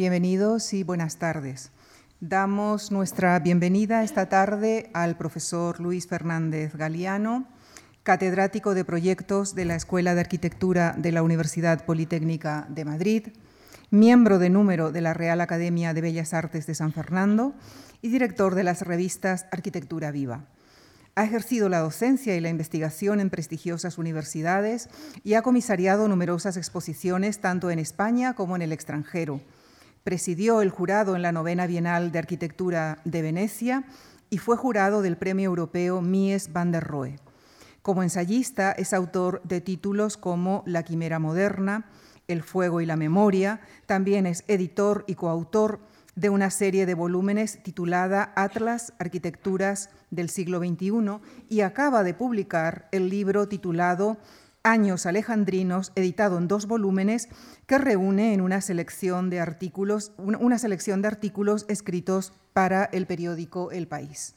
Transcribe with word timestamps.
Bienvenidos 0.00 0.72
y 0.72 0.82
buenas 0.82 1.18
tardes. 1.18 1.72
Damos 2.20 2.90
nuestra 2.90 3.38
bienvenida 3.38 4.02
esta 4.02 4.30
tarde 4.30 4.88
al 4.94 5.18
profesor 5.18 5.78
Luis 5.78 6.06
Fernández 6.06 6.74
Galiano, 6.74 7.46
catedrático 8.02 8.72
de 8.72 8.86
proyectos 8.86 9.54
de 9.54 9.66
la 9.66 9.74
Escuela 9.74 10.14
de 10.14 10.22
Arquitectura 10.22 10.94
de 10.96 11.12
la 11.12 11.22
Universidad 11.22 11.84
Politécnica 11.84 12.66
de 12.70 12.86
Madrid, 12.86 13.28
miembro 13.90 14.38
de 14.38 14.48
número 14.48 14.90
de 14.90 15.02
la 15.02 15.12
Real 15.12 15.42
Academia 15.42 15.92
de 15.92 16.00
Bellas 16.00 16.32
Artes 16.32 16.66
de 16.66 16.74
San 16.74 16.94
Fernando 16.94 17.52
y 18.00 18.08
director 18.08 18.54
de 18.54 18.64
las 18.64 18.80
revistas 18.80 19.44
Arquitectura 19.52 20.10
Viva. 20.12 20.46
Ha 21.14 21.24
ejercido 21.24 21.68
la 21.68 21.80
docencia 21.80 22.34
y 22.34 22.40
la 22.40 22.48
investigación 22.48 23.20
en 23.20 23.28
prestigiosas 23.28 23.98
universidades 23.98 24.88
y 25.24 25.34
ha 25.34 25.42
comisariado 25.42 26.08
numerosas 26.08 26.56
exposiciones 26.56 27.42
tanto 27.42 27.70
en 27.70 27.78
España 27.78 28.32
como 28.32 28.56
en 28.56 28.62
el 28.62 28.72
extranjero. 28.72 29.42
Presidió 30.04 30.62
el 30.62 30.70
jurado 30.70 31.14
en 31.14 31.20
la 31.20 31.30
novena 31.30 31.66
Bienal 31.66 32.10
de 32.10 32.18
Arquitectura 32.18 33.02
de 33.04 33.20
Venecia 33.20 33.84
y 34.30 34.38
fue 34.38 34.56
jurado 34.56 35.02
del 35.02 35.18
Premio 35.18 35.44
Europeo 35.44 36.00
Mies 36.00 36.54
van 36.54 36.72
der 36.72 36.84
Rohe. 36.84 37.18
Como 37.82 38.02
ensayista 38.02 38.72
es 38.72 38.94
autor 38.94 39.42
de 39.44 39.60
títulos 39.60 40.16
como 40.16 40.62
La 40.64 40.84
Quimera 40.84 41.18
Moderna, 41.18 41.84
El 42.28 42.42
Fuego 42.42 42.80
y 42.80 42.86
la 42.86 42.96
Memoria, 42.96 43.60
también 43.84 44.26
es 44.26 44.42
editor 44.48 45.04
y 45.06 45.16
coautor 45.16 45.80
de 46.14 46.30
una 46.30 46.48
serie 46.50 46.86
de 46.86 46.94
volúmenes 46.94 47.62
titulada 47.62 48.32
Atlas, 48.36 48.94
Arquitecturas 48.98 49.90
del 50.10 50.30
siglo 50.30 50.60
XXI 50.60 51.20
y 51.50 51.60
acaba 51.60 52.02
de 52.04 52.14
publicar 52.14 52.88
el 52.90 53.10
libro 53.10 53.48
titulado 53.48 54.16
Años 54.62 55.06
Alejandrinos, 55.06 55.90
editado 55.94 56.36
en 56.36 56.46
dos 56.46 56.66
volúmenes, 56.66 57.28
que 57.66 57.78
reúne 57.78 58.34
en 58.34 58.42
una 58.42 58.60
selección 58.60 59.30
de 59.30 59.40
artículos, 59.40 60.12
una 60.18 60.58
selección 60.58 61.00
de 61.00 61.08
artículos 61.08 61.64
escritos 61.68 62.34
para 62.52 62.84
el 62.84 63.06
periódico 63.06 63.70
El 63.70 63.88
País. 63.88 64.34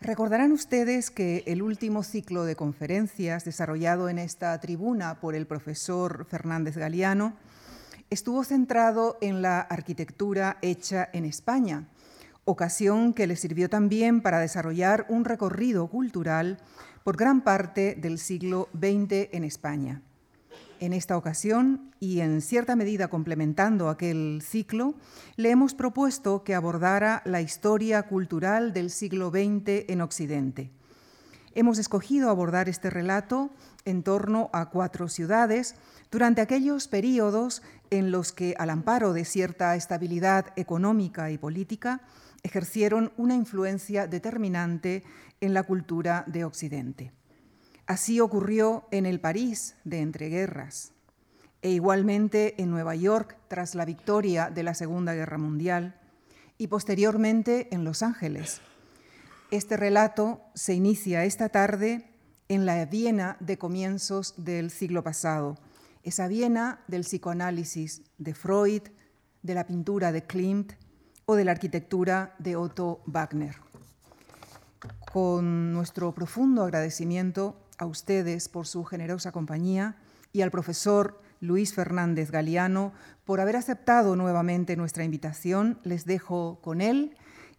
Recordarán 0.00 0.52
ustedes 0.52 1.10
que 1.10 1.42
el 1.46 1.60
último 1.60 2.02
ciclo 2.02 2.44
de 2.44 2.56
conferencias 2.56 3.44
desarrollado 3.44 4.08
en 4.08 4.18
esta 4.18 4.58
tribuna 4.60 5.20
por 5.20 5.34
el 5.34 5.46
profesor 5.46 6.24
Fernández 6.24 6.78
Galiano 6.78 7.34
estuvo 8.08 8.44
centrado 8.44 9.18
en 9.20 9.42
la 9.42 9.60
arquitectura 9.60 10.56
hecha 10.62 11.10
en 11.12 11.26
España, 11.26 11.88
ocasión 12.46 13.12
que 13.12 13.26
le 13.26 13.36
sirvió 13.36 13.68
también 13.68 14.22
para 14.22 14.38
desarrollar 14.38 15.04
un 15.10 15.26
recorrido 15.26 15.88
cultural 15.88 16.58
por 17.08 17.16
gran 17.16 17.40
parte 17.40 17.94
del 17.98 18.18
siglo 18.18 18.68
XX 18.74 19.30
en 19.32 19.42
España. 19.42 20.02
En 20.78 20.92
esta 20.92 21.16
ocasión, 21.16 21.94
y 22.00 22.20
en 22.20 22.42
cierta 22.42 22.76
medida 22.76 23.08
complementando 23.08 23.88
aquel 23.88 24.42
ciclo, 24.44 24.92
le 25.36 25.50
hemos 25.50 25.72
propuesto 25.72 26.44
que 26.44 26.54
abordara 26.54 27.22
la 27.24 27.40
historia 27.40 28.02
cultural 28.02 28.74
del 28.74 28.90
siglo 28.90 29.30
XX 29.30 29.88
en 29.88 30.02
Occidente. 30.02 30.70
Hemos 31.54 31.78
escogido 31.78 32.28
abordar 32.28 32.68
este 32.68 32.90
relato 32.90 33.48
en 33.86 34.02
torno 34.02 34.50
a 34.52 34.68
cuatro 34.68 35.08
ciudades 35.08 35.76
durante 36.10 36.42
aquellos 36.42 36.88
periodos 36.88 37.62
en 37.88 38.10
los 38.10 38.32
que, 38.32 38.54
al 38.58 38.68
amparo 38.68 39.14
de 39.14 39.24
cierta 39.24 39.74
estabilidad 39.76 40.52
económica 40.56 41.30
y 41.30 41.38
política, 41.38 42.02
ejercieron 42.42 43.12
una 43.16 43.34
influencia 43.34 44.06
determinante 44.06 45.04
en 45.40 45.54
la 45.54 45.62
cultura 45.62 46.24
de 46.26 46.44
Occidente. 46.44 47.12
Así 47.86 48.20
ocurrió 48.20 48.86
en 48.90 49.06
el 49.06 49.20
París 49.20 49.76
de 49.84 50.00
entreguerras 50.00 50.92
e 51.62 51.70
igualmente 51.70 52.60
en 52.62 52.70
Nueva 52.70 52.94
York 52.94 53.36
tras 53.48 53.74
la 53.74 53.84
victoria 53.84 54.50
de 54.50 54.62
la 54.62 54.74
Segunda 54.74 55.14
Guerra 55.14 55.38
Mundial 55.38 55.98
y 56.58 56.66
posteriormente 56.66 57.68
en 57.74 57.84
Los 57.84 58.02
Ángeles. 58.02 58.60
Este 59.50 59.76
relato 59.76 60.42
se 60.54 60.74
inicia 60.74 61.24
esta 61.24 61.48
tarde 61.48 62.10
en 62.48 62.66
la 62.66 62.84
Viena 62.84 63.36
de 63.40 63.58
comienzos 63.58 64.34
del 64.36 64.70
siglo 64.70 65.02
pasado, 65.02 65.56
esa 66.02 66.28
Viena 66.28 66.80
del 66.88 67.02
psicoanálisis 67.02 68.02
de 68.18 68.34
Freud, 68.34 68.82
de 69.42 69.54
la 69.54 69.66
pintura 69.66 70.12
de 70.12 70.24
Klimt 70.24 70.72
o 71.30 71.36
de 71.36 71.44
la 71.44 71.52
arquitectura 71.52 72.34
de 72.38 72.56
Otto 72.56 73.02
Wagner. 73.04 73.56
Con 75.12 75.74
nuestro 75.74 76.14
profundo 76.14 76.62
agradecimiento 76.62 77.54
a 77.76 77.84
ustedes 77.84 78.48
por 78.48 78.66
su 78.66 78.82
generosa 78.84 79.30
compañía 79.30 79.96
y 80.32 80.40
al 80.40 80.50
profesor 80.50 81.20
Luis 81.40 81.74
Fernández 81.74 82.30
Galiano 82.30 82.94
por 83.26 83.42
haber 83.42 83.56
aceptado 83.56 84.16
nuevamente 84.16 84.74
nuestra 84.74 85.04
invitación, 85.04 85.78
les 85.84 86.06
dejo 86.06 86.60
con 86.62 86.80
él 86.80 87.14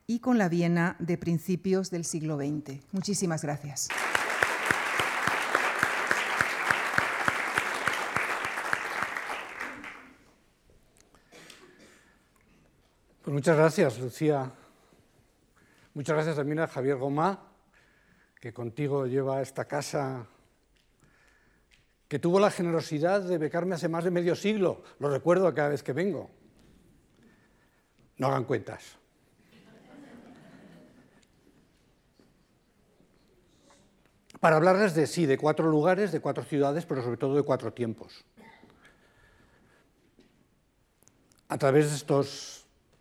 y 0.07 0.17
con 0.17 0.39
la 0.39 0.49
Viena 0.49 0.95
de 0.97 1.19
principios 1.19 1.91
del 1.91 2.05
siglo 2.05 2.37
XX. 2.37 2.81
Muchísimas 2.91 3.43
gracias. 3.43 3.89
Muchas 13.39 13.55
gracias, 13.55 13.99
Lucía. 13.99 14.51
Muchas 15.93 16.13
gracias 16.13 16.35
también 16.35 16.59
a 16.59 16.67
Javier 16.67 16.97
Gomá, 16.97 17.39
que 18.37 18.51
contigo 18.51 19.07
lleva 19.07 19.41
esta 19.41 19.63
casa, 19.63 20.27
que 22.09 22.19
tuvo 22.19 22.41
la 22.41 22.51
generosidad 22.51 23.21
de 23.21 23.37
becarme 23.37 23.75
hace 23.75 23.87
más 23.87 24.03
de 24.03 24.11
medio 24.11 24.35
siglo. 24.35 24.83
Lo 24.99 25.09
recuerdo 25.09 25.53
cada 25.53 25.69
vez 25.69 25.83
que 25.83 25.93
vengo. 25.93 26.29
No 28.17 28.27
hagan 28.27 28.43
cuentas. 28.43 28.97
Para 34.41 34.57
hablarles 34.57 34.95
de 34.95 35.07
sí, 35.07 35.25
de 35.25 35.37
cuatro 35.37 35.69
lugares, 35.69 36.11
de 36.11 36.19
cuatro 36.19 36.43
ciudades, 36.43 36.85
pero 36.85 37.01
sobre 37.01 37.15
todo 37.15 37.37
de 37.37 37.43
cuatro 37.43 37.71
tiempos. 37.71 38.25
A 41.47 41.57
través 41.57 41.89
de 41.89 41.95
estos 41.95 42.58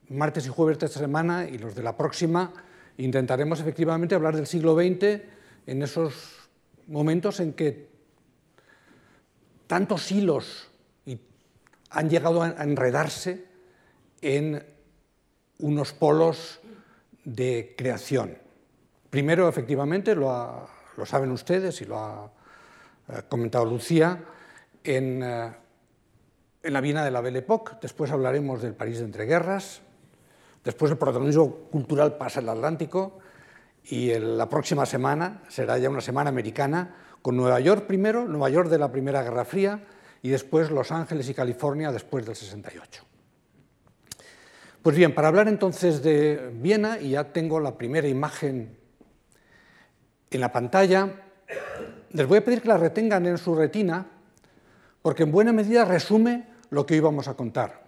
martes 0.09 0.47
y 0.47 0.49
jueves 0.49 0.79
de 0.79 0.87
esta 0.87 1.01
semana 1.01 1.49
y 1.49 1.59
los 1.59 1.75
de 1.75 1.83
la 1.83 1.97
próxima, 1.97 2.53
intentaremos 2.97 3.61
efectivamente 3.61 4.15
hablar 4.15 4.37
del 4.37 4.47
siglo 4.47 4.75
XX 4.75 5.23
en 5.67 5.83
esos 5.83 6.49
momentos 6.87 7.41
en 7.41 7.53
que 7.53 7.89
tantos 9.67 10.11
hilos 10.11 10.69
han 11.91 12.11
llegado 12.11 12.43
a 12.43 12.49
enredarse 12.63 13.45
en 14.21 14.63
unos 15.59 15.93
polos 15.93 16.61
de 17.25 17.75
creación. 17.77 18.37
Primero, 19.11 19.49
efectivamente, 19.49 20.15
lo, 20.15 20.69
saben 21.07 21.31
ustedes 21.33 21.81
y 21.81 21.87
lo 21.87 21.99
ha 21.99 22.31
eh, 23.09 23.23
comentado 23.29 23.65
Lucía, 23.65 24.23
en, 24.85 25.23
eh, 25.23 25.53
en 26.63 26.73
la 26.73 26.81
Viena 26.81 27.05
de 27.05 27.11
la 27.11 27.21
Belle 27.21 27.39
Époque. 27.39 27.73
Después 27.81 28.11
hablaremos 28.11 28.61
del 28.61 28.75
París 28.75 28.99
de 28.99 29.05
entreguerras, 29.05 29.81
Después 30.69 30.93
el 30.93 30.99
protagonismo 30.99 31.51
cultural 31.71 32.19
pasa 32.19 32.41
al 32.41 32.49
Atlántico 32.51 33.21
y 33.85 34.13
la 34.19 34.51
próxima 34.51 34.85
semana 34.85 35.41
será 35.49 35.79
ya 35.79 35.89
una 35.89 36.03
semana 36.03 36.29
americana 36.29 36.95
con 37.23 37.39
Nueva 37.39 37.59
York 37.59 37.87
primero, 37.87 38.27
Nueva 38.27 38.51
York 38.51 38.69
de 38.69 38.77
la 38.77 38.93
Primera 38.93 39.23
Guerra 39.23 39.47
Fría 39.47 39.83
y 40.21 40.29
después 40.29 40.71
Los 40.71 40.93
Ángeles 40.93 41.27
y 41.31 41.33
California 41.33 41.91
después 41.91 42.27
del 42.27 42.37
68. 42.37 43.03
Pues 44.83 44.95
bien, 44.95 45.15
para 45.15 45.29
hablar 45.29 45.49
entonces 45.49 46.03
de 46.03 46.51
Viena, 46.53 47.01
y 47.01 47.13
ya 47.13 47.33
tengo 47.33 47.61
la 47.61 47.79
primera 47.79 48.07
imagen 48.07 48.77
en 50.31 50.41
la 50.43 50.53
pantalla, 50.53 51.15
les 52.11 52.27
voy 52.27 52.37
a 52.37 52.45
pedir 52.45 52.61
que 52.61 52.69
la 52.69 52.77
retengan 52.77 53.25
en 53.25 53.39
su 53.39 53.55
retina 53.55 54.07
porque 55.01 55.23
en 55.23 55.33
buena 55.33 55.55
medida 55.55 55.87
resume 55.87 56.47
lo 56.69 56.85
que 56.85 56.93
hoy 56.93 57.01
vamos 57.01 57.27
a 57.27 57.33
contar. 57.33 57.88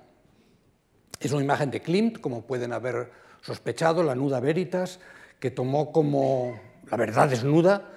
Es 1.20 1.33
una 1.33 1.44
imagen 1.44 1.71
de 1.71 1.83
Klimt, 1.83 2.18
como 2.18 2.47
pueden 2.47 2.72
haber 2.72 3.12
sospechado, 3.42 4.03
la 4.03 4.15
nuda 4.15 4.41
veritas, 4.41 5.00
que 5.39 5.50
tomó 5.50 5.92
como 5.92 6.59
la 6.91 6.97
verdad 6.97 7.28
desnuda, 7.28 7.92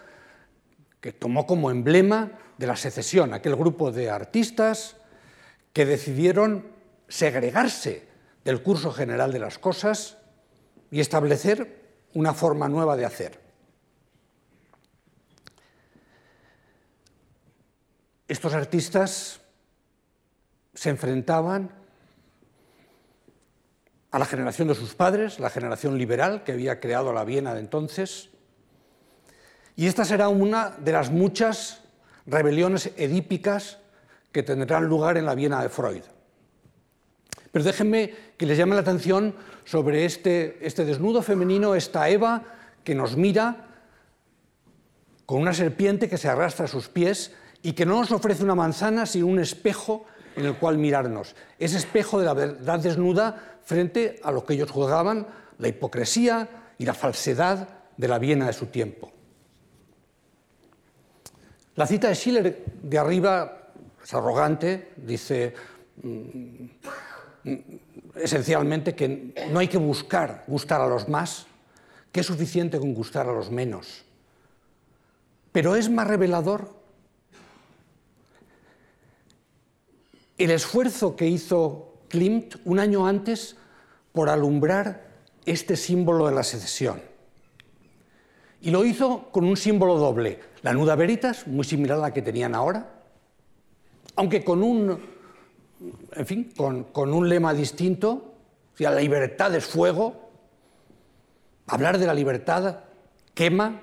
que 1.00 1.14
tomó 1.14 1.48
como 1.48 1.72
emblema 1.72 2.32
de 2.58 2.68
la 2.68 2.76
secesión, 2.76 3.34
aquel 3.34 3.56
grupo 3.56 3.92
de 3.92 4.10
artistas 4.10 4.98
que 5.72 5.86
decidieron 5.86 6.68
segregarse 7.08 8.08
del 8.44 8.62
curso 8.62 8.92
general 8.92 9.32
de 9.32 9.40
las 9.40 9.58
cosas 9.58 10.18
y 10.92 11.00
establecer 11.00 11.82
una 12.14 12.34
forma 12.34 12.68
nueva 12.68 12.96
de 12.96 13.06
hacer. 13.06 13.40
Estos 18.28 18.54
artistas 18.54 19.42
se 20.74 20.90
enfrentaban 20.90 21.83
a 24.14 24.20
la 24.20 24.26
generación 24.26 24.68
de 24.68 24.76
sus 24.76 24.94
padres, 24.94 25.40
la 25.40 25.50
generación 25.50 25.98
liberal 25.98 26.44
que 26.44 26.52
había 26.52 26.80
creado 26.80 27.12
la 27.14 27.24
Viena 27.24 27.56
de 27.56 27.62
entonces. 27.62 28.30
Y 29.76 29.88
esta 29.88 30.06
será 30.06 30.30
una 30.30 30.70
de 30.70 30.92
las 30.92 31.10
muchas 31.10 31.82
rebeliones 32.28 32.92
edípicas 32.96 33.80
que 34.32 34.44
tendrán 34.44 34.86
lugar 34.86 35.18
en 35.18 35.26
la 35.26 35.34
Viena 35.34 35.64
de 35.64 35.70
Freud. 35.70 36.04
Pero 37.52 37.66
déjenme 37.66 38.14
que 38.38 38.46
les 38.46 38.56
llame 38.56 38.76
la 38.76 38.82
atención 38.82 39.34
sobre 39.66 40.06
este, 40.06 40.60
este 40.62 40.86
desnudo 40.86 41.24
femenino, 41.24 41.74
esta 41.74 42.08
Eva 42.08 42.44
que 42.84 42.94
nos 42.94 43.18
mira 43.18 43.66
con 45.26 45.42
una 45.42 45.56
serpiente 45.56 46.08
que 46.08 46.20
se 46.20 46.30
arrastra 46.30 46.66
a 46.66 46.68
sus 46.68 46.88
pies 46.88 47.34
y 47.64 47.74
que 47.74 47.88
no 47.88 48.00
nos 48.00 48.12
ofrece 48.12 48.44
una 48.44 48.54
manzana, 48.54 49.08
sino 49.08 49.26
un 49.26 49.40
espejo 49.40 50.06
en 50.36 50.46
el 50.46 50.56
cual 50.56 50.78
mirarnos. 50.78 51.36
Ese 51.60 51.78
espejo 51.78 52.20
de 52.20 52.26
la 52.26 52.34
verdad 52.34 52.80
desnuda 52.80 53.60
frente 53.64 54.20
a 54.24 54.32
lo 54.32 54.46
que 54.46 54.54
ellos 54.54 54.72
juzgaban 54.72 55.28
la 55.60 55.68
hipocresía 55.68 56.50
y 56.78 56.86
la 56.86 56.94
falsedad 56.94 57.68
de 57.98 58.08
la 58.08 58.20
Viena 58.20 58.48
de 58.48 58.54
su 58.54 58.68
tiempo. 58.68 59.12
La 61.76 61.88
cita 61.88 62.10
de 62.10 62.16
Schiller 62.16 62.66
de 62.84 62.98
arriba 62.98 63.70
es 64.04 64.14
arrogante, 64.14 64.92
dice 64.98 65.54
mm, 66.04 66.66
mm, 67.44 67.56
esencialmente 68.16 68.94
que 68.94 69.34
no 69.52 69.60
hay 69.60 69.68
que 69.68 69.78
buscar 69.78 70.44
gustar 70.48 70.82
a 70.82 70.88
los 70.88 71.10
más, 71.10 71.48
que 72.12 72.20
es 72.20 72.26
suficiente 72.28 72.80
con 72.80 72.94
gustar 72.94 73.28
a 73.28 73.34
los 73.34 73.50
menos. 73.50 74.06
Pero 75.52 75.76
es 75.76 75.90
más 75.90 76.08
revelador 76.08 76.83
el 80.38 80.52
esfuerzo 80.52 81.16
que 81.16 81.28
hizo 81.28 81.94
Klimt 82.10 82.56
un 82.66 82.80
año 82.80 83.08
antes 83.08 83.56
por 84.12 84.30
alumbrar 84.30 85.08
este 85.46 85.76
símbolo 85.76 86.28
de 86.28 86.36
la 86.36 86.44
secesión. 86.44 87.02
Y 88.62 88.72
lo 88.72 88.86
hizo 88.86 89.30
con 89.32 89.44
un 89.44 89.58
símbolo 89.58 89.98
doble, 89.98 90.40
la 90.62 90.74
nuda 90.74 90.96
veritas, 90.96 91.48
muy 91.48 91.66
similar 91.66 91.98
a 91.98 92.02
la 92.02 92.14
que 92.14 92.22
tenían 92.22 92.56
ahora, 92.56 93.04
aunque 94.16 94.44
con 94.44 94.64
un, 94.64 95.00
en 96.14 96.26
fin, 96.26 96.54
con, 96.56 97.14
un 97.14 97.28
lema 97.28 97.54
distinto, 97.54 98.36
o 98.80 98.84
la 98.84 98.96
libertad 98.96 99.54
es 99.56 99.66
fuego, 99.66 100.30
hablar 101.68 101.98
de 101.98 102.06
la 102.06 102.14
libertad 102.14 102.80
quema 103.34 103.82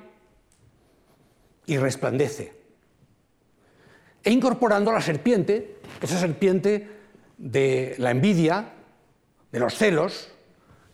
y 1.67 1.76
resplandece. 1.76 2.60
E 4.22 4.31
incorporando 4.31 4.90
a 4.90 4.94
la 4.94 5.00
serpiente, 5.00 5.81
esa 6.00 6.19
serpiente 6.19 6.88
de 7.38 7.94
la 7.99 8.11
envidia, 8.11 8.72
de 9.50 9.58
los 9.58 9.75
celos, 9.75 10.28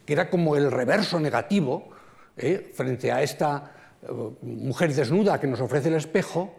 que 0.04 0.12
era 0.12 0.30
como 0.30 0.56
el 0.56 0.70
reverso 0.70 1.18
negativo 1.18 1.90
¿eh? 2.36 2.72
frente 2.74 3.10
a 3.10 3.22
esta 3.22 3.72
eh, 4.02 4.12
mujer 4.42 4.94
desnuda 4.94 5.40
que 5.40 5.48
nos 5.48 5.60
ofrece 5.60 5.88
el 5.88 5.94
espejo, 5.94 6.54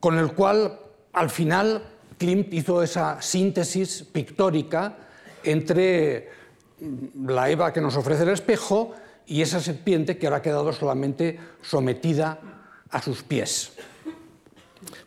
con 0.00 0.18
el 0.18 0.32
cual 0.32 0.80
al 1.12 1.30
final 1.30 1.84
Klimt 2.18 2.52
hizo 2.52 2.82
esa 2.82 3.22
síntesis 3.22 4.02
pictórica 4.02 4.96
entre 5.44 6.28
mm, 6.80 7.28
la 7.28 7.48
Eva 7.48 7.72
que 7.72 7.80
nos 7.80 7.96
ofrece 7.96 8.24
el 8.24 8.30
espejo 8.30 8.94
y 9.26 9.42
esa 9.42 9.60
serpiente 9.60 10.18
que 10.18 10.26
ahora 10.26 10.38
ha 10.38 10.42
quedado 10.42 10.72
solamente 10.72 11.38
sometida 11.62 12.40
a 12.90 13.00
sus 13.00 13.22
pies. 13.22 13.72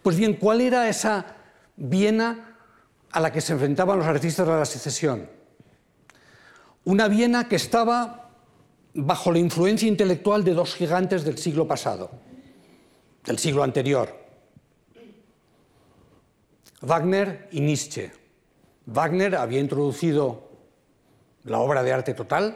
Pues 0.05 0.17
bien, 0.17 0.35
¿cuál 0.35 0.61
era 0.61 0.87
esa 0.87 1.25
Viena 1.77 2.59
a 3.09 3.19
la 3.19 3.31
que 3.31 3.41
se 3.41 3.53
enfrentaban 3.53 3.97
los 3.97 4.05
artistas 4.05 4.45
de 4.45 4.53
la 4.53 4.65
secesión? 4.65 5.27
Una 6.83 7.07
Viena 7.07 7.49
que 7.49 7.55
estaba 7.55 8.29
bajo 8.93 9.31
la 9.31 9.39
influencia 9.39 9.87
intelectual 9.87 10.43
de 10.43 10.53
dos 10.53 10.75
gigantes 10.75 11.23
del 11.23 11.39
siglo 11.39 11.67
pasado, 11.67 12.11
del 13.23 13.39
siglo 13.39 13.63
anterior, 13.63 14.15
Wagner 16.81 17.49
y 17.51 17.61
Nietzsche. 17.61 18.11
Wagner 18.85 19.35
había 19.35 19.59
introducido 19.59 20.51
la 21.45 21.57
obra 21.57 21.81
de 21.81 21.93
arte 21.93 22.13
total 22.13 22.55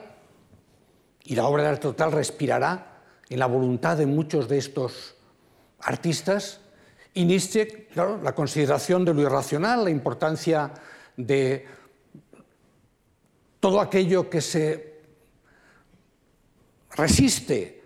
y 1.23 1.33
la 1.33 1.47
obra 1.47 1.63
de 1.63 1.69
arte 1.69 1.81
total 1.81 2.11
respirará 2.11 3.01
en 3.27 3.39
la 3.39 3.47
voluntad 3.47 3.97
de 3.97 4.05
muchos 4.05 4.47
de 4.47 4.59
estos 4.59 5.15
artistas 5.79 6.61
y 7.19 7.25
Nietzsche, 7.25 7.87
claro, 7.91 8.17
la 8.23 8.33
consideración 8.33 9.03
de 9.03 9.13
lo 9.13 9.21
irracional, 9.21 9.83
la 9.83 9.89
importancia 9.89 10.71
de 11.17 11.67
todo 13.59 13.81
aquello 13.81 14.29
que 14.29 14.39
se 14.39 15.01
resiste 16.91 17.83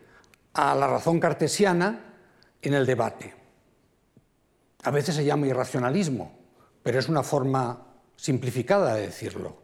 a 0.54 0.76
la 0.76 0.86
razón 0.86 1.20
cartesiana 1.20 2.14
en 2.62 2.74
el 2.76 2.86
debate. 2.86 3.34
A 4.84 4.92
veces 4.92 5.16
se 5.16 5.26
llama 5.26 5.48
irracionalismo, 5.48 6.38
pero 6.84 7.00
es 7.00 7.10
una 7.10 7.24
forma 7.24 7.88
simplificada 8.16 8.94
de 8.94 9.08
decirlo. 9.08 9.58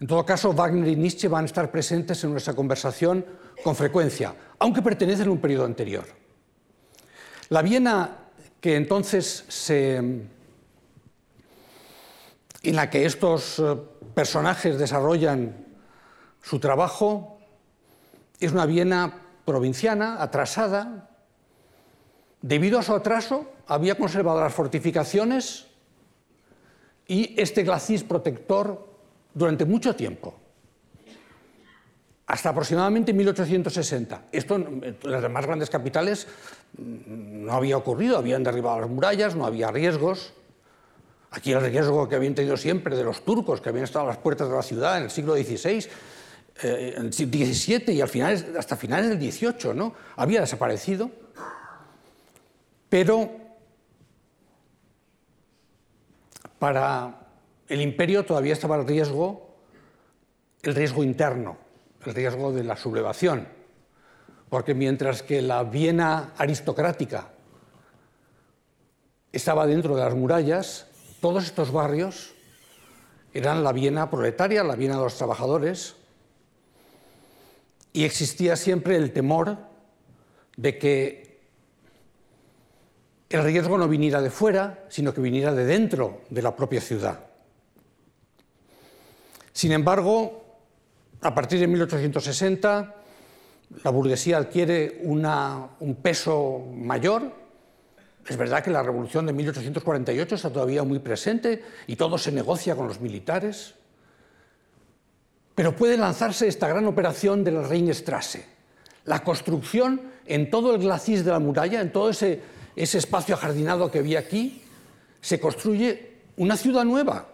En 0.00 0.06
todo 0.06 0.24
caso, 0.24 0.54
Wagner 0.54 0.88
y 0.88 0.96
Nietzsche 0.96 1.28
van 1.28 1.42
a 1.42 1.46
estar 1.46 1.70
presentes 1.70 2.24
en 2.24 2.30
nuestra 2.30 2.54
conversación 2.54 3.22
con 3.62 3.76
frecuencia, 3.76 4.34
aunque 4.58 4.80
pertenecen 4.80 5.28
a 5.28 5.32
un 5.32 5.42
periodo 5.42 5.66
anterior. 5.66 6.06
La 7.50 7.60
Viena 7.60 8.22
que 8.60 8.76
entonces 8.76 9.44
se, 9.48 9.96
en 9.96 10.30
la 12.62 12.90
que 12.90 13.04
estos 13.06 13.58
eh, 13.58 13.76
personajes 14.14 14.78
desarrollan 14.78 15.66
su 16.42 16.58
trabajo 16.58 17.38
es 18.40 18.52
una 18.52 18.66
Viena 18.66 19.22
provinciana, 19.44 20.22
atrasada. 20.22 21.10
Debido 22.42 22.78
a 22.78 22.82
su 22.82 22.94
atraso, 22.94 23.50
había 23.66 23.96
conservado 23.96 24.40
las 24.40 24.52
fortificaciones 24.52 25.66
y 27.08 27.34
este 27.40 27.62
glacis 27.62 28.02
protector 28.02 28.86
durante 29.32 29.64
mucho 29.64 29.94
tiempo, 29.94 30.34
hasta 32.26 32.48
aproximadamente 32.48 33.12
1860. 33.12 34.22
Esto 34.32 34.56
en 34.56 34.96
las 35.02 35.22
demás 35.22 35.46
grandes 35.46 35.70
capitales 35.70 36.26
mm, 36.76 37.44
no 37.46 37.52
había 37.52 37.76
ocurrido, 37.76 38.18
habían 38.18 38.42
derribado 38.42 38.80
las 38.80 38.90
murallas, 38.90 39.36
no 39.36 39.46
había 39.46 39.70
riesgos. 39.70 40.32
Aquí 41.30 41.52
el 41.52 41.60
riesgo 41.60 42.08
que 42.08 42.16
habían 42.16 42.34
tenido 42.34 42.56
siempre 42.56 42.96
de 42.96 43.04
los 43.04 43.24
turcos 43.24 43.60
que 43.60 43.68
habían 43.68 43.84
estado 43.84 44.06
a 44.06 44.08
las 44.08 44.18
puertas 44.18 44.48
de 44.48 44.54
la 44.56 44.62
ciudad 44.62 44.98
en 44.98 45.04
el 45.04 45.10
siglo 45.10 45.34
XVI, 45.34 45.86
eh, 46.62 46.94
en 46.96 47.06
el 47.06 47.12
XVII 47.12 47.92
y 47.92 48.00
al 48.00 48.08
final, 48.08 48.54
hasta 48.58 48.76
finales 48.76 49.10
del 49.10 49.20
XVIII, 49.20 49.74
¿no? 49.74 49.94
había 50.16 50.40
desaparecido. 50.40 51.10
Pero 52.88 53.30
para 56.58 57.26
el 57.68 57.80
imperio 57.80 58.24
todavía 58.24 58.54
estaba 58.54 58.76
el 58.76 58.86
riesgo, 58.86 59.54
el 60.62 60.74
riesgo 60.74 61.04
interno, 61.04 61.65
riesgo 62.14 62.52
de 62.52 62.64
la 62.64 62.76
sublevación, 62.76 63.48
porque 64.48 64.74
mientras 64.74 65.22
que 65.22 65.42
la 65.42 65.64
Viena 65.64 66.32
aristocrática 66.36 67.30
estaba 69.32 69.66
dentro 69.66 69.96
de 69.96 70.02
las 70.02 70.14
murallas, 70.14 70.86
todos 71.20 71.44
estos 71.44 71.72
barrios 71.72 72.34
eran 73.34 73.62
la 73.62 73.72
Viena 73.72 74.10
proletaria, 74.10 74.64
la 74.64 74.76
Viena 74.76 74.96
de 74.96 75.02
los 75.02 75.16
trabajadores, 75.16 75.96
y 77.92 78.04
existía 78.04 78.56
siempre 78.56 78.96
el 78.96 79.12
temor 79.12 79.58
de 80.56 80.78
que 80.78 81.40
el 83.28 83.42
riesgo 83.42 83.76
no 83.76 83.88
viniera 83.88 84.22
de 84.22 84.30
fuera, 84.30 84.84
sino 84.88 85.12
que 85.12 85.20
viniera 85.20 85.52
de 85.52 85.64
dentro 85.64 86.22
de 86.30 86.42
la 86.42 86.54
propia 86.54 86.80
ciudad. 86.80 87.20
Sin 89.52 89.72
embargo, 89.72 90.45
a 91.22 91.34
partir 91.34 91.60
de 91.60 91.66
1860, 91.66 92.94
la 93.82 93.90
burguesía 93.90 94.38
adquiere 94.38 95.00
un 95.02 95.98
peso 96.02 96.64
mayor, 96.74 97.32
es 98.28 98.36
verdad 98.36 98.62
que 98.62 98.70
la 98.70 98.82
revolución 98.82 99.26
de 99.26 99.32
1848 99.32 100.34
está 100.34 100.50
todavía 100.50 100.82
muy 100.82 100.98
presente 100.98 101.62
y 101.86 101.96
todo 101.96 102.18
se 102.18 102.32
negocia 102.32 102.74
con 102.74 102.88
los 102.88 103.00
militares, 103.00 103.74
pero 105.54 105.74
puede 105.74 105.96
lanzarse 105.96 106.48
esta 106.48 106.68
gran 106.68 106.86
operación 106.86 107.44
de 107.44 107.52
la 107.52 107.62
Rheinstrasse, 107.62 108.44
la 109.04 109.22
construcción 109.22 110.02
en 110.26 110.50
todo 110.50 110.74
el 110.74 110.82
glacis 110.82 111.24
de 111.24 111.30
la 111.30 111.38
muralla, 111.38 111.80
en 111.80 111.92
todo 111.92 112.10
ese, 112.10 112.40
ese 112.74 112.98
espacio 112.98 113.36
ajardinado 113.36 113.90
que 113.90 114.00
había 114.00 114.18
aquí, 114.18 114.62
se 115.20 115.38
construye 115.38 116.16
una 116.36 116.56
ciudad 116.56 116.84
nueva, 116.84 117.28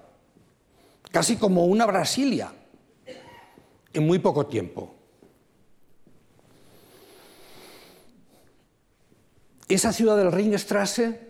casi 1.11 1.37
como 1.37 1.65
una 1.65 1.87
Brasilia, 1.87 2.53
en 3.93 4.07
muy 4.07 4.19
poco 4.19 4.47
tiempo. 4.47 4.95
Esa 9.69 9.93
ciudad 9.93 10.17
del 10.17 10.33
Ringstrasse, 10.33 11.21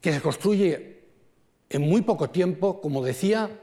que 0.00 0.12
se 0.12 0.20
construye 0.20 1.00
en 1.68 1.82
muy 1.82 2.02
poco 2.02 2.30
tiempo, 2.30 2.80
como 2.80 3.02
decía, 3.02 3.60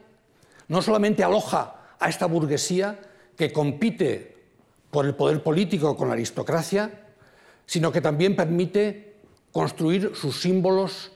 no 0.67 0.81
solamente 0.81 1.23
aloja 1.23 1.95
a 1.99 2.09
esta 2.09 2.25
burguesía 2.25 2.99
que 3.37 3.53
compite 3.53 4.35
por 4.91 5.05
el 5.05 5.15
poder 5.15 5.41
político 5.41 5.95
con 5.95 6.07
la 6.07 6.13
aristocracia, 6.13 7.07
sino 7.65 7.91
que 7.91 8.01
también 8.01 8.35
permite 8.35 9.15
construir 9.51 10.15
sus 10.15 10.41
símbolos 10.41 11.11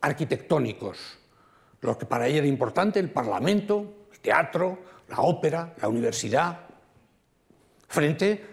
arquitectónicos, 0.00 1.18
lo 1.82 1.98
que 1.98 2.06
para 2.06 2.26
ella 2.26 2.38
era 2.38 2.46
importante, 2.46 3.00
el 3.00 3.10
Parlamento, 3.10 4.06
el 4.12 4.20
teatro, 4.20 4.78
la 5.08 5.20
ópera, 5.20 5.74
la 5.80 5.88
universidad, 5.88 6.60
frente 7.88 8.46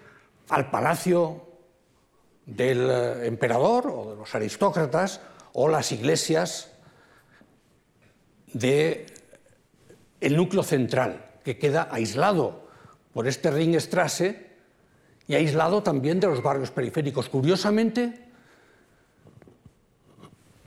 al 0.50 0.70
palacio 0.70 1.46
del 2.46 2.90
eh, 2.90 3.28
emperador 3.28 3.88
o 3.88 4.10
de 4.12 4.16
los 4.18 4.36
aristócratas 4.36 5.22
o 5.54 5.70
las 5.70 5.92
iglesias 5.92 6.72
del 8.52 9.06
el 10.20 10.36
núcleo 10.36 10.64
central, 10.64 11.26
que 11.44 11.58
queda 11.58 11.88
aislado 11.92 12.68
por 13.14 13.28
este 13.28 13.52
Ringstrasse 13.52 14.50
y 15.28 15.36
aislado 15.36 15.84
también 15.84 16.20
de 16.20 16.28
los 16.28 16.42
barrios 16.42 16.72
periféricos. 16.72 17.30
Curiosamente, 17.30 18.28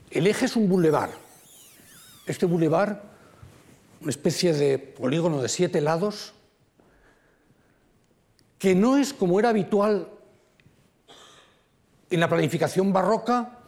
el 0.09 0.25
eje 0.25 0.45
es 0.45 0.55
un 0.55 0.69
bulevar. 0.69 1.22
Este 2.25 2.45
bulevar, 2.45 3.03
una 4.01 4.09
especie 4.09 4.53
de 4.53 4.79
polígono 4.79 5.41
de 5.41 5.49
siete 5.49 5.81
lados, 5.81 6.33
que 8.57 8.75
no 8.75 8.95
es 8.95 9.13
como 9.13 9.39
era 9.39 9.49
habitual 9.49 10.07
en 12.09 12.19
la 12.19 12.29
planificación 12.29 12.93
barroca, 12.93 13.59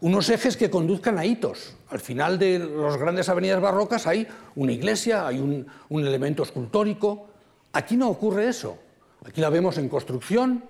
unos 0.00 0.30
ejes 0.30 0.56
que 0.56 0.70
conduzcan 0.70 1.18
a 1.18 1.26
hitos. 1.26 1.76
Al 1.90 2.00
final 2.00 2.38
de 2.38 2.58
las 2.58 2.96
grandes 2.96 3.28
avenidas 3.28 3.60
barrocas 3.60 4.06
hay 4.06 4.26
una 4.56 4.72
iglesia, 4.72 5.26
hay 5.26 5.38
un, 5.38 5.66
un 5.90 6.06
elemento 6.06 6.42
escultórico. 6.42 7.28
Aquí 7.72 7.96
no 7.96 8.08
ocurre 8.08 8.48
eso. 8.48 8.78
Aquí 9.24 9.40
la 9.40 9.50
vemos 9.50 9.76
en 9.78 9.88
construcción 9.88 10.64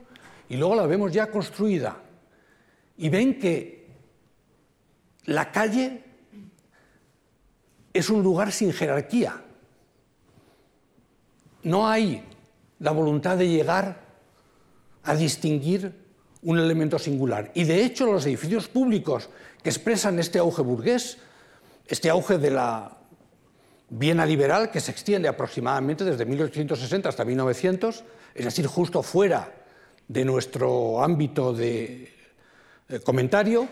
y 0.48 0.56
luego 0.56 0.74
la 0.74 0.86
vemos 0.86 1.12
ya 1.12 1.30
construida. 1.30 1.96
Y 2.98 3.08
ven 3.08 3.38
que 3.38 3.86
la 5.24 5.52
calle 5.52 6.11
es 7.92 8.10
un 8.10 8.22
lugar 8.22 8.52
sin 8.52 8.72
jerarquía. 8.72 9.42
No 11.62 11.88
hay 11.88 12.24
la 12.78 12.90
voluntad 12.90 13.36
de 13.36 13.48
llegar 13.48 14.00
a 15.04 15.14
distinguir 15.14 15.94
un 16.42 16.58
elemento 16.58 16.98
singular. 16.98 17.50
Y 17.54 17.64
de 17.64 17.84
hecho 17.84 18.06
los 18.06 18.26
edificios 18.26 18.68
públicos 18.68 19.28
que 19.62 19.70
expresan 19.70 20.18
este 20.18 20.38
auge 20.38 20.62
burgués, 20.62 21.18
este 21.86 22.10
auge 22.10 22.38
de 22.38 22.50
la 22.50 22.98
Viena 23.94 24.24
liberal 24.24 24.70
que 24.70 24.80
se 24.80 24.90
extiende 24.90 25.28
aproximadamente 25.28 26.02
desde 26.02 26.24
1860 26.24 27.10
hasta 27.10 27.26
1900, 27.26 28.04
es 28.34 28.44
decir, 28.46 28.66
justo 28.66 29.02
fuera 29.02 29.52
de 30.08 30.24
nuestro 30.24 31.02
ámbito 31.04 31.52
de 31.52 32.10
comentario, 33.04 33.68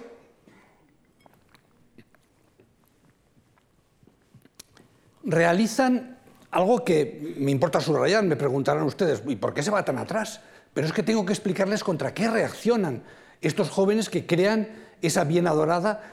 realizan 5.24 6.18
algo 6.50 6.84
que 6.84 7.34
me 7.38 7.50
importa 7.50 7.80
subrayar, 7.80 8.24
me 8.24 8.36
preguntarán 8.36 8.82
ustedes, 8.84 9.22
¿y 9.26 9.36
por 9.36 9.54
qué 9.54 9.62
se 9.62 9.70
va 9.70 9.84
tan 9.84 9.98
atrás? 9.98 10.40
Pero 10.74 10.86
es 10.86 10.92
que 10.92 11.02
tengo 11.02 11.24
que 11.24 11.32
explicarles 11.32 11.84
contra 11.84 12.14
qué 12.14 12.28
reaccionan 12.28 13.02
estos 13.40 13.70
jóvenes 13.70 14.08
que 14.08 14.26
crean 14.26 14.68
esa 15.02 15.24
Viena 15.24 15.52
dorada, 15.52 16.12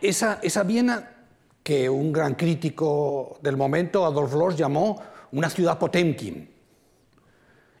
esa, 0.00 0.38
esa 0.42 0.62
Viena 0.62 1.12
que 1.62 1.90
un 1.90 2.12
gran 2.12 2.34
crítico 2.34 3.38
del 3.42 3.56
momento, 3.56 4.06
Adolf 4.06 4.32
Loos, 4.34 4.56
llamó 4.56 5.02
una 5.32 5.50
ciudad 5.50 5.78
Potemkin, 5.78 6.50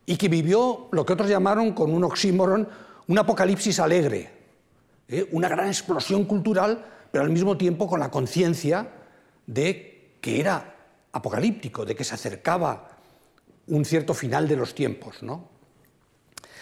y 0.04 0.16
que 0.16 0.28
vivió 0.28 0.88
lo 0.92 1.04
que 1.04 1.12
otros 1.12 1.28
llamaron 1.28 1.72
con 1.72 1.92
un 1.92 2.04
oxímoron 2.04 2.68
un 3.08 3.18
apocalipsis 3.18 3.78
alegre, 3.78 4.30
¿eh? 5.08 5.28
una 5.32 5.48
gran 5.48 5.68
explosión 5.68 6.24
cultural, 6.24 6.84
pero 7.10 7.24
al 7.24 7.30
mismo 7.30 7.56
tiempo 7.56 7.86
con 7.86 8.00
la 8.00 8.10
conciencia 8.10 8.88
de 9.46 9.95
que 10.26 10.40
era 10.40 10.74
apocalíptico, 11.12 11.84
de 11.84 11.94
que 11.94 12.02
se 12.02 12.16
acercaba 12.16 12.98
un 13.68 13.84
cierto 13.84 14.12
final 14.12 14.48
de 14.48 14.56
los 14.56 14.74
tiempos. 14.74 15.22
¿no? 15.22 15.48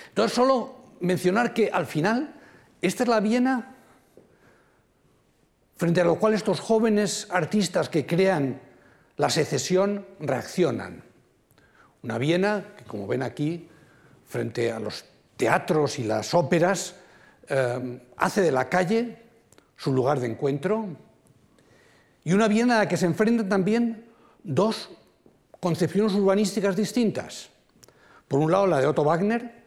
Entonces, 0.09 0.37
solo 0.37 0.97
mencionar 1.01 1.55
que 1.55 1.71
al 1.71 1.87
final, 1.87 2.35
esta 2.83 3.05
es 3.05 3.09
la 3.09 3.21
Viena 3.21 3.75
frente 5.79 6.03
a 6.03 6.05
lo 6.05 6.17
cual 6.17 6.35
estos 6.35 6.61
jóvenes 6.61 7.27
artistas 7.31 7.89
que 7.89 8.05
crean 8.05 8.61
la 9.17 9.31
secesión 9.31 10.07
reaccionan. 10.21 11.03
Una 12.03 12.19
Viena 12.19 12.75
que, 12.77 12.85
como 12.85 13.07
ven 13.07 13.23
aquí, 13.23 13.71
frente 14.27 14.73
a 14.73 14.79
los 14.79 15.07
teatros 15.39 15.99
y 15.99 16.05
las 16.05 16.35
óperas, 16.35 16.97
eh, 17.49 17.99
hace 18.19 18.43
de 18.43 18.53
la 18.53 18.69
calle 18.69 19.23
su 19.75 19.91
lugar 19.91 20.21
de 20.21 20.27
encuentro, 20.27 20.87
y 22.25 22.33
una 22.33 22.49
Viena 22.49 22.77
a 22.77 22.79
la 22.81 22.89
que 22.89 22.97
se 22.97 23.07
enfrentan 23.07 23.49
también 23.49 24.07
dos 24.43 24.91
concepciones 25.61 26.15
urbanísticas 26.15 26.75
distintas. 26.75 27.51
Por 28.29 28.41
un 28.41 28.51
lado, 28.51 28.67
la 28.67 28.81
de 28.81 28.87
Otto 28.87 29.05
Wagner, 29.05 29.63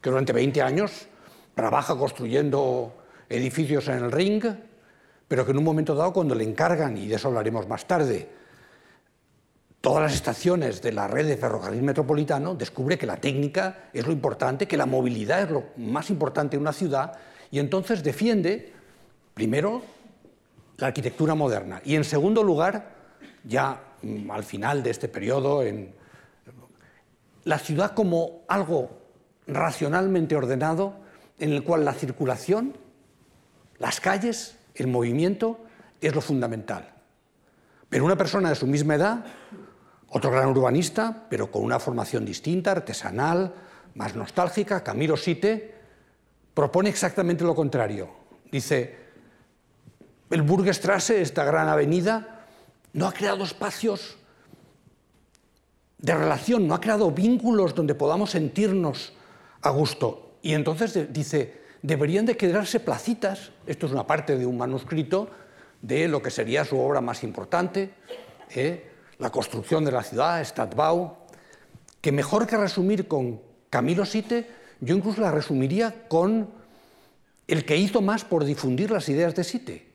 que 0.00 0.10
durante 0.10 0.32
20 0.32 0.62
años 0.62 1.06
trabaja 1.54 1.96
construyendo 1.96 2.94
edificios 3.28 3.88
en 3.88 4.04
el 4.04 4.12
ring, 4.12 4.44
pero 5.28 5.44
que 5.44 5.50
en 5.50 5.58
un 5.58 5.64
momento 5.64 5.94
dado, 5.94 6.12
cuando 6.12 6.34
le 6.34 6.44
encargan, 6.44 6.96
y 6.96 7.06
de 7.06 7.16
eso 7.16 7.28
hablaremos 7.28 7.68
más 7.68 7.86
tarde, 7.86 8.28
todas 9.80 10.02
las 10.02 10.14
estaciones 10.14 10.82
de 10.82 10.92
la 10.92 11.08
red 11.08 11.26
de 11.26 11.36
ferrocarril 11.36 11.82
metropolitano, 11.82 12.54
descubre 12.54 12.98
que 12.98 13.06
la 13.06 13.16
técnica 13.16 13.90
es 13.92 14.06
lo 14.06 14.12
importante, 14.12 14.66
que 14.66 14.76
la 14.76 14.86
movilidad 14.86 15.42
es 15.42 15.50
lo 15.50 15.64
más 15.76 16.10
importante 16.10 16.56
en 16.56 16.62
una 16.62 16.72
ciudad, 16.72 17.12
y 17.50 17.58
entonces 17.58 18.02
defiende, 18.02 18.72
primero, 19.34 19.82
la 20.80 20.88
arquitectura 20.88 21.34
moderna, 21.34 21.80
y 21.84 21.94
en 21.94 22.04
segundo 22.04 22.42
lugar, 22.42 22.96
ya 23.44 23.80
mm, 24.02 24.30
al 24.30 24.44
final 24.44 24.82
de 24.82 24.90
este 24.90 25.08
periodo, 25.08 25.62
en 25.62 25.94
la 27.44 27.58
ciudad 27.58 27.92
como 27.92 28.42
algo 28.48 28.98
racionalmente 29.46 30.36
ordenado 30.36 30.94
en 31.38 31.52
el 31.52 31.62
cual 31.64 31.84
la 31.84 31.94
circulación, 31.94 32.76
las 33.78 34.00
calles, 34.00 34.58
el 34.74 34.86
movimiento 34.86 35.60
es 36.00 36.14
lo 36.14 36.20
fundamental. 36.20 36.92
Pero 37.88 38.04
una 38.04 38.16
persona 38.16 38.50
de 38.50 38.54
su 38.54 38.66
misma 38.66 38.94
edad, 38.94 39.24
otro 40.08 40.30
gran 40.30 40.48
urbanista, 40.48 41.26
pero 41.28 41.50
con 41.50 41.64
una 41.64 41.78
formación 41.78 42.24
distinta, 42.24 42.72
artesanal, 42.72 43.54
más 43.94 44.14
nostálgica, 44.14 44.84
Camilo 44.84 45.16
Site, 45.16 45.74
propone 46.54 46.90
exactamente 46.90 47.44
lo 47.44 47.54
contrario. 47.54 48.10
Dice, 48.50 48.99
el 50.30 50.42
Burgstrasse, 50.42 51.20
esta 51.20 51.44
gran 51.44 51.68
avenida, 51.68 52.46
no 52.92 53.06
ha 53.06 53.12
creado 53.12 53.44
espacios 53.44 54.16
de 55.98 56.14
relación, 56.14 56.66
no 56.66 56.74
ha 56.74 56.80
creado 56.80 57.10
vínculos 57.10 57.74
donde 57.74 57.94
podamos 57.94 58.30
sentirnos 58.30 59.12
a 59.60 59.70
gusto. 59.70 60.36
Y 60.42 60.54
entonces 60.54 61.12
dice, 61.12 61.60
deberían 61.82 62.26
de 62.26 62.36
quedarse 62.36 62.80
placitas, 62.80 63.50
esto 63.66 63.86
es 63.86 63.92
una 63.92 64.06
parte 64.06 64.36
de 64.36 64.46
un 64.46 64.56
manuscrito 64.56 65.28
de 65.82 66.08
lo 66.08 66.22
que 66.22 66.30
sería 66.30 66.64
su 66.64 66.78
obra 66.78 67.00
más 67.00 67.22
importante, 67.22 67.90
¿eh? 68.54 68.90
la 69.18 69.30
construcción 69.30 69.84
de 69.84 69.92
la 69.92 70.02
ciudad, 70.02 70.42
Stadtbau, 70.44 71.16
que 72.00 72.12
mejor 72.12 72.46
que 72.46 72.56
resumir 72.56 73.06
con 73.06 73.40
Camilo 73.68 74.06
Site, 74.06 74.48
yo 74.80 74.96
incluso 74.96 75.20
la 75.20 75.30
resumiría 75.30 76.08
con 76.08 76.48
el 77.46 77.64
que 77.64 77.76
hizo 77.76 78.00
más 78.00 78.24
por 78.24 78.44
difundir 78.44 78.90
las 78.90 79.08
ideas 79.08 79.34
de 79.34 79.44
Site, 79.44 79.89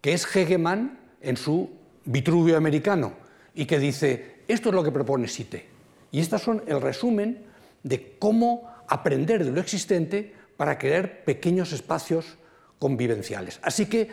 que 0.00 0.12
es 0.12 0.24
Hegemann 0.34 0.98
en 1.20 1.36
su 1.36 1.70
Vitruvio 2.04 2.56
americano, 2.56 3.12
y 3.54 3.66
que 3.66 3.78
dice, 3.78 4.42
esto 4.48 4.70
es 4.70 4.74
lo 4.74 4.82
que 4.82 4.92
propone 4.92 5.28
Site. 5.28 5.68
Y 6.12 6.20
estas 6.20 6.42
son 6.42 6.62
el 6.66 6.80
resumen 6.80 7.44
de 7.82 8.16
cómo 8.18 8.70
aprender 8.88 9.44
de 9.44 9.52
lo 9.52 9.60
existente 9.60 10.34
para 10.56 10.78
crear 10.78 11.24
pequeños 11.24 11.72
espacios 11.72 12.36
convivenciales. 12.78 13.60
Así 13.62 13.86
que 13.86 14.10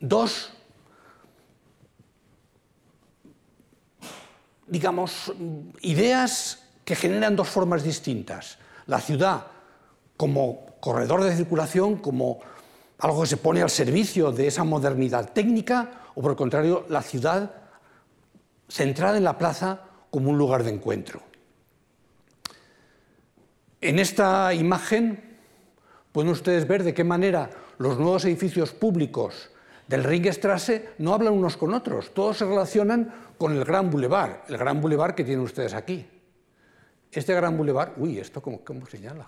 dos, 0.00 0.52
digamos, 4.66 5.32
ideas 5.80 6.68
que 6.84 6.94
generan 6.94 7.36
dos 7.36 7.48
formas 7.48 7.82
distintas. 7.82 8.58
La 8.86 9.00
ciudad 9.00 9.46
como 10.16 10.66
corredor 10.80 11.24
de 11.24 11.34
circulación, 11.34 11.96
como 11.96 12.40
algo 13.04 13.20
que 13.20 13.28
se 13.28 13.36
pone 13.36 13.60
al 13.60 13.68
servicio 13.68 14.32
de 14.32 14.46
esa 14.46 14.64
modernidad 14.64 15.34
técnica, 15.34 16.08
o 16.14 16.22
por 16.22 16.30
el 16.30 16.36
contrario, 16.38 16.86
la 16.88 17.02
ciudad 17.02 17.50
centrada 18.66 19.18
en 19.18 19.24
la 19.24 19.36
plaza 19.36 19.82
como 20.10 20.30
un 20.30 20.38
lugar 20.38 20.64
de 20.64 20.70
encuentro. 20.70 21.20
En 23.82 23.98
esta 23.98 24.54
imagen 24.54 25.36
pueden 26.12 26.30
ustedes 26.30 26.66
ver 26.66 26.82
de 26.82 26.94
qué 26.94 27.04
manera 27.04 27.50
los 27.76 27.98
nuevos 27.98 28.24
edificios 28.24 28.72
públicos 28.72 29.50
del 29.86 30.02
Ringstrasse 30.02 30.94
no 30.96 31.12
hablan 31.12 31.34
unos 31.34 31.58
con 31.58 31.74
otros, 31.74 32.14
todos 32.14 32.38
se 32.38 32.46
relacionan 32.46 33.12
con 33.36 33.52
el 33.52 33.66
Gran 33.66 33.90
Boulevard, 33.90 34.44
el 34.48 34.56
Gran 34.56 34.80
Boulevard 34.80 35.14
que 35.14 35.24
tienen 35.24 35.44
ustedes 35.44 35.74
aquí. 35.74 36.08
Este 37.12 37.34
Gran 37.34 37.54
Boulevard, 37.58 37.92
uy, 37.98 38.18
¿esto 38.18 38.40
cómo, 38.40 38.64
cómo 38.64 38.86
señala? 38.86 39.26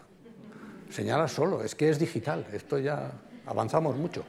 Señala 0.89 1.29
solo, 1.29 1.63
es 1.63 1.75
que 1.75 1.91
es 1.91 1.99
digital, 1.99 2.47
esto 2.55 2.79
ya 2.79 3.13
avanzamos 3.47 3.97
mucho. 3.97 4.25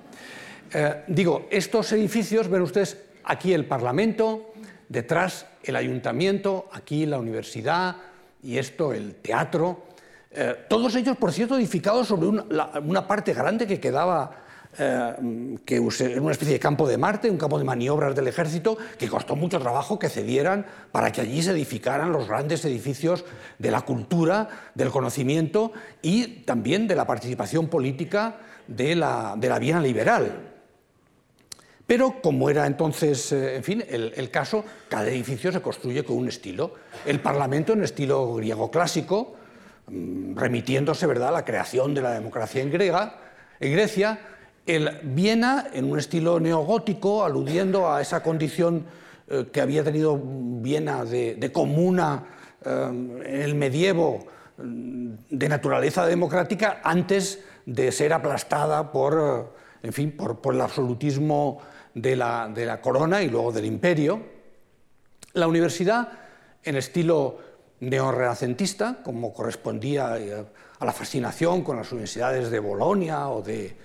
Eh, 0.74 1.04
digo, 1.08 1.48
estos 1.50 1.92
edificios, 1.92 2.50
ven 2.50 2.62
ustedes 2.62 2.98
aquí 3.24 3.54
el 3.54 3.66
Parlamento, 3.66 4.54
detrás 4.90 5.46
el 5.64 5.76
ayuntamiento, 5.76 6.70
aquí 6.72 7.06
la 7.06 7.20
universidad 7.20 7.96
y 8.44 8.58
esto 8.58 8.94
el 8.94 9.16
teatro. 9.16 9.84
Eh, 10.32 10.66
todos 10.70 10.96
ellos, 10.96 11.18
por 11.18 11.32
cierto, 11.32 11.58
edificados 11.58 12.08
sobre 12.08 12.28
una, 12.28 13.08
parte 13.08 13.34
grande 13.34 13.66
que 13.66 13.80
quedaba, 13.80 14.32
eh, 14.78 15.58
que 15.66 15.76
era 15.76 16.22
una 16.22 16.32
especie 16.32 16.54
de 16.54 16.60
campo 16.60 16.88
de 16.88 16.98
Marte, 16.98 17.30
un 17.30 17.38
campo 17.38 17.58
de 17.58 17.64
maniobras 17.64 18.14
del 18.14 18.28
ejército, 18.28 18.78
que 18.98 19.08
costó 19.08 19.36
mucho 19.36 19.60
trabajo 19.60 19.98
que 19.98 20.10
cedieran 20.10 20.66
para 20.92 21.12
que 21.12 21.22
allí 21.22 21.42
se 21.42 21.52
edificaran 21.52 22.12
los 22.12 22.28
grandes 22.28 22.64
edificios 22.66 23.26
de 23.58 23.72
la 23.72 23.82
cultura, 23.82 24.50
del 24.76 24.90
conocimiento 24.90 25.72
y 26.02 26.44
también 26.44 26.88
de 26.88 26.96
la 26.96 27.08
participación 27.08 27.68
política 27.68 28.38
de 28.68 28.96
la, 28.96 29.36
de 29.38 29.50
la 29.50 29.60
Viena 29.60 29.82
liberal. 29.82 30.48
Pero 31.88 32.22
como 32.22 32.50
era 32.50 32.68
entonces, 32.68 33.32
eh, 33.32 33.56
en 33.56 33.64
fin, 33.64 33.84
el, 33.88 34.30
caso, 34.30 34.66
cada 34.90 35.08
edificio 35.08 35.54
se 35.54 35.62
construye 35.62 36.04
con 36.04 36.18
un 36.18 36.28
estilo. 36.28 36.74
El 37.06 37.22
Parlamento 37.22 37.72
en 37.72 37.84
estilo 37.84 38.36
griego 38.36 38.70
clásico, 38.70 39.36
mm, 39.88 40.36
remitiéndose 40.36 41.08
¿verdad? 41.08 41.30
a 41.30 41.32
la 41.32 41.46
creación 41.46 41.94
de 41.94 42.02
la 42.02 42.12
democracia 42.12 42.62
en, 42.62 42.70
Grecia, 42.70 44.20
el 44.66 45.00
Viena 45.04 45.68
en 45.74 45.90
un 45.90 45.98
estilo 45.98 46.42
neogótico, 46.42 47.24
aludiendo 47.24 47.90
a 47.90 48.02
esa 48.02 48.22
condición 48.22 48.86
eh, 49.30 49.48
que 49.54 49.62
había 49.62 49.82
tenido 49.82 50.22
Viena 50.22 51.06
de, 51.06 51.52
comuna 51.54 52.26
eh, 52.66 52.90
en 52.90 53.42
el 53.42 53.56
medievo 53.56 54.28
mm, 54.58 55.10
de 55.30 55.50
naturaleza 55.50 56.06
democrática 56.06 56.82
antes 56.84 57.40
de 57.68 57.92
ser 57.92 58.14
aplastada 58.14 58.94
por, 58.94 59.54
en 59.84 59.92
fin, 59.92 60.16
por, 60.16 60.56
el 60.56 60.62
absolutismo 60.62 61.60
de 61.94 62.16
la, 62.16 62.80
corona 62.82 63.22
y 63.22 63.30
luego 63.30 63.52
del 63.52 63.66
imperio. 63.66 64.22
La 65.34 65.48
universidad, 65.48 66.08
en 66.64 66.78
estilo 66.78 67.40
neorrenacentista, 67.82 69.04
como 69.04 69.34
correspondía 69.34 70.18
eh, 70.18 70.46
a 70.80 70.86
la 70.86 70.94
fascinación 70.94 71.62
con 71.62 71.76
las 71.76 71.92
universidades 71.92 72.50
de 72.50 72.60
Bolonia 72.60 73.28
o 73.28 73.42
de, 73.42 73.76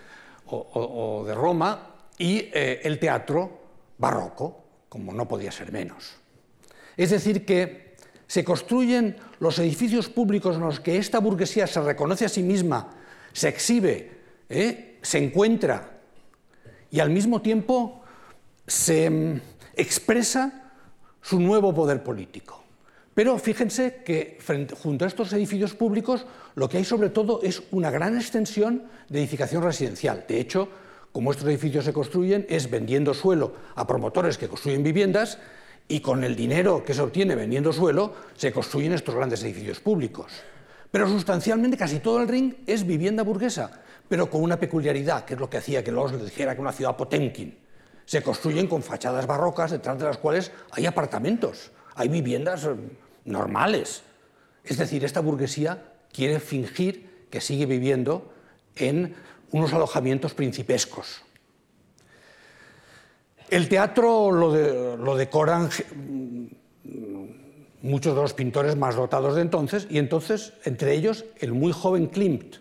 de 0.49 1.35
Roma, 1.35 1.89
y 2.17 2.51
eh, 2.55 2.83
el 2.85 3.01
teatro 3.01 3.63
barroco, 3.99 4.63
como 4.89 5.13
no 5.13 5.27
podía 5.27 5.51
ser 5.51 5.73
menos. 5.73 6.15
Es 6.97 7.11
decir, 7.11 7.45
que 7.45 7.97
se 8.29 8.45
construyen 8.45 9.17
los 9.41 9.59
edificios 9.59 10.09
públicos 10.09 10.55
en 10.55 10.63
los 10.63 10.79
que 10.79 10.99
esta 10.99 11.19
burguesía 11.19 11.67
se 11.67 11.81
reconoce 11.81 12.27
a 12.27 12.29
sí 12.29 12.45
misma, 12.45 13.02
se 13.33 13.49
exhibe, 13.49 14.11
eh, 14.49 14.99
se 15.03 15.19
encuentra 15.19 15.99
y 16.91 17.01
al 17.01 17.11
mismo 17.11 17.41
tiempo 17.41 18.03
se 18.67 19.11
mm, 19.11 19.41
expresa 19.75 20.73
su 21.21 21.41
nuevo 21.41 21.75
poder 21.75 22.03
político. 22.03 22.63
Pero 23.15 23.39
fíjense 23.39 24.03
que 24.05 24.39
junto 24.83 25.05
a 25.05 25.09
estos 25.09 25.33
edificios 25.33 25.75
públicos 25.75 26.27
lo 26.55 26.69
que 26.69 26.79
hay 26.79 26.85
sobre 26.85 27.11
todo 27.11 27.41
es 27.43 27.63
una 27.71 27.91
gran 27.91 28.17
extensión 28.17 28.85
de 29.09 29.21
edificación 29.21 29.63
residencial. 29.63 30.25
De 30.27 30.41
hecho, 30.41 30.69
como 31.13 31.31
estos 31.31 31.47
edificios 31.47 31.85
se 31.85 31.93
construyen 31.93 32.47
es 32.49 32.71
vendiendo 32.71 33.13
suelo 33.13 33.55
a 33.75 33.87
promotores 33.87 34.39
que 34.39 34.49
construyen 34.49 34.83
viviendas 34.83 35.39
y 35.89 36.01
con 36.01 36.25
el 36.25 36.35
dinero 36.35 36.85
que 36.85 36.95
se 36.95 37.03
obtiene 37.03 37.35
vendiendo 37.35 37.73
suelo 37.73 38.15
se 38.35 38.51
construyen 38.51 38.95
estos 38.95 39.15
grandes 39.15 39.43
edificios 39.43 39.81
públicos. 39.81 40.33
Pero 40.93 41.09
sustancialmente 41.09 41.77
casi 41.77 41.99
todo 41.99 42.21
el 42.21 42.29
ring 42.29 42.55
es 42.67 42.87
vivienda 42.87 43.25
burguesa, 43.25 43.83
pero 44.09 44.31
con 44.31 44.43
una 44.43 44.61
peculiaridad, 44.61 45.25
que 45.25 45.35
es 45.35 45.41
lo 45.41 45.51
que 45.51 45.57
hacía 45.57 45.83
que 45.83 45.91
los 45.91 46.23
dijera 46.23 46.55
que 46.55 46.61
una 46.61 46.71
ciudad 46.71 46.97
Potemkin 46.97 47.59
se 48.05 48.23
construyen 48.23 48.67
con 48.67 48.83
fachadas 48.83 49.27
barrocas 49.27 49.71
detrás 49.71 49.99
de 49.99 50.05
las 50.05 50.19
cuales 50.19 50.53
hay 50.71 50.87
apartamentos, 50.87 51.73
hay 51.95 52.09
viviendas 52.09 52.65
eh, 52.65 52.75
normales. 53.25 54.03
Es 54.65 54.77
decir, 54.77 55.05
esta 55.05 55.21
burguesía 55.21 55.83
quiere 56.13 56.41
fingir 56.41 57.27
que 57.31 57.41
sigue 57.41 57.65
viviendo 57.65 58.33
en 58.77 59.15
unos 59.51 59.73
alojamientos 59.73 60.35
principescos. 60.35 61.23
El 63.49 63.69
teatro 63.69 64.31
lo, 64.31 65.17
decoran 65.17 65.69
muchos 67.83 68.15
de 68.15 68.23
los 68.23 68.33
pintores 68.33 68.77
más 68.77 68.97
dotados 68.97 69.35
de 69.35 69.43
entonces, 69.43 69.87
y 69.91 69.99
entonces, 69.99 70.55
entre 70.65 70.95
ellos, 70.95 71.25
el 71.39 71.53
muy 71.53 71.73
joven 71.73 72.07
Klimt. 72.07 72.57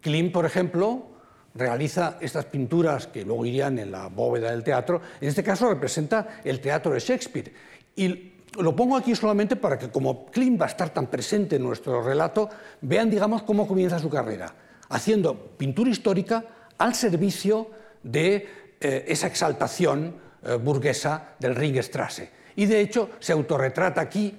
Klimt, 0.00 0.32
por 0.32 0.46
ejemplo, 0.46 1.06
realiza 1.54 2.18
estas 2.20 2.46
pinturas 2.46 3.06
que 3.06 3.24
luego 3.24 3.44
irían 3.44 3.78
en 3.78 3.90
la 3.90 4.08
bóveda 4.08 4.50
del 4.50 4.64
teatro. 4.64 5.00
En 5.20 5.28
este 5.28 5.42
caso 5.42 5.68
representa 5.68 6.40
el 6.44 6.60
teatro 6.60 6.92
de 6.92 7.00
Shakespeare. 7.00 7.52
Y 7.94 8.32
lo 8.58 8.74
pongo 8.74 8.96
aquí 8.96 9.14
solamente 9.14 9.56
para 9.56 9.78
que, 9.78 9.90
como 9.90 10.26
Klimt 10.26 10.60
va 10.60 10.66
a 10.66 10.68
estar 10.68 10.90
tan 10.90 11.06
presente 11.08 11.56
en 11.56 11.62
nuestro 11.62 12.02
relato, 12.02 12.48
vean, 12.80 13.10
digamos, 13.10 13.42
cómo 13.42 13.66
comienza 13.66 13.98
su 13.98 14.10
carrera, 14.10 14.54
haciendo 14.88 15.56
pintura 15.56 15.90
histórica 15.90 16.44
al 16.78 16.94
servicio 16.94 17.70
de 18.02 18.48
eh, 18.80 19.04
esa 19.08 19.26
exaltación 19.26 20.16
eh, 20.42 20.54
burguesa 20.54 21.34
del 21.38 21.54
Ringstrasse. 21.54 22.41
Y 22.56 22.66
de 22.66 22.80
hecho 22.80 23.10
se 23.18 23.32
autorretrata 23.32 24.00
aquí, 24.00 24.38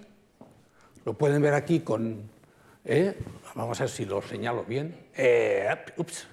lo 1.06 1.14
pueden 1.14 1.42
ver 1.42 1.54
aquí 1.54 1.82
con 1.82 2.32
eh, 2.86 3.16
Vamos 3.56 3.80
a 3.80 3.84
ver 3.84 3.92
si 3.92 4.06
lo 4.06 4.22
señalo 4.22 4.64
bien. 4.64 4.96
Eh, 5.16 5.68
ups, 5.98 6.28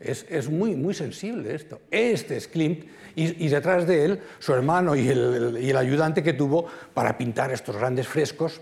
es, 0.00 0.48
muy, 0.48 0.76
muy 0.76 0.94
sensible 0.94 1.54
esto. 1.54 1.80
Este 1.90 2.36
es 2.36 2.46
Klimt 2.46 2.84
y, 3.16 3.48
detrás 3.48 3.86
de 3.86 4.04
él 4.04 4.20
su 4.38 4.54
hermano 4.54 4.94
y 4.94 5.08
el, 5.08 5.76
ayudante 5.76 6.22
que 6.22 6.34
tuvo 6.34 6.66
para 6.94 7.18
pintar 7.18 7.52
estos 7.52 7.76
grandes 7.76 8.06
frescos. 8.06 8.60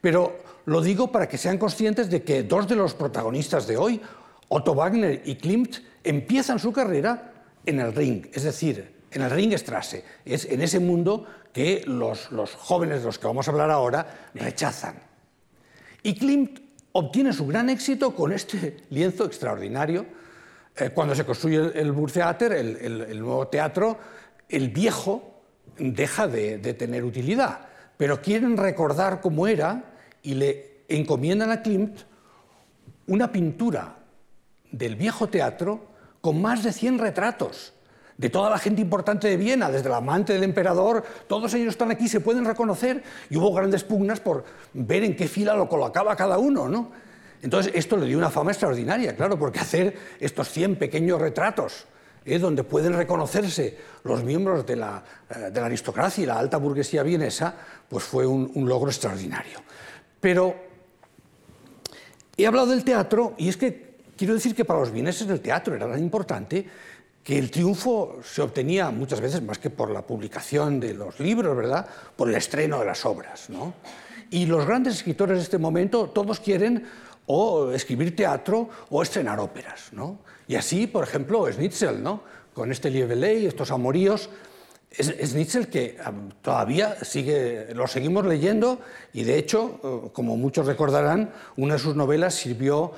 Pero 0.00 0.38
lo 0.64 0.80
digo 0.80 1.12
para 1.12 1.28
que 1.28 1.36
sean 1.36 1.58
conscientes 1.58 2.08
de 2.08 2.22
que 2.22 2.42
dos 2.42 2.66
de 2.66 2.76
los 2.76 2.94
protagonistas 2.94 3.66
de 3.66 3.76
hoy, 3.76 4.00
Otto 4.48 4.74
Wagner 4.74 5.22
y 5.26 5.36
Klimt, 5.36 5.76
empiezan 6.02 6.58
su 6.58 6.72
carrera 6.72 7.32
en 7.66 7.80
el 7.80 7.94
ring, 7.94 8.26
es 8.32 8.42
decir, 8.42 9.01
en 9.12 9.22
el 9.22 9.30
Ringstrasse. 9.30 10.04
Es 10.24 10.44
en 10.46 10.62
ese 10.62 10.80
mundo 10.80 11.26
que 11.52 11.84
los, 11.86 12.30
los 12.32 12.54
jóvenes 12.54 13.00
de 13.00 13.06
los 13.06 13.18
que 13.18 13.26
vamos 13.26 13.46
a 13.46 13.50
hablar 13.50 13.70
ahora 13.70 14.30
rechazan. 14.34 14.96
Y 16.02 16.14
Klimt 16.14 16.60
obtiene 16.92 17.32
su 17.32 17.46
gran 17.46 17.70
éxito 17.70 18.14
con 18.14 18.32
este 18.32 18.78
lienzo 18.90 19.24
extraordinario. 19.24 20.06
Eh, 20.76 20.90
cuando 20.90 21.14
se 21.14 21.24
construye 21.24 21.78
el 21.78 21.92
Burgtheater, 21.92 22.52
el, 22.52 22.76
el, 23.02 23.20
nuevo 23.20 23.46
teatro, 23.48 23.98
el 24.48 24.70
viejo 24.70 25.42
deja 25.78 26.26
de, 26.26 26.58
tener 26.74 27.04
utilidad, 27.04 27.60
pero 27.96 28.20
quieren 28.20 28.56
recordar 28.56 29.20
cómo 29.20 29.46
era 29.46 29.84
y 30.22 30.34
le 30.34 30.84
encomiendan 30.88 31.50
a 31.50 31.62
Klimt 31.62 32.00
una 33.06 33.30
pintura 33.32 33.96
del 34.70 34.96
viejo 34.96 35.28
teatro 35.28 35.88
con 36.20 36.40
más 36.40 36.62
de 36.62 36.72
100 36.72 36.98
retratos 36.98 37.74
de 38.16 38.30
toda 38.30 38.50
la 38.50 38.58
gente 38.58 38.80
importante 38.80 39.28
de 39.28 39.36
Viena, 39.36 39.70
desde 39.70 39.88
el 39.88 39.94
amante 39.94 40.32
del 40.32 40.44
emperador, 40.44 41.02
todos 41.26 41.52
ellos 41.54 41.68
están 41.68 41.90
aquí, 41.90 42.08
se 42.08 42.20
pueden 42.20 42.44
reconocer, 42.44 43.02
y 43.30 43.36
hubo 43.36 43.52
grandes 43.52 43.84
pugnas 43.84 44.20
por 44.20 44.44
ver 44.72 45.04
en 45.04 45.16
qué 45.16 45.28
fila 45.28 45.54
lo 45.54 45.68
colocaba 45.68 46.14
cada 46.16 46.38
uno, 46.38 46.68
¿no? 46.68 46.90
Entonces, 47.42 47.72
esto 47.74 47.96
le 47.96 48.06
dio 48.06 48.16
una 48.18 48.30
fama 48.30 48.52
extraordinaria, 48.52 49.16
claro, 49.16 49.38
porque 49.38 49.58
hacer 49.58 49.96
estos 50.20 50.48
100 50.50 50.76
pequeños 50.76 51.20
retratos, 51.20 51.86
¿eh? 52.24 52.38
donde 52.38 52.62
pueden 52.62 52.92
reconocerse 52.92 53.76
los 54.04 54.22
miembros 54.22 54.64
de 54.64 54.76
la, 54.76 55.02
eh, 55.28 55.50
de 55.50 55.60
la, 55.60 55.66
aristocracia 55.66 56.22
y 56.22 56.26
la 56.26 56.38
alta 56.38 56.58
burguesía 56.58 57.02
vienesa, 57.02 57.54
pues 57.88 58.04
fue 58.04 58.26
un, 58.26 58.50
un 58.54 58.68
logro 58.68 58.90
extraordinario. 58.90 59.58
Pero 60.20 60.54
he 62.36 62.46
hablado 62.46 62.68
del 62.68 62.84
teatro, 62.84 63.34
y 63.38 63.48
es 63.48 63.56
que 63.56 63.96
quiero 64.16 64.34
decir 64.34 64.54
que 64.54 64.64
para 64.64 64.78
los 64.78 64.92
vieneses 64.92 65.28
el 65.28 65.40
teatro 65.40 65.74
era 65.74 65.90
tan 65.90 65.98
importante 65.98 66.64
que 67.22 67.38
el 67.38 67.50
triunfo 67.50 68.18
se 68.24 68.42
obtenía 68.42 68.90
muchas 68.90 69.20
veces 69.20 69.42
más 69.42 69.58
que 69.58 69.70
por 69.70 69.90
la 69.90 70.02
publicación 70.02 70.80
de 70.80 70.94
los 70.94 71.20
libros, 71.20 71.56
¿verdad? 71.56 71.86
Por 72.16 72.28
el 72.28 72.34
estreno 72.34 72.80
de 72.80 72.86
las 72.86 73.04
obras, 73.06 73.48
¿no? 73.48 73.74
Y 74.30 74.46
los 74.46 74.66
grandes 74.66 74.96
escritores 74.96 75.38
de 75.38 75.44
este 75.44 75.58
momento 75.58 76.08
todos 76.08 76.40
quieren 76.40 76.84
o 77.26 77.70
escribir 77.70 78.16
teatro 78.16 78.68
o 78.90 79.02
estrenar 79.02 79.38
óperas, 79.38 79.92
¿no? 79.92 80.18
Y 80.48 80.56
así, 80.56 80.86
por 80.86 81.04
ejemplo, 81.04 81.50
Schnitzel, 81.50 82.02
¿no? 82.02 82.22
Con 82.52 82.72
este 82.72 82.90
y 82.90 83.46
estos 83.46 83.70
amoríos, 83.70 84.28
es 84.90 85.30
Schnitzel 85.30 85.68
que 85.68 85.96
todavía 86.42 87.02
sigue, 87.02 87.72
lo 87.74 87.86
seguimos 87.86 88.26
leyendo 88.26 88.80
y 89.12 89.24
de 89.24 89.38
hecho, 89.38 89.80
eh, 89.82 90.10
como 90.12 90.36
muchos 90.36 90.66
recordarán, 90.66 91.32
una 91.56 91.74
de 91.74 91.80
sus 91.80 91.96
novelas 91.96 92.34
sirvió 92.34 92.92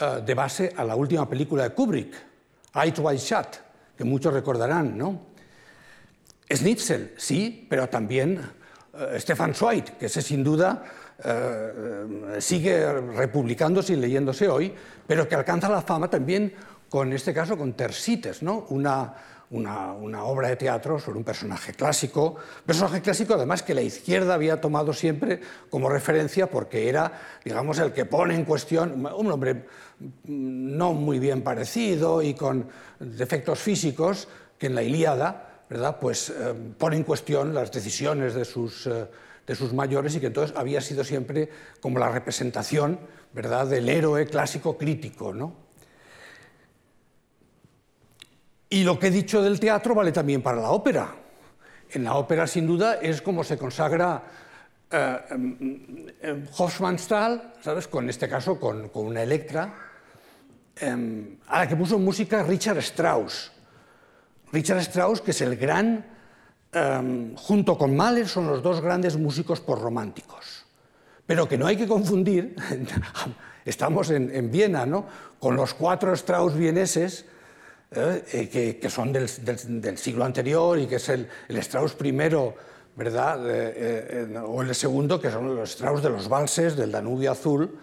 eh, 0.00 0.22
de 0.24 0.34
base 0.34 0.72
a 0.76 0.84
la 0.84 0.94
última 0.94 1.28
película 1.28 1.64
de 1.64 1.70
Kubrick, 1.70 2.14
Eyes 2.74 2.98
Wide 2.98 3.48
que 3.96 4.04
muchos 4.04 4.32
recordarán, 4.32 4.96
¿no? 4.96 5.32
Schnitzel, 6.50 7.14
sí, 7.16 7.66
pero 7.68 7.88
también 7.88 8.38
uh, 8.92 9.18
Stefan 9.18 9.54
Zweig, 9.54 9.96
que 9.98 10.06
ese 10.06 10.20
sin 10.20 10.44
duda 10.44 10.82
uh, 11.24 12.40
sigue 12.40 12.92
republicándose 12.92 13.94
y 13.94 13.96
leyéndose 13.96 14.48
hoy, 14.48 14.74
pero 15.06 15.28
que 15.28 15.34
alcanza 15.34 15.68
la 15.68 15.82
fama 15.82 16.08
también 16.08 16.52
con 16.88 17.12
este 17.12 17.32
caso 17.32 17.56
con 17.56 17.72
Tersites, 17.72 18.42
¿no? 18.42 18.66
una, 18.68 19.14
una, 19.52 20.24
obra 20.24 20.48
de 20.48 20.56
teatro 20.56 20.98
sobre 20.98 21.18
un 21.18 21.24
personaje 21.24 21.74
clásico, 21.74 22.36
personaje 22.64 23.02
clásico 23.02 23.34
además 23.34 23.62
que 23.62 23.74
la 23.74 23.82
izquierda 23.82 24.34
había 24.34 24.60
tomado 24.60 24.92
siempre 24.92 25.40
como 25.68 25.90
referencia 25.90 26.48
porque 26.48 26.88
era, 26.88 27.20
digamos, 27.44 27.78
el 27.78 27.92
que 27.92 28.06
pone 28.06 28.34
en 28.34 28.44
cuestión, 28.44 29.06
un 29.06 29.30
hombre 29.30 29.66
no 30.24 30.94
muy 30.94 31.18
bien 31.18 31.42
parecido 31.42 32.22
y 32.22 32.34
con 32.34 32.68
defectos 32.98 33.58
físicos, 33.58 34.26
que 34.58 34.66
en 34.68 34.74
la 34.74 34.82
Ilíada, 34.82 35.64
¿verdad? 35.68 35.98
Pues 36.00 36.30
eh, 36.30 36.54
pone 36.78 36.96
en 36.96 37.04
cuestión 37.04 37.52
las 37.52 37.70
decisiones 37.70 38.34
de 38.34 38.44
sus, 38.44 38.86
eh, 38.86 39.06
de 39.46 39.54
sus 39.54 39.74
mayores 39.74 40.14
y 40.14 40.20
que 40.20 40.28
entonces 40.28 40.56
había 40.56 40.80
sido 40.80 41.04
siempre 41.04 41.50
como 41.80 41.98
la 41.98 42.08
representación, 42.08 42.98
¿verdad?, 43.32 43.66
del 43.66 43.88
héroe 43.88 44.26
clásico 44.26 44.78
crítico, 44.78 45.34
¿no? 45.34 45.71
Y 48.72 48.84
lo 48.84 48.98
que 48.98 49.08
he 49.08 49.10
dicho 49.10 49.42
del 49.42 49.60
teatro 49.60 49.94
vale 49.94 50.12
también 50.12 50.40
para 50.40 50.58
la 50.58 50.70
ópera. 50.70 51.14
En 51.90 52.04
la 52.04 52.14
ópera, 52.14 52.46
sin 52.46 52.66
duda, 52.66 52.94
es 52.94 53.20
como 53.20 53.44
se 53.44 53.58
consagra 53.58 54.22
eh, 54.90 55.18
eh 56.22 56.44
Hofmannsthal, 56.56 57.52
¿sabes? 57.60 57.86
Con 57.86 58.08
este 58.08 58.30
caso, 58.30 58.58
con, 58.58 58.90
una 58.94 59.22
Electra, 59.22 59.74
em, 60.76 61.36
a 61.48 61.58
la 61.58 61.68
que 61.68 61.76
puso 61.76 61.98
música 61.98 62.42
Richard 62.44 62.78
Strauss. 62.78 63.52
Richard 64.52 64.78
Strauss, 64.78 65.20
que 65.20 65.32
es 65.32 65.42
el 65.42 65.56
gran, 65.56 66.06
em, 66.72 67.36
junto 67.36 67.76
con 67.76 67.94
Mahler, 67.94 68.26
son 68.26 68.46
los 68.46 68.62
dos 68.62 68.80
grandes 68.80 69.18
músicos 69.18 69.60
por 69.60 69.82
románticos. 69.82 70.64
Pero 71.26 71.46
que 71.46 71.58
no 71.58 71.66
hay 71.66 71.76
que 71.76 71.86
confundir, 71.86 72.56
estamos 73.66 74.08
en, 74.08 74.34
en 74.34 74.50
Viena, 74.50 74.86
¿no? 74.86 75.04
Con 75.38 75.56
los 75.56 75.74
cuatro 75.74 76.14
Strauss 76.14 76.56
vieneses 76.56 77.26
¿eh? 77.94 78.24
Eh, 78.32 78.78
que, 78.80 78.90
son 78.90 79.12
del, 79.12 79.28
siglo 79.28 80.24
anterior 80.24 80.78
y 80.78 80.86
que 80.86 80.96
es 80.96 81.08
el, 81.08 81.28
Strauss 81.48 81.94
primero, 81.94 82.54
¿verdad? 82.96 83.40
Eh, 83.46 84.28
o 84.44 84.62
el 84.62 84.74
segundo, 84.74 85.20
que 85.20 85.30
son 85.30 85.54
los 85.54 85.70
Strauss 85.70 86.02
de 86.02 86.10
los 86.10 86.28
valses, 86.28 86.76
del 86.76 86.92
Danubio 86.92 87.32
Azul, 87.32 87.78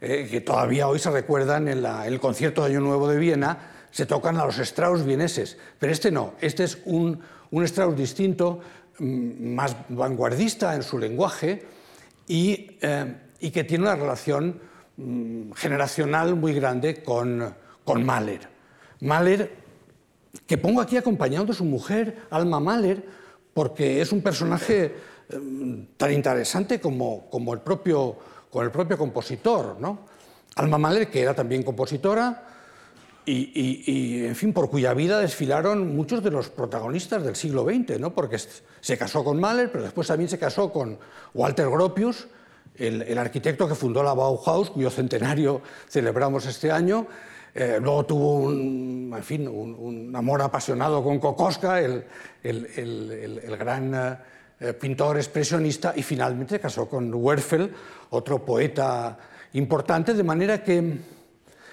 que 0.00 0.40
todavía 0.42 0.86
hoy 0.86 0.98
se 0.98 1.10
recuerdan 1.10 1.68
en, 1.68 1.84
el 1.84 2.20
concierto 2.20 2.62
de 2.62 2.70
Año 2.70 2.80
Nuevo 2.80 3.08
de 3.08 3.18
Viena, 3.18 3.72
se 3.90 4.06
tocan 4.06 4.36
a 4.36 4.46
los 4.46 4.58
Strauss 4.58 5.04
vieneses. 5.04 5.58
Pero 5.78 5.92
este 5.92 6.10
no, 6.10 6.34
este 6.40 6.64
es 6.64 6.78
un, 6.84 7.20
Strauss 7.52 7.96
distinto, 7.96 8.60
mm, 8.98 9.54
más 9.54 9.76
vanguardista 9.88 10.74
en 10.74 10.82
su 10.82 10.98
lenguaje 10.98 11.66
y, 12.26 12.78
que 12.78 13.64
tiene 13.64 13.84
una 13.84 13.96
relación 13.96 14.60
mm, 14.96 15.52
generacional 15.52 16.36
muy 16.36 16.54
grande 16.54 17.02
con 17.02 17.54
Mahler. 18.04 18.57
Mahler, 19.00 19.52
que 20.46 20.58
pongo 20.58 20.80
aquí 20.80 20.96
acompañado 20.96 21.46
de 21.46 21.54
su 21.54 21.64
mujer, 21.64 22.22
Alma 22.30 22.60
Mahler, 22.60 23.04
porque 23.54 24.00
es 24.00 24.12
un 24.12 24.22
personaje 24.22 24.94
em, 25.30 25.86
tan 25.96 26.12
interesante 26.12 26.80
como, 26.80 27.28
el, 27.52 27.60
propio, 27.60 28.18
compositor. 28.96 29.76
¿no? 29.80 30.00
Alma 30.56 30.78
Mahler, 30.78 31.10
que 31.10 31.22
era 31.22 31.34
también 31.34 31.62
compositora, 31.62 32.44
y, 33.30 34.24
en 34.24 34.34
fin, 34.34 34.54
por 34.54 34.70
cuya 34.70 34.94
vida 34.94 35.20
desfilaron 35.20 35.94
muchos 35.94 36.24
de 36.24 36.30
los 36.30 36.48
protagonistas 36.48 37.22
del 37.22 37.36
siglo 37.36 37.64
XX, 37.64 38.00
¿no? 38.00 38.14
porque 38.14 38.38
se 38.38 38.96
casó 38.96 39.22
con 39.22 39.38
Mahler, 39.38 39.70
pero 39.70 39.84
después 39.84 40.08
también 40.08 40.30
se 40.30 40.38
casó 40.38 40.72
con 40.72 40.98
Walter 41.34 41.68
Gropius, 41.68 42.26
el 42.76 43.18
arquitecto 43.18 43.68
que 43.68 43.74
fundó 43.74 44.02
la 44.02 44.14
Bauhaus, 44.14 44.70
cuyo 44.70 44.88
centenario 44.88 45.60
celebramos 45.90 46.46
este 46.46 46.70
año, 46.70 47.06
eh, 47.54 47.78
luego 47.80 48.06
tuvo 48.06 48.34
un, 48.40 49.12
en 49.14 49.22
fin, 49.22 49.48
un, 49.48 50.14
amor 50.14 50.42
apasionado 50.42 51.02
con 51.02 51.18
Kokoska, 51.18 51.80
el, 51.80 52.04
gran 53.58 54.18
eh, 54.60 54.72
pintor 54.74 55.16
expresionista, 55.16 55.92
y 55.96 56.02
finalmente 56.02 56.60
casó 56.60 56.88
con 56.88 57.12
Werfel, 57.14 57.72
otro 58.10 58.44
poeta 58.44 59.18
importante, 59.52 60.14
de 60.14 60.22
manera 60.22 60.62
que 60.62 60.98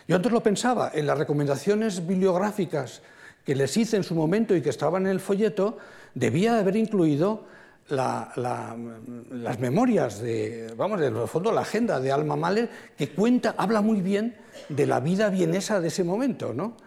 yo 0.07 0.15
antes 0.15 0.31
lo 0.31 0.41
pensaba, 0.41 0.91
en 0.93 1.07
las 1.07 1.17
recomendaciones 1.17 2.05
bibliográficas 2.05 3.01
que 3.43 3.55
les 3.55 3.75
hice 3.75 3.97
en 3.97 4.03
su 4.03 4.13
momento 4.13 4.55
y 4.55 4.61
que 4.61 4.69
estaban 4.69 5.05
en 5.05 5.11
el 5.11 5.19
folleto, 5.19 5.77
debía 6.13 6.59
haber 6.59 6.75
incluido 6.75 7.45
las 7.87 9.59
memorias 9.59 10.21
de, 10.21 10.73
vamos, 10.75 11.01
en 11.01 11.15
el 11.15 11.27
fondo 11.27 11.51
la 11.51 11.61
agenda 11.61 11.99
de 11.99 12.11
Alma 12.11 12.35
Mahler, 12.35 12.69
que 12.97 13.09
cuenta, 13.09 13.55
habla 13.57 13.81
muy 13.81 14.01
bien 14.01 14.35
de 14.69 14.85
la 14.85 14.99
vida 14.99 15.29
vienesa 15.29 15.79
de 15.79 15.89
ese 15.89 16.03
momento, 16.03 16.53
¿no? 16.53 16.77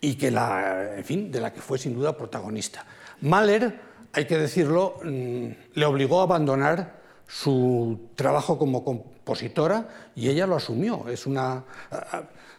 y 0.00 0.14
que 0.14 0.30
la, 0.30 0.96
en 0.96 1.04
fin, 1.04 1.30
de 1.30 1.40
la 1.40 1.52
que 1.52 1.60
fue 1.60 1.78
sin 1.78 1.94
duda 1.94 2.16
protagonista. 2.16 2.84
Mahler, 3.20 3.78
hay 4.12 4.24
que 4.26 4.38
decirlo, 4.38 4.96
mm, 5.04 5.48
le 5.74 5.84
obligó 5.84 6.20
a 6.20 6.24
abandonar 6.24 7.00
su 7.26 8.08
trabajo 8.14 8.58
como 8.58 8.84
compositora 8.84 9.88
y 10.16 10.28
ella 10.28 10.46
lo 10.46 10.56
asumió. 10.56 11.06
Es 11.08 11.26
una, 11.26 11.64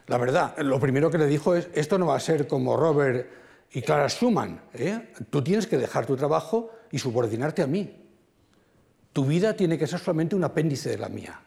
la 0.07 0.17
verdad, 0.17 0.57
lo 0.59 0.79
primero 0.79 1.09
que 1.09 1.17
le 1.17 1.25
dijo 1.25 1.55
es, 1.55 1.67
esto 1.73 1.97
no 1.97 2.07
va 2.07 2.15
a 2.15 2.19
ser 2.19 2.47
como 2.47 2.77
Robert 2.77 3.27
y 3.71 3.81
Clara 3.81 4.07
Schumann, 4.07 4.61
¿eh? 4.73 5.11
tú 5.29 5.41
tienes 5.41 5.65
que 5.65 5.77
dejar 5.77 6.05
tu 6.05 6.15
trabajo 6.15 6.71
y 6.91 6.99
subordinarte 6.99 7.61
a 7.61 7.67
mí. 7.67 7.95
Tu 9.13 9.25
vida 9.25 9.55
tiene 9.55 9.77
que 9.77 9.87
ser 9.87 9.99
solamente 9.99 10.35
un 10.35 10.43
apéndice 10.43 10.89
de 10.89 10.97
la 10.97 11.09
mía. 11.09 11.41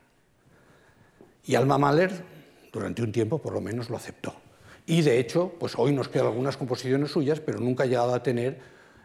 Y 1.46 1.54
Alma 1.54 1.78
Mahler, 1.78 2.12
durante 2.72 3.02
un 3.02 3.12
tiempo 3.12 3.38
por 3.38 3.52
lo 3.52 3.60
menos, 3.60 3.90
lo 3.90 3.96
aceptó. 3.96 4.34
Y 4.86 5.02
de 5.02 5.18
hecho, 5.18 5.54
pues 5.58 5.74
hoy 5.76 5.92
nos 5.92 6.08
quedan 6.08 6.26
algunas 6.26 6.56
composiciones 6.56 7.10
suyas, 7.10 7.40
pero 7.40 7.58
nunca 7.58 7.84
ha 7.84 7.86
llegado 7.86 8.14
a 8.14 8.22
tener 8.22 8.58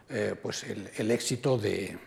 eh, 0.10 0.36
pues 0.42 0.64
el, 0.64 1.12
éxito 1.12 1.58
de, 1.58 1.98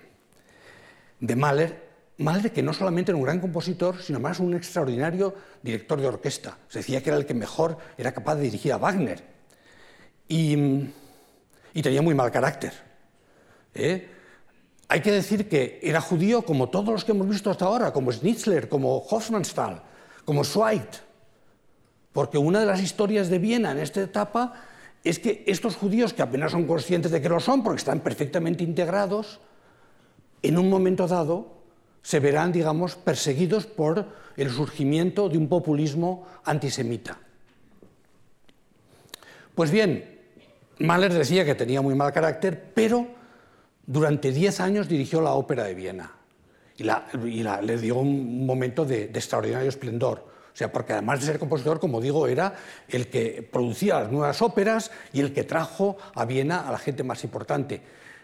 de 1.20 1.36
Mahler. 1.36 1.92
Mahler, 2.18 2.52
que 2.52 2.62
no 2.62 2.74
solamente 2.74 3.12
era 3.12 3.16
un 3.16 3.24
gran 3.24 3.40
compositor, 3.40 4.02
sino 4.02 4.20
más 4.20 4.40
un 4.40 4.54
extraordinario 4.54 5.34
director 5.62 6.00
de 6.00 6.06
orquesta. 6.06 6.58
Se 6.68 6.80
decía 6.80 7.02
que 7.02 7.10
era 7.10 7.16
el 7.16 7.24
que 7.24 7.34
mejor 7.34 7.78
era 7.96 8.12
capaz 8.12 8.36
de 8.36 8.42
dirigir 8.42 8.72
a 8.72 8.76
Wagner. 8.76 9.22
Y, 10.28 10.90
tenía 11.82 12.02
muy 12.02 12.14
mal 12.14 12.30
carácter. 12.30 12.72
¿eh? 13.74 14.08
Hay 14.92 15.00
que 15.00 15.10
decir 15.10 15.48
que 15.48 15.80
era 15.82 16.02
judío 16.02 16.42
como 16.42 16.68
todos 16.68 16.88
los 16.88 17.02
que 17.02 17.12
hemos 17.12 17.26
visto 17.26 17.50
hasta 17.50 17.64
ahora, 17.64 17.94
como 17.94 18.12
Schnitzler, 18.12 18.68
como 18.68 18.98
Hofmannsthal, 18.98 19.80
como 20.26 20.44
Zweig. 20.44 20.86
Porque 22.12 22.36
una 22.36 22.60
de 22.60 22.66
las 22.66 22.82
historias 22.82 23.30
de 23.30 23.38
Viena 23.38 23.72
en 23.72 23.78
esta 23.78 24.02
etapa 24.02 24.52
es 25.02 25.18
que 25.18 25.44
estos 25.46 25.76
judíos, 25.76 26.12
que 26.12 26.20
apenas 26.20 26.52
son 26.52 26.66
conscientes 26.66 27.10
de 27.10 27.22
que 27.22 27.30
lo 27.30 27.40
son, 27.40 27.62
porque 27.62 27.78
están 27.78 28.00
perfectamente 28.00 28.64
integrados, 28.64 29.40
en 30.42 30.58
un 30.58 30.68
momento 30.68 31.08
dado 31.08 31.62
se 32.02 32.20
verán, 32.20 32.52
digamos, 32.52 32.94
perseguidos 32.94 33.64
por 33.64 34.06
el 34.36 34.50
surgimiento 34.50 35.30
de 35.30 35.38
un 35.38 35.48
populismo 35.48 36.26
antisemita. 36.44 37.18
Pues 39.54 39.70
bien, 39.70 40.20
Mahler 40.80 41.14
decía 41.14 41.46
que 41.46 41.54
tenía 41.54 41.80
muy 41.80 41.94
mal 41.94 42.12
carácter, 42.12 42.72
pero 42.74 43.21
durante 43.86 44.32
diez 44.32 44.60
años 44.60 44.88
dirigió 44.88 45.20
la 45.20 45.32
Ópera 45.32 45.64
de 45.64 45.74
Viena 45.74 46.12
y, 46.76 46.84
le 46.84 47.78
dio 47.78 47.96
un 47.96 48.46
momento 48.46 48.84
de, 48.84 49.04
extraordinario 49.04 49.68
esplendor. 49.68 50.32
O 50.52 50.56
sea, 50.56 50.70
porque 50.70 50.92
además 50.92 51.20
de 51.20 51.26
ser 51.26 51.38
compositor, 51.38 51.80
como 51.80 52.00
digo, 52.00 52.26
era 52.26 52.54
el 52.88 53.08
que 53.08 53.48
producía 53.50 54.00
las 54.00 54.12
nuevas 54.12 54.42
óperas 54.42 54.90
y 55.12 55.20
el 55.20 55.32
que 55.32 55.44
trajo 55.44 55.96
a 56.14 56.24
Viena 56.26 56.68
a 56.68 56.72
la 56.72 56.78
gente 56.78 57.02
más 57.02 57.24
importante. 57.24 57.80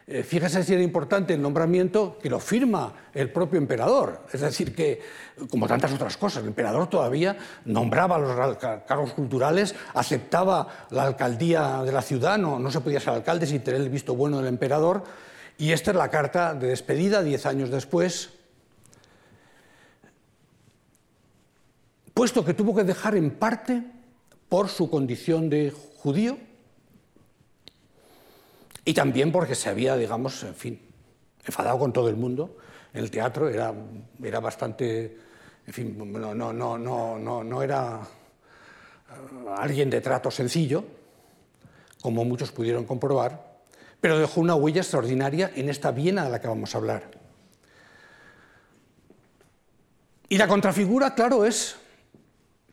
Eh, 0.06 0.22
fíjese 0.22 0.62
si 0.62 0.72
era 0.72 0.82
importante 0.82 1.34
el 1.34 1.42
nombramiento 1.42 2.18
que 2.18 2.30
lo 2.30 2.38
firma 2.38 2.92
el 3.14 3.30
propio 3.30 3.58
emperador. 3.58 4.26
Es 4.32 4.40
decir, 4.40 4.74
que, 4.74 5.00
como 5.50 5.66
tantas 5.66 5.92
otras 5.92 6.16
cosas, 6.16 6.42
el 6.42 6.48
emperador 6.48 6.88
todavía 6.88 7.36
nombraba 7.64 8.18
los 8.18 8.56
cargos 8.56 9.12
culturales, 9.12 9.74
aceptaba 9.94 10.86
la 10.90 11.04
alcaldía 11.04 11.82
de 11.82 11.92
la 11.92 12.02
ciudad, 12.02 12.38
no, 12.38 12.58
no 12.58 12.70
se 12.70 12.80
podía 12.80 13.00
ser 13.00 13.14
alcalde 13.14 13.46
sin 13.46 13.62
tener 13.62 13.80
el 13.80 13.90
visto 13.90 14.14
bueno 14.14 14.38
del 14.38 14.48
emperador 14.48 15.04
y 15.58 15.72
esta 15.72 15.90
es 15.90 15.96
la 15.96 16.08
carta 16.08 16.54
de 16.54 16.68
despedida, 16.68 17.22
diez 17.22 17.44
años 17.44 17.70
después, 17.70 18.30
puesto 22.14 22.44
que 22.44 22.54
tuvo 22.54 22.74
que 22.74 22.84
dejar 22.84 23.16
en 23.16 23.32
parte 23.32 23.82
por 24.48 24.68
su 24.68 24.88
condición 24.88 25.50
de 25.50 25.72
judío 25.98 26.38
y 28.84 28.94
también 28.94 29.32
porque 29.32 29.56
se 29.56 29.68
había, 29.68 29.96
digamos, 29.96 30.44
en 30.44 30.54
fin, 30.54 30.80
enfadado 31.44 31.78
con 31.78 31.92
todo 31.92 32.08
el 32.08 32.16
mundo. 32.16 32.56
El 32.94 33.10
teatro 33.10 33.48
era, 33.48 33.74
era 34.22 34.40
bastante, 34.40 35.18
en 35.66 35.74
fin, 35.74 35.94
no, 35.98 36.34
no, 36.34 36.52
no, 36.52 36.78
no, 36.78 37.44
no 37.44 37.62
era 37.62 38.00
eh, 38.00 39.48
alguien 39.56 39.90
de 39.90 40.00
trato 40.00 40.30
sencillo, 40.30 40.84
como 42.00 42.24
muchos 42.24 42.52
pudieron 42.52 42.84
comprobar, 42.84 43.47
pero 44.00 44.18
dejó 44.18 44.40
una 44.40 44.54
huella 44.54 44.80
extraordinaria 44.80 45.50
en 45.54 45.68
esta 45.68 45.90
Viena 45.90 46.24
de 46.24 46.30
la 46.30 46.40
que 46.40 46.48
vamos 46.48 46.74
a 46.74 46.78
hablar. 46.78 47.10
Y 50.28 50.38
la 50.38 50.46
contrafigura, 50.46 51.14
claro, 51.14 51.44
es 51.44 51.76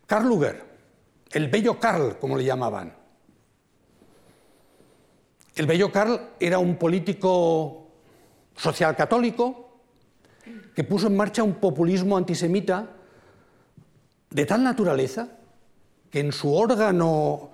Karl 0.05 0.27
Luger, 0.27 0.63
el 1.31 1.49
bello 1.49 1.79
Karl, 1.79 2.17
como 2.19 2.37
le 2.37 2.43
llamaban. 2.43 2.93
El 5.55 5.65
bello 5.65 5.91
Karl 5.91 6.31
era 6.39 6.59
un 6.59 6.75
político 6.75 7.87
social 8.55 8.95
católico 8.95 9.79
que 10.75 10.83
puso 10.83 11.07
en 11.07 11.15
marcha 11.15 11.43
un 11.43 11.55
populismo 11.55 12.17
antisemita 12.17 12.89
de 14.29 14.45
tal 14.45 14.63
naturaleza 14.63 15.29
que 16.11 16.19
en 16.19 16.31
su 16.33 16.53
órgano, 16.53 17.51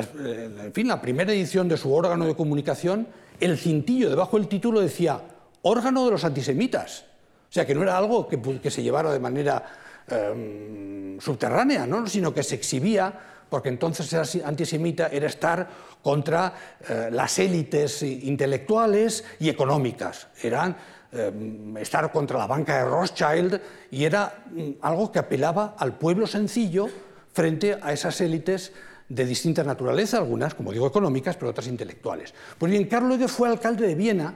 en 0.00 0.72
fin, 0.72 0.88
la 0.88 1.00
primera 1.00 1.32
edición 1.32 1.68
de 1.68 1.76
su 1.76 1.92
órgano 1.92 2.26
de 2.26 2.34
comunicación, 2.34 3.06
el 3.40 3.58
cintillo 3.58 4.08
debajo 4.08 4.38
del 4.38 4.48
título 4.48 4.80
decía 4.80 5.20
órgano 5.62 6.04
de 6.04 6.12
los 6.12 6.24
antisemitas. 6.24 7.04
O 7.48 7.52
sea, 7.52 7.66
que 7.66 7.74
no 7.74 7.82
era 7.82 7.98
algo 7.98 8.26
que, 8.26 8.70
se 8.70 8.82
llevara 8.82 9.12
de 9.12 9.20
manera 9.20 9.62
em, 10.08 11.20
subterránea, 11.20 11.86
¿no? 11.86 12.06
sino 12.06 12.32
que 12.32 12.42
se 12.42 12.54
exhibía, 12.54 13.12
porque 13.50 13.68
entonces 13.68 14.06
ser 14.06 14.44
antisemita 14.46 15.08
era 15.08 15.26
estar 15.26 15.68
contra 16.02 16.54
eh, 16.88 17.08
las 17.12 17.38
élites 17.38 18.02
intelectuales 18.02 19.24
y 19.38 19.50
económicas. 19.50 20.28
Eran 20.42 20.74
em, 21.12 21.76
estar 21.76 22.10
contra 22.10 22.38
la 22.38 22.46
banca 22.46 22.78
de 22.78 22.84
Rothschild 22.86 23.60
y 23.90 24.04
era 24.04 24.44
mm, 24.50 24.70
algo 24.80 25.12
que 25.12 25.18
apelaba 25.18 25.74
al 25.76 25.98
pueblo 25.98 26.26
sencillo 26.26 26.88
frente 27.34 27.78
a 27.82 27.92
esas 27.92 28.18
élites 28.22 28.72
de 29.14 29.26
distinta 29.26 29.62
naturaleza, 29.62 30.18
algunas, 30.18 30.54
como 30.54 30.72
digo, 30.72 30.86
económicas, 30.86 31.36
pero 31.36 31.50
otras 31.50 31.66
intelectuales. 31.66 32.32
Pues 32.56 32.72
bien, 32.72 32.86
Carlo 32.86 33.14
Ege 33.14 33.28
fue 33.28 33.48
alcalde 33.48 33.86
de 33.86 33.94
Viena 33.94 34.34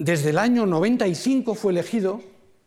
desde 0.00 0.30
el 0.30 0.38
año 0.38 0.64
95 0.64 1.54
fue 1.54 1.72
elegido, 1.72 2.22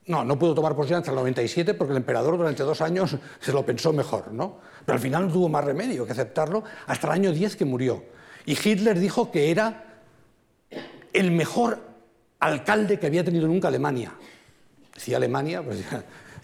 no, 0.06 0.24
no 0.24 0.38
pudo 0.38 0.54
tomar 0.54 0.76
posesión 0.76 1.00
hasta 1.00 1.10
el 1.10 1.16
97 1.16 1.74
porque 1.74 1.92
el 1.92 1.98
emperador 1.98 2.38
durante 2.38 2.62
dos 2.62 2.80
años 2.80 3.18
se 3.40 3.52
lo 3.52 3.66
pensó 3.66 3.92
mejor, 3.92 4.32
¿no? 4.32 4.60
Pero 4.86 4.98
al 4.98 5.00
final 5.00 5.26
no 5.26 5.34
tuvo 5.34 5.50
más 5.50 5.66
remedio 5.66 6.06
que 6.06 6.12
aceptarlo 6.12 6.64
hasta 6.86 7.08
el 7.08 7.14
año 7.14 7.32
10 7.32 7.56
que 7.56 7.66
murió. 7.66 8.04
Y 8.46 8.52
Hitler 8.52 9.00
dijo 9.00 9.32
que 9.32 9.50
era 9.50 10.02
el 11.12 11.32
mejor 11.32 11.80
alcalde 12.40 13.00
que 13.00 13.08
había 13.08 13.24
tenido 13.24 13.48
nunca 13.48 13.70
Alemania. 13.70 14.14
Decía 14.94 15.18
Alemania, 15.18 15.64
pues 15.64 15.84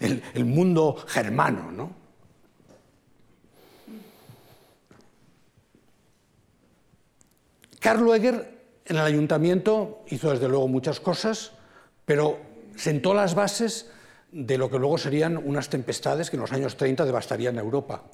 el 0.00 0.44
mundo 0.44 0.96
germano, 1.06 1.70
¿no? 1.70 1.99
Karl 7.80 8.02
Lueger 8.02 8.60
en 8.84 8.96
el 8.96 9.02
ayuntamiento 9.02 10.04
hizo 10.08 10.30
desde 10.30 10.48
luego 10.48 10.68
muchas 10.68 11.00
cosas, 11.00 11.52
pero 12.04 12.38
sentó 12.76 13.14
las 13.14 13.34
bases 13.34 13.90
de 14.30 14.58
lo 14.58 14.70
que 14.70 14.78
luego 14.78 14.98
serían 14.98 15.36
unas 15.36 15.68
tempestades 15.68 16.30
que 16.30 16.36
en 16.36 16.42
los 16.42 16.52
años 16.52 16.76
30 16.76 17.04
devastarían 17.04 17.58
Europa. 17.58 18.04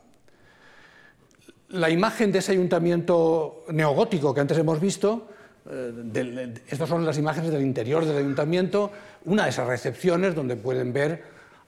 La 1.71 1.91
imagen 1.91 2.31
de 2.31 2.39
ese 2.39 2.53
ayuntamiento 2.53 3.65
neogótico 3.71 4.33
que 4.33 4.41
antes 4.41 4.57
hemos 4.57 4.81
visto, 4.81 5.29
eh, 5.69 6.55
estas 6.69 6.89
son 6.89 7.05
las 7.05 7.19
imágenes 7.19 7.51
del 7.51 7.63
interior 7.63 8.05
del 8.05 8.19
ayuntamiento, 8.19 8.93
una 9.25 9.45
de 9.45 9.51
esas 9.51 9.67
recepciones 9.67 10.35
donde 10.35 10.57
pueden 10.57 10.93
ver 10.93 11.25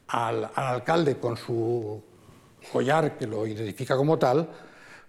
al, 0.07 0.45
al 0.55 0.67
alcalde 0.67 1.17
con 1.17 1.37
su 1.37 2.01
collar 2.73 3.19
que 3.19 3.27
lo 3.27 3.47
identifica 3.47 3.97
como 3.97 4.19
tal, 4.19 4.49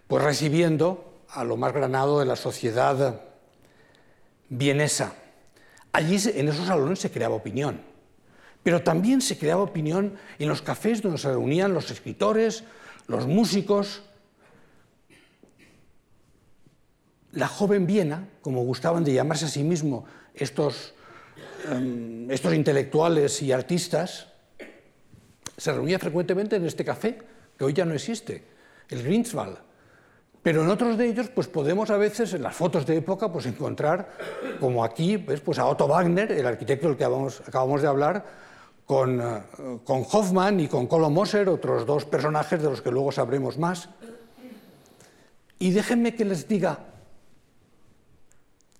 pues 0.07 0.23
recibiendo 0.23 1.08
a 1.31 1.43
lo 1.43 1.57
más 1.57 1.73
granado 1.73 2.19
de 2.19 2.25
la 2.25 2.35
sociedad 2.35 3.21
vienesa. 4.49 5.13
Allí 5.91 6.17
en 6.33 6.49
esos 6.49 6.67
salones 6.67 6.99
se 6.99 7.11
creaba 7.11 7.35
opinión, 7.35 7.81
pero 8.63 8.83
también 8.83 9.21
se 9.21 9.37
creaba 9.37 9.61
opinión 9.61 10.15
en 10.37 10.49
los 10.49 10.61
cafés 10.61 11.01
donde 11.01 11.17
se 11.17 11.29
reunían 11.29 11.73
los 11.73 11.89
escritores, 11.91 12.63
los 13.07 13.27
músicos. 13.27 14.03
La 17.31 17.47
joven 17.47 17.85
Viena, 17.85 18.27
como 18.41 18.63
gustaban 18.63 19.03
de 19.03 19.13
llamarse 19.13 19.45
a 19.45 19.49
sí 19.49 19.63
mismo 19.63 20.05
estos, 20.33 20.93
em, 21.71 22.29
estos 22.31 22.53
intelectuales 22.53 23.41
y 23.41 23.51
artistas, 23.51 24.27
se 25.57 25.71
reunía 25.71 25.99
frecuentemente 25.99 26.55
en 26.55 26.65
este 26.65 26.85
café, 26.85 27.19
que 27.57 27.65
hoy 27.65 27.73
ya 27.73 27.85
no 27.85 27.93
existe, 27.93 28.43
el 28.89 29.03
Greenswald, 29.03 29.57
pero 30.41 30.63
en 30.63 30.69
otros 30.69 30.97
de 30.97 31.09
ellos, 31.09 31.29
pues 31.29 31.47
podemos 31.47 31.89
a 31.89 31.97
veces, 31.97 32.33
en 32.33 32.43
las 32.43 32.55
fotos 32.55 32.85
de 32.85 32.97
época, 32.97 33.31
pues 33.31 33.45
encontrar, 33.45 34.09
como 34.59 34.83
aquí, 34.85 35.17
pues, 35.17 35.59
a 35.59 35.65
Otto 35.65 35.87
Wagner, 35.87 36.31
el 36.31 36.45
arquitecto 36.45 36.87
del 36.87 36.97
que 36.97 37.03
acabamos, 37.03 37.81
de 37.81 37.87
hablar, 37.87 38.25
con, 38.85 39.19
eh, 39.19 39.41
con, 39.83 40.05
Hoffman 40.09 40.61
y 40.61 40.67
con 40.67 40.87
Kolo 40.87 41.09
Moser, 41.09 41.49
otros 41.49 41.85
dos 41.85 42.05
personajes 42.05 42.61
de 42.61 42.69
los 42.69 42.81
que 42.81 42.89
luego 42.89 43.11
sabremos 43.11 43.57
más. 43.57 43.89
Y 45.59 45.71
déjenme 45.71 46.15
que 46.15 46.23
les 46.23 46.47
diga, 46.47 46.79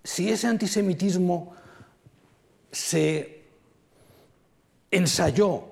si 0.02 0.30
ese 0.32 0.48
antisemitismo 0.48 1.54
se 2.72 3.44
ensayó 4.92 5.66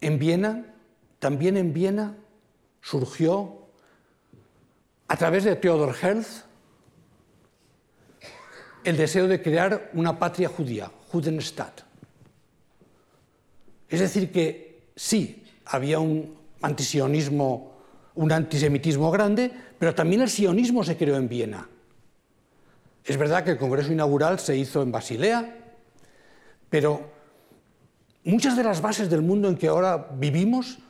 en 0.00 0.18
Viena, 0.18 0.64
también 1.18 1.56
en 1.56 1.72
Viena 1.72 2.16
surgió 2.80 3.63
a 5.14 5.16
través 5.16 5.44
de 5.44 5.54
Theodor 5.54 5.94
Herzl 5.94 6.42
el 8.82 8.96
deseo 8.96 9.28
de 9.28 9.40
crear 9.40 9.92
una 9.94 10.18
patria 10.18 10.48
judía, 10.48 10.90
Judenstadt. 11.12 11.82
Es 13.88 14.00
decir, 14.00 14.32
que 14.32 14.88
sí, 14.96 15.44
había 15.66 16.00
un 16.00 16.36
antisionismo, 16.62 17.76
un 18.16 18.32
antisemitismo 18.32 19.12
grande, 19.12 19.52
pero 19.78 19.94
también 19.94 20.20
el 20.20 20.28
sionismo 20.28 20.82
se 20.82 20.96
creó 20.96 21.14
en 21.14 21.28
Viena. 21.28 21.68
Es 23.04 23.16
verdad 23.16 23.44
que 23.44 23.52
el 23.52 23.58
Congreso 23.58 23.92
inaugural 23.92 24.40
se 24.40 24.56
hizo 24.56 24.82
en 24.82 24.90
Basilea, 24.90 25.74
pero 26.68 27.08
muchas 28.24 28.56
de 28.56 28.64
las 28.64 28.82
bases 28.82 29.08
del 29.08 29.22
mundo 29.22 29.48
en 29.48 29.54
que 29.54 29.68
ahora 29.68 30.08
vivimos 30.18 30.80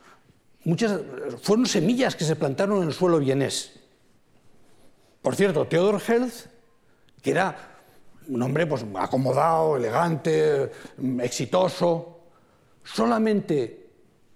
muchas, 0.63 0.99
fueron 1.43 1.67
semillas 1.67 2.15
que 2.15 2.25
se 2.25 2.35
plantaron 2.35 2.81
en 2.81 2.87
el 2.87 2.93
suelo 2.95 3.19
vienés. 3.19 3.74
Por 5.25 5.35
cierto, 5.35 5.65
Theodor 5.65 5.99
Herzl, 6.07 6.49
que 7.19 7.31
era 7.31 7.57
un 8.27 8.43
hombre 8.43 8.67
pues, 8.67 8.85
acomodado, 8.93 9.75
elegante, 9.75 10.69
exitoso, 11.19 12.19
solamente 12.83 13.87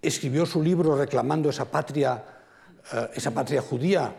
escribió 0.01 0.47
su 0.47 0.63
libro 0.63 0.97
reclamando 0.97 1.51
esa 1.51 1.65
patria, 1.69 2.23
eh, 2.91 3.07
esa 3.13 3.29
patria 3.29 3.61
judía, 3.61 4.15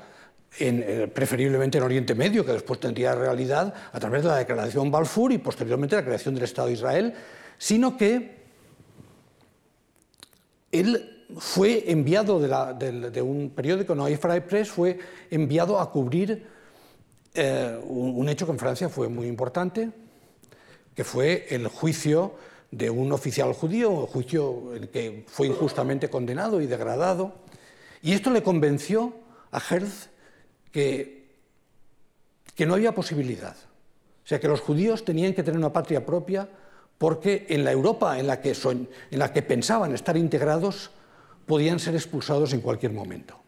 eh, 0.60 1.10
preferiblemente 1.12 1.78
en 1.78 1.82
Oriente 1.82 2.14
Medio, 2.14 2.46
que 2.46 2.52
después 2.52 2.78
tendría 2.78 3.16
realidad 3.16 3.74
a 3.90 3.98
través 3.98 4.22
de 4.22 4.28
la 4.28 4.36
Declaración 4.36 4.92
Balfour 4.92 5.32
y 5.32 5.38
posteriormente 5.38 5.96
la 5.96 6.04
creación 6.04 6.36
del 6.36 6.44
Estado 6.44 6.68
de 6.68 6.74
Israel, 6.74 7.14
sino 7.58 7.96
que 7.96 8.44
él 10.70 11.26
fue 11.36 11.90
enviado 11.90 12.38
de, 12.38 13.22
un 13.22 13.50
periódico, 13.50 13.96
No 13.96 14.06
Press, 14.48 14.70
fue 14.70 15.00
enviado 15.32 15.80
a 15.80 15.90
cubrir 15.90 16.46
eh, 17.34 17.80
un, 17.84 18.28
hecho 18.28 18.46
que 18.46 18.52
en 18.52 18.58
Francia 18.58 18.88
fue 18.88 19.08
muy 19.08 19.26
importante, 19.26 19.90
que 20.94 21.04
fue 21.04 21.46
el 21.50 21.68
juicio 21.68 22.34
de 22.70 22.90
un 22.90 23.12
oficial 23.12 23.52
judío, 23.52 23.90
un 23.90 24.06
juicio 24.06 24.70
que 24.92 25.24
fue 25.26 25.46
injustamente 25.46 26.08
condenado 26.08 26.60
y 26.60 26.66
degradado. 26.66 27.34
Y 28.02 28.12
esto 28.12 28.30
le 28.30 28.42
convenció 28.42 29.12
a 29.50 29.58
Herz 29.58 30.08
que, 30.72 31.28
que 32.54 32.66
no 32.66 32.74
había 32.74 32.94
posibilidad. 32.94 33.56
O 34.24 34.26
sea, 34.26 34.40
que 34.40 34.48
los 34.48 34.60
judíos 34.60 35.04
tenían 35.04 35.34
que 35.34 35.42
tener 35.42 35.58
una 35.58 35.72
patria 35.72 36.04
propia 36.04 36.48
porque 36.98 37.46
en 37.48 37.64
la 37.64 37.72
Europa 37.72 38.18
en 38.18 38.26
la 38.26 38.40
que, 38.40 38.54
son, 38.54 38.88
en 39.10 39.18
la 39.18 39.32
que 39.32 39.42
pensaban 39.42 39.94
estar 39.94 40.16
integrados 40.16 40.90
podían 41.46 41.80
ser 41.80 41.94
expulsados 41.94 42.52
en 42.52 42.60
cualquier 42.60 42.92
momento. 42.92 43.40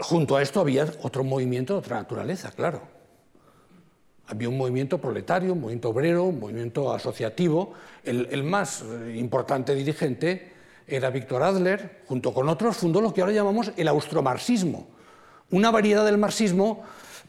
Junto 0.00 0.36
a 0.36 0.42
esto 0.42 0.60
había 0.60 0.86
otro 1.02 1.24
movimiento 1.24 1.74
de 1.74 1.78
otra 1.80 1.96
naturaleza, 1.96 2.50
claro. 2.52 2.82
Había 4.26 4.48
un 4.48 4.58
movimiento 4.58 4.98
proletario, 4.98 5.54
un 5.54 5.60
movimiento 5.60 5.88
obrero, 5.88 6.24
un 6.24 6.38
movimiento 6.38 6.92
asociativo. 6.92 7.72
El, 8.04 8.44
más 8.44 8.82
eh, 8.82 9.16
importante 9.16 9.74
dirigente 9.74 10.52
era 10.86 11.10
Víctor 11.10 11.42
Adler, 11.42 12.02
junto 12.06 12.32
con 12.32 12.48
otros 12.48 12.76
fundó 12.76 13.00
lo 13.00 13.12
que 13.12 13.22
ahora 13.22 13.32
llamamos 13.32 13.72
el 13.76 13.88
austromarxismo, 13.88 14.86
una 15.50 15.70
variedad 15.70 16.04
del 16.04 16.18
marxismo 16.18 16.82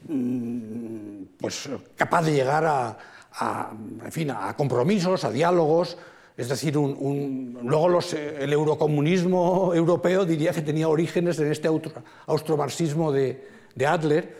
mm, 0.07 1.23
pues, 1.39 1.69
capaz 1.95 2.23
de 2.23 2.33
llegar 2.33 2.65
a, 2.65 2.97
en 4.03 4.11
fin, 4.11 4.31
a 4.31 4.55
compromisos, 4.55 5.23
a 5.23 5.31
diálogos, 5.31 5.97
es 6.39 6.47
decir, 6.47 6.73
luego 6.73 7.99
el 8.13 8.53
eurocomunismo 8.53 9.73
europeo 9.73 10.23
diría 10.23 10.53
que 10.53 10.61
tenía 10.61 10.87
orígenes 10.87 11.37
en 11.39 11.51
este 11.51 11.67
austromarxismo 12.27 13.11
de, 13.11 13.43
Adler, 13.85 14.37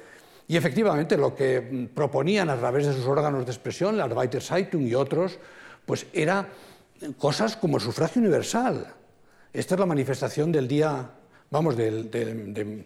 y 0.47 0.55
efectivamente 0.55 1.17
lo 1.17 1.35
que 1.35 1.89
proponían 1.93 2.49
a 2.49 2.57
través 2.57 2.87
de 2.87 2.93
sus 2.93 3.05
órganos 3.05 3.45
de 3.45 3.51
expresión, 3.51 3.97
la 3.97 4.05
Arbeiterzeitung 4.05 4.87
y 4.87 4.95
otros, 4.95 5.39
pues 5.85 6.07
era 6.13 6.47
cosas 7.17 7.57
como 7.57 7.75
el 7.75 7.83
sufragio 7.83 8.21
universal, 8.21 8.93
Esta 9.51 9.75
es 9.75 9.79
la 9.79 9.85
manifestación 9.85 10.53
del 10.53 10.69
día, 10.69 11.05
vamos, 11.51 11.75
de 11.75 12.85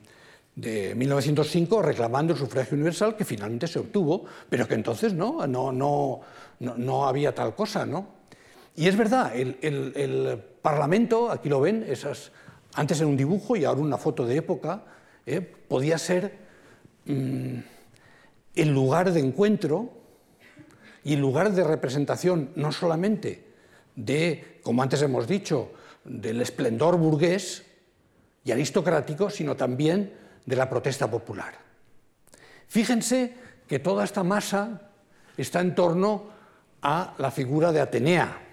1905 0.95 1.83
reclamando 1.83 2.33
el 2.33 2.39
sufragio 2.39 2.73
universal 2.73 3.15
que 3.15 3.25
finalmente 3.25 3.67
se 3.67 3.77
obtuvo, 3.77 4.25
pero 4.49 4.67
que 4.67 4.73
entonces 4.73 5.13
no, 5.13 5.45
no, 5.45 5.71
no, 5.71 6.21
no, 6.59 7.07
había 7.07 7.35
tal 7.35 7.53
cosa. 7.53 7.85
¿no? 7.85 8.12
Y 8.75 8.87
es 8.87 8.97
verdad, 8.97 9.33
el, 9.35 10.43
Parlamento, 10.61 11.29
aquí 11.29 11.49
lo 11.49 11.59
ven, 11.59 11.85
esas, 11.87 12.31
antes 12.73 13.01
en 13.01 13.07
un 13.07 13.17
dibujo 13.17 13.57
y 13.57 13.65
ahora 13.65 13.81
una 13.81 13.97
foto 13.97 14.25
de 14.25 14.37
época, 14.37 14.83
¿eh? 15.25 15.41
podía 15.41 15.97
ser 15.97 16.37
mm, 17.05 17.57
el 18.55 18.69
lugar 18.69 19.11
de 19.11 19.19
encuentro 19.19 19.89
y 21.03 21.15
el 21.15 21.19
lugar 21.19 21.51
de 21.51 21.65
representación 21.65 22.51
no 22.55 22.71
solamente 22.71 23.45
de, 23.95 24.59
como 24.63 24.81
antes 24.81 25.01
hemos 25.01 25.27
dicho, 25.27 25.73
del 26.05 26.41
esplendor 26.41 26.97
burgués 26.97 27.63
y 28.45 28.51
aristocrático, 28.51 29.29
sino 29.29 29.55
también 29.55 30.13
de 30.45 30.55
la 30.55 30.69
protesta 30.69 31.09
popular. 31.09 31.55
Fíjense 32.67 33.33
que 33.67 33.79
toda 33.79 34.03
esta 34.03 34.23
masa 34.23 34.89
está 35.37 35.61
en 35.61 35.75
torno 35.75 36.31
a 36.81 37.13
la 37.17 37.31
figura 37.31 37.71
de 37.71 37.81
Atenea, 37.81 38.43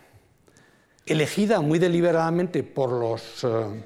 elegida 1.06 1.60
muy 1.60 1.78
deliberadamente 1.78 2.62
por 2.62 2.90
los, 2.90 3.44
eh, 3.44 3.84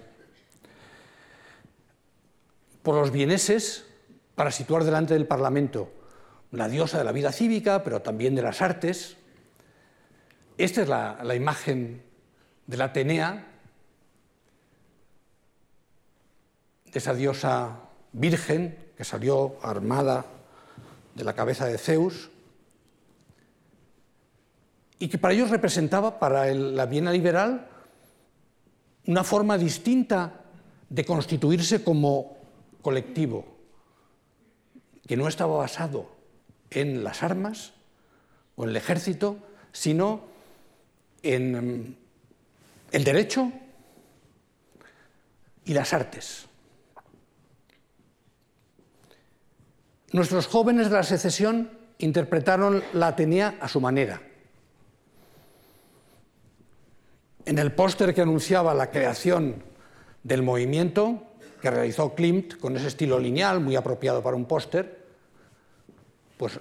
por 2.83 2.97
los 2.97 3.11
vieneses 3.11 3.87
para 4.35 4.51
situar 4.51 4.85
delante 4.85 5.15
del 5.15 5.27
Parlamento 5.27 5.93
la 6.51 6.69
diosa 6.69 6.99
de 6.99 7.05
la 7.05 7.13
vida 7.13 7.33
cívica, 7.33 7.83
pero 7.83 8.03
también 8.03 8.35
de 8.35 8.43
las 8.43 8.63
artes. 8.63 9.17
Esta 10.57 10.83
es 10.83 10.89
la, 10.89 11.19
la 11.25 11.35
imagen 11.35 12.03
de 12.67 12.77
la 12.77 12.85
Atenea, 12.85 13.47
de 16.93 16.99
esa 16.99 17.13
diosa 17.13 17.81
virgen 18.13 18.79
que 18.97 19.03
salió 19.05 19.57
armada 19.63 20.27
de 21.17 21.25
la 21.25 21.33
cabeza 21.33 21.67
de 21.67 21.79
Zeus 21.79 22.31
y 25.05 25.09
que 25.09 25.19
para 25.19 25.35
ellos 25.35 25.51
representaba, 25.51 26.19
para 26.19 26.47
la 26.55 26.87
Viena 26.87 27.13
liberal, 27.13 27.69
una 29.07 29.23
forma 29.23 29.59
distinta 29.59 30.41
de 30.89 31.05
constituirse 31.05 31.85
como 31.85 32.39
colectivo, 32.81 33.45
que 35.07 35.19
no 35.19 35.29
estaba 35.29 35.59
basado 35.59 36.11
en 36.71 37.05
las 37.05 37.23
armas 37.23 37.75
o 38.57 38.65
en 38.65 38.71
el 38.71 38.77
ejército, 38.77 39.37
sino 39.73 40.23
en 41.23 41.99
el 42.91 43.05
derecho 43.05 43.53
y 45.67 45.75
las 45.75 45.93
artes. 45.93 46.47
Nuestros 50.13 50.47
jóvenes 50.47 50.89
de 50.89 50.97
la 50.97 51.03
secesión 51.03 51.69
interpretaron 51.99 52.83
la 52.95 53.09
Atenea 53.09 53.59
a 53.61 53.69
su 53.69 53.83
manera. 53.83 54.23
En 57.47 57.59
el 57.59 57.73
póster 57.73 58.15
que 58.15 58.23
anunciaba 58.23 58.73
la 58.75 58.91
creación 58.91 59.63
del 60.23 60.43
movimiento, 60.43 61.23
que 61.61 61.71
realizó 61.71 62.15
Klimt 62.15 62.59
con 62.59 62.77
ese 62.77 62.89
estilo 62.89 63.19
lineal 63.19 63.61
muy 63.61 63.77
apropiado 63.77 64.23
para 64.23 64.37
un 64.37 64.47
póster, 64.47 65.05
pues 66.39 66.59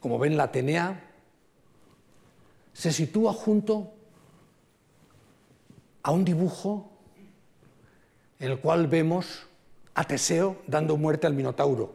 como 0.00 0.18
ven 0.18 0.36
la 0.36 0.44
Atenea 0.44 1.02
se 2.72 2.92
sitúa 2.92 3.32
junto 3.32 3.92
a 6.02 6.10
un 6.10 6.24
dibujo 6.24 6.90
en 8.38 8.50
el 8.50 8.60
cual 8.60 8.86
vemos 8.86 9.46
a 9.94 10.04
Teseo 10.04 10.58
dando 10.66 10.98
muerte 10.98 11.26
al 11.26 11.32
Minotauro. 11.32 11.94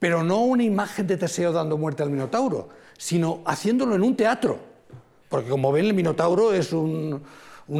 Pero 0.00 0.24
no 0.24 0.42
una 0.42 0.64
imagen 0.64 1.06
de 1.06 1.16
Teseo 1.16 1.52
dando 1.52 1.78
muerte 1.78 2.02
al 2.02 2.10
Minotauro, 2.10 2.68
sino 2.98 3.42
haciéndolo 3.46 3.94
en 3.94 4.02
un 4.02 4.16
teatro, 4.16 4.58
porque 5.28 5.50
como 5.50 5.72
ven 5.72 5.86
el 5.86 5.94
Minotauro 5.94 6.52
es 6.52 6.72
un, 6.72 7.22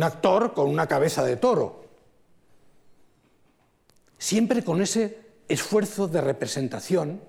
actor 0.02 0.52
con 0.54 0.68
una 0.68 0.86
cabeza 0.86 1.24
de 1.24 1.36
toro. 1.36 1.84
Siempre 4.18 4.64
con 4.64 4.82
ese 4.82 5.18
esfuerzo 5.48 6.08
de 6.08 6.20
representación 6.20 7.20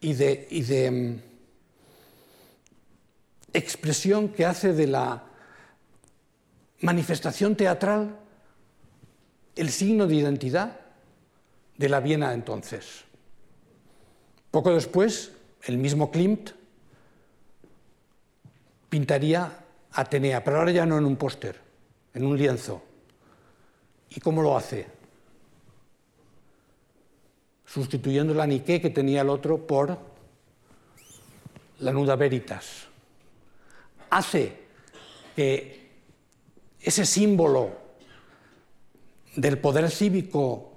y 0.00 0.12
de, 0.14 0.46
y 0.50 0.62
de 0.62 0.90
mm, 0.90 1.22
expresión 3.52 4.28
que 4.28 4.46
hace 4.46 4.72
de 4.72 4.86
la 4.86 5.24
manifestación 6.80 7.56
teatral 7.56 8.18
el 9.56 9.70
signo 9.70 10.06
de 10.06 10.14
identidad 10.14 10.80
de 11.76 11.88
la 11.88 12.00
Viena 12.00 12.32
entonces. 12.32 13.04
Poco 14.50 14.72
después, 14.72 15.32
el 15.62 15.78
mismo 15.78 16.10
Klimt 16.10 16.50
pintaría 18.90 19.50
Atenea, 19.92 20.44
pero 20.44 20.58
ahora 20.58 20.70
ya 20.70 20.86
no 20.86 20.98
en 20.98 21.04
un 21.04 21.16
póster, 21.16 21.58
en 22.14 22.24
un 22.24 22.38
lienzo. 22.38 22.82
¿Y 24.10 24.20
cómo 24.20 24.42
lo 24.42 24.56
hace? 24.56 24.86
Sustituyendo 27.66 28.34
la 28.34 28.46
Nike 28.46 28.80
que 28.80 28.90
tenía 28.90 29.22
el 29.22 29.30
otro 29.30 29.66
por 29.66 29.98
la 31.80 31.92
Nuda 31.92 32.14
Veritas. 32.16 32.86
Hace 34.10 34.60
que 35.34 35.90
ese 36.80 37.04
símbolo 37.04 37.70
del 39.34 39.58
poder 39.58 39.90
cívico 39.90 40.72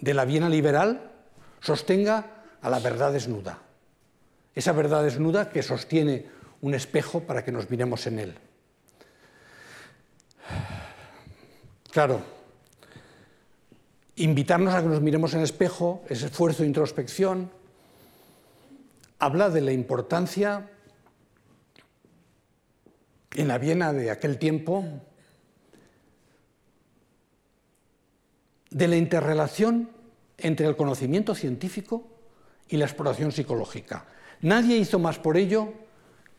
de 0.00 0.14
la 0.14 0.24
Viena 0.24 0.48
liberal 0.48 1.12
sostenga 1.60 2.44
a 2.60 2.70
la 2.70 2.78
verdad 2.78 3.12
desnuda. 3.12 3.58
Esa 4.54 4.72
verdad 4.72 5.02
desnuda 5.02 5.50
que 5.50 5.62
sostiene 5.62 6.26
un 6.64 6.72
espejo 6.72 7.20
para 7.20 7.44
que 7.44 7.52
nos 7.52 7.68
miremos 7.68 8.06
en 8.06 8.18
él. 8.18 8.34
Claro, 11.92 12.22
invitarnos 14.16 14.72
a 14.72 14.80
que 14.80 14.88
nos 14.88 15.02
miremos 15.02 15.34
en 15.34 15.40
el 15.40 15.44
espejo, 15.44 16.02
ese 16.08 16.24
esfuerzo 16.24 16.62
de 16.62 16.68
introspección, 16.68 17.50
habla 19.18 19.50
de 19.50 19.60
la 19.60 19.72
importancia 19.72 20.70
en 23.34 23.48
la 23.48 23.58
Viena 23.58 23.92
de 23.92 24.10
aquel 24.10 24.38
tiempo 24.38 24.86
de 28.70 28.88
la 28.88 28.96
interrelación 28.96 29.90
entre 30.38 30.66
el 30.66 30.76
conocimiento 30.76 31.34
científico 31.34 32.08
y 32.70 32.78
la 32.78 32.86
exploración 32.86 33.32
psicológica. 33.32 34.06
Nadie 34.40 34.78
hizo 34.78 34.98
más 34.98 35.18
por 35.18 35.36
ello 35.36 35.83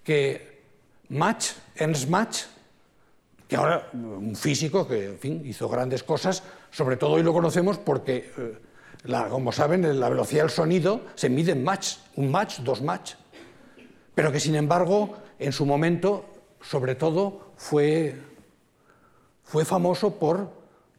que 0.06 0.62
Mach, 1.10 1.44
Ernst 1.76 2.08
Mach, 2.08 2.38
que 3.48 3.56
ahora 3.58 3.89
un 3.94 4.36
físico 4.36 4.88
que 4.88 5.20
hizo 5.44 5.68
grandes 5.68 6.04
cosas, 6.04 6.44
sobre 6.72 6.96
todo 6.96 7.12
hoy 7.12 7.24
lo 7.24 7.34
conocemos 7.34 7.78
porque, 7.78 8.32
eh, 8.38 8.58
como 9.30 9.52
saben, 9.52 10.00
la 10.00 10.10
velocidad 10.10 10.44
del 10.44 10.52
sonido 10.52 11.02
se 11.15 11.30
mide 11.30 11.52
en 11.52 11.63
Mach, 11.63 11.98
un 12.15 12.32
Mach, 12.32 12.60
dos 12.60 12.82
Mach, 12.82 13.15
pero 14.13 14.32
que 14.32 14.39
sin 14.39 14.56
embargo 14.56 15.18
en 15.39 15.52
su 15.52 15.65
momento, 15.65 16.26
sobre 16.62 16.96
todo, 16.96 17.52
fue, 17.58 18.15
fue 19.44 19.65
famoso 19.65 20.18
por 20.18 20.50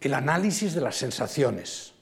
el 0.01 0.15
análisis 0.15 0.75
de 0.75 0.81
las 0.81 0.97
sensaciones. 0.97 1.95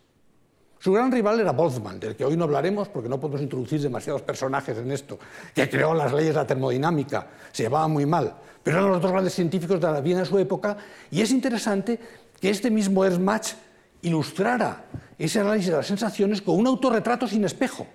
Su 0.85 0.93
gran 0.93 1.11
rival 1.11 1.41
era 1.41 1.53
Boltzmann, 1.53 1.99
del 1.99 2.15
que 2.15 2.27
hoy 2.27 2.37
no 2.37 2.45
hablaremos 2.45 2.91
porque 2.91 3.09
no 3.09 3.19
podemos 3.19 3.41
introducir 3.41 3.81
demasiados 3.81 4.21
personajes 4.21 4.77
en 4.77 4.93
esto, 4.93 5.19
que 5.55 5.67
creó 5.71 5.95
las 5.95 6.13
leyes 6.13 6.35
de 6.35 6.41
la 6.41 6.47
termodinámica, 6.47 7.27
se 7.53 7.63
llevaba 7.63 7.89
muy 7.89 8.05
mal, 8.05 8.35
pero 8.63 8.81
eran 8.81 8.91
los 8.91 9.01
dos 9.01 9.11
grandes 9.11 9.33
científicos 9.33 9.81
de 9.81 9.91
la 9.91 10.03
Viena 10.03 10.21
de 10.21 10.27
su 10.27 10.39
época, 10.39 10.77
y 11.11 11.23
es 11.23 11.31
interesante 11.31 11.99
que 12.39 12.51
este 12.51 12.71
mismo 12.71 13.03
Ernst 13.03 13.55
ilustrara 14.03 14.85
ese 15.19 15.41
análisis 15.41 15.71
de 15.71 15.77
las 15.79 15.87
sensaciones 15.87 16.43
con 16.43 16.57
un 16.57 16.67
autorretrato 16.67 17.27
sin 17.27 17.47
espejo. 17.47 17.87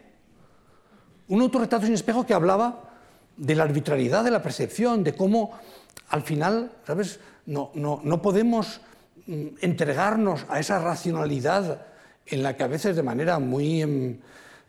Un 1.28 1.42
autorretrato 1.42 1.86
sin 1.86 1.94
espejo 1.94 2.26
que 2.26 2.34
hablaba 2.34 2.90
de 3.38 3.54
la 3.54 3.66
arbitrariedad 3.66 4.24
de 4.24 4.32
la 4.32 4.42
percepción, 4.42 5.04
de 5.04 5.14
cómo 5.14 5.52
al 6.10 6.24
final, 6.24 6.72
¿sabes? 6.88 7.20
No, 7.46 7.70
no, 7.76 8.02
no 8.04 8.20
podemos 8.24 8.82
mm, 9.28 9.46
entregarnos 9.62 10.48
a 10.50 10.60
esa 10.60 10.80
racionalidad 10.80 11.86
en 12.30 12.44
la 12.44 12.56
que 12.56 12.64
a 12.64 12.68
veces 12.68 12.96
de 12.96 13.04
manera 13.04 13.40
muy, 13.40 13.82
em, 13.82 14.20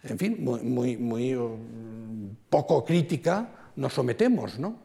en 0.03 0.19
fin, 0.19 0.37
muy, 0.43 0.97
muy, 0.97 1.35
um, 1.35 2.35
poco 2.49 2.85
crítica 2.85 3.73
nos 3.77 3.93
sometemos, 3.93 4.59
¿no? 4.59 4.79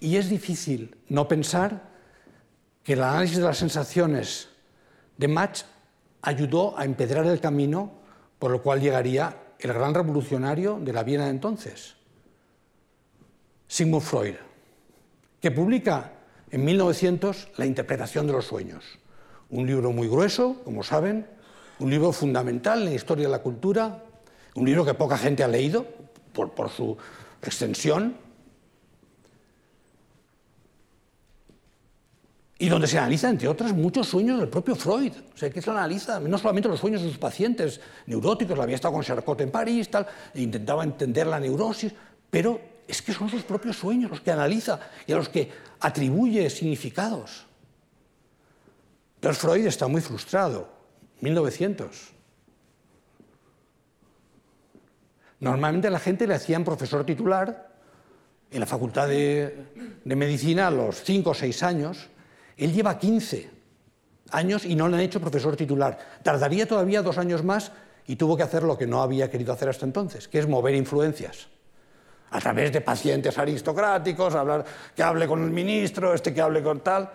Y 0.00 0.16
es 0.16 0.28
difícil 0.28 0.96
no 1.08 1.28
pensar 1.28 1.90
que 2.82 2.94
el 2.94 3.02
análisis 3.02 3.38
de 3.38 3.44
las 3.44 3.58
sensaciones 3.58 4.48
de 5.16 5.28
Mach 5.28 5.62
ayudó 6.22 6.76
a 6.78 6.84
empedrar 6.84 7.26
el 7.26 7.40
camino 7.40 8.02
por 8.38 8.50
lo 8.50 8.60
cual 8.60 8.80
llegaría 8.80 9.36
el 9.60 9.72
gran 9.72 9.94
revolucionario 9.94 10.80
de 10.80 10.92
la 10.92 11.04
Viena 11.04 11.26
de 11.26 11.30
entonces, 11.30 11.94
Sigmund 13.68 14.02
Freud, 14.02 14.34
que 15.40 15.52
publica 15.52 16.12
en 16.50 16.64
1900, 16.64 17.48
La 17.56 17.66
interpretación 17.66 18.26
de 18.26 18.32
los 18.34 18.44
sueños. 18.44 18.98
Un 19.52 19.66
libro 19.66 19.92
muy 19.92 20.08
grueso, 20.08 20.56
como 20.64 20.82
saben, 20.82 21.26
un 21.78 21.90
libro 21.90 22.10
fundamental 22.10 22.78
en 22.80 22.86
la 22.86 22.94
historia 22.94 23.26
de 23.26 23.30
la 23.30 23.42
cultura, 23.42 24.02
un 24.54 24.64
libro 24.64 24.82
que 24.82 24.94
poca 24.94 25.18
gente 25.18 25.44
ha 25.44 25.48
leído 25.48 25.86
por, 26.32 26.70
su 26.70 26.96
extensión, 27.42 28.16
y 32.58 32.68
donde 32.70 32.86
se 32.86 32.96
analiza, 32.96 33.28
entre 33.28 33.46
otras, 33.46 33.74
muchos 33.74 34.08
sueños 34.08 34.40
del 34.40 34.48
propio 34.48 34.74
Freud. 34.74 35.12
O 35.34 35.36
sea, 35.36 35.50
que 35.50 35.60
se 35.60 35.68
analiza 35.68 36.18
no 36.18 36.38
solamente 36.38 36.70
los 36.70 36.80
sueños 36.80 37.02
de 37.02 37.08
sus 37.08 37.18
pacientes 37.18 37.78
neuróticos, 38.06 38.58
había 38.58 38.76
estado 38.76 38.94
con 38.94 39.02
Charcot 39.02 39.38
en 39.42 39.50
París, 39.50 39.90
tal, 39.90 40.06
e 40.32 40.40
intentaba 40.40 40.82
entender 40.82 41.26
la 41.26 41.38
neurosis, 41.38 41.92
pero 42.30 42.58
es 42.88 43.02
que 43.02 43.12
son 43.12 43.28
sus 43.28 43.42
propios 43.42 43.76
sueños 43.76 44.10
los 44.10 44.22
que 44.22 44.30
analiza 44.30 44.80
y 45.06 45.12
a 45.12 45.16
los 45.16 45.28
que 45.28 45.50
atribuye 45.80 46.48
significados. 46.48 47.51
Pero 49.22 49.32
Freud 49.32 49.64
está 49.66 49.86
muy 49.86 50.02
frustrado. 50.02 50.68
1900. 51.22 52.12
Normalmente 55.40 55.88
la 55.88 55.98
gente 55.98 56.26
le 56.26 56.34
hacían 56.34 56.64
profesor 56.64 57.06
titular 57.06 57.70
en 58.50 58.60
la 58.60 58.66
facultad 58.66 59.08
de, 59.08 60.00
de 60.04 60.16
medicina 60.16 60.66
a 60.66 60.70
los 60.70 61.02
5 61.02 61.30
o 61.30 61.34
6 61.34 61.62
años 61.62 62.10
él 62.56 62.72
lleva 62.72 62.98
15 62.98 63.50
años 64.30 64.64
y 64.64 64.74
no 64.74 64.88
le 64.88 64.96
han 64.96 65.02
hecho 65.02 65.20
profesor 65.20 65.56
titular. 65.56 65.98
Tardaría 66.22 66.66
todavía 66.66 67.02
dos 67.02 67.18
años 67.18 67.42
más 67.44 67.72
y 68.06 68.16
tuvo 68.16 68.36
que 68.36 68.42
hacer 68.42 68.62
lo 68.62 68.78
que 68.78 68.86
no 68.86 69.02
había 69.02 69.30
querido 69.30 69.52
hacer 69.52 69.68
hasta 69.68 69.86
entonces, 69.86 70.28
que 70.28 70.38
es 70.38 70.48
mover 70.48 70.74
influencias. 70.74 71.48
A 72.30 72.40
través 72.40 72.72
de 72.72 72.80
pacientes 72.80 73.36
aristocráticos, 73.36 74.34
hablar, 74.34 74.64
que 74.94 75.02
hable 75.02 75.26
con 75.26 75.42
el 75.42 75.50
ministro, 75.50 76.14
este 76.14 76.32
que 76.32 76.40
hable 76.40 76.62
con 76.62 76.80
tal, 76.80 77.10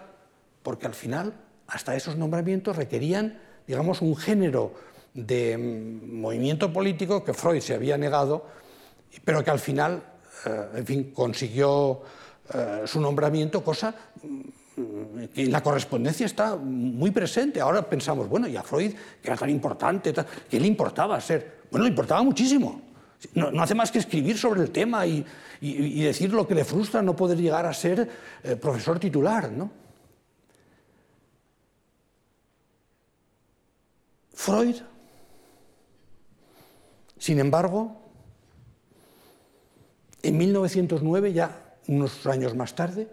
porque 0.62 0.86
al 0.86 0.94
final 0.94 1.34
hasta 1.68 1.96
esos 1.96 2.16
nombramientos 2.16 2.76
requerían, 2.76 3.40
digamos, 3.68 4.02
un 4.02 4.16
género 4.16 4.74
de 5.14 5.58
mm, 5.58 6.20
movimiento 6.20 6.72
político 6.72 7.24
que 7.24 7.34
Freud 7.34 7.62
se 7.62 7.74
había 7.74 7.98
negado, 7.98 8.46
pero 9.26 9.44
que 9.44 9.52
al 9.52 9.60
final, 9.60 10.04
eh, 10.46 10.68
en 10.76 10.86
fin, 10.86 11.12
consiguió 11.12 12.02
eh, 12.54 12.84
su 12.86 13.02
nombramiento, 13.02 13.64
cosa 13.64 13.94
que 15.34 15.48
la 15.48 15.64
correspondencia 15.64 16.26
está 16.26 16.56
muy 16.56 17.10
presente. 17.12 17.60
Ahora 17.60 17.82
pensamos, 17.82 18.30
bueno, 18.30 18.48
y 18.48 18.56
a 18.56 18.64
Freud, 18.64 18.94
que 19.22 19.28
era 19.28 19.36
tan 19.36 19.50
importante, 19.50 20.14
¿qué 20.50 20.60
le 20.60 20.68
importaba 20.68 21.20
ser? 21.20 21.62
Bueno, 21.72 21.86
le 21.86 21.90
importaba 21.90 22.22
muchísimo. 22.22 22.82
No, 23.34 23.50
hace 23.62 23.74
más 23.74 23.92
que 23.92 23.98
escribir 23.98 24.38
sobre 24.38 24.62
el 24.62 24.70
tema 24.70 25.08
y, 25.08 25.26
decir 25.60 26.32
lo 26.32 26.48
que 26.48 26.54
le 26.54 26.64
frustra 26.64 27.02
no 27.02 27.16
poder 27.16 27.40
llegar 27.40 27.66
a 27.66 27.74
ser 27.74 28.08
eh, 28.44 28.56
profesor 28.56 29.00
titular. 29.00 29.52
¿no? 29.52 29.72
Freud, 34.48 34.78
sin 37.20 37.38
embargo, 37.38 37.98
en 40.24 40.38
1909, 40.38 41.34
ya 41.34 41.76
unos 41.88 42.26
años 42.26 42.56
más 42.56 42.74
tarde, 42.74 43.10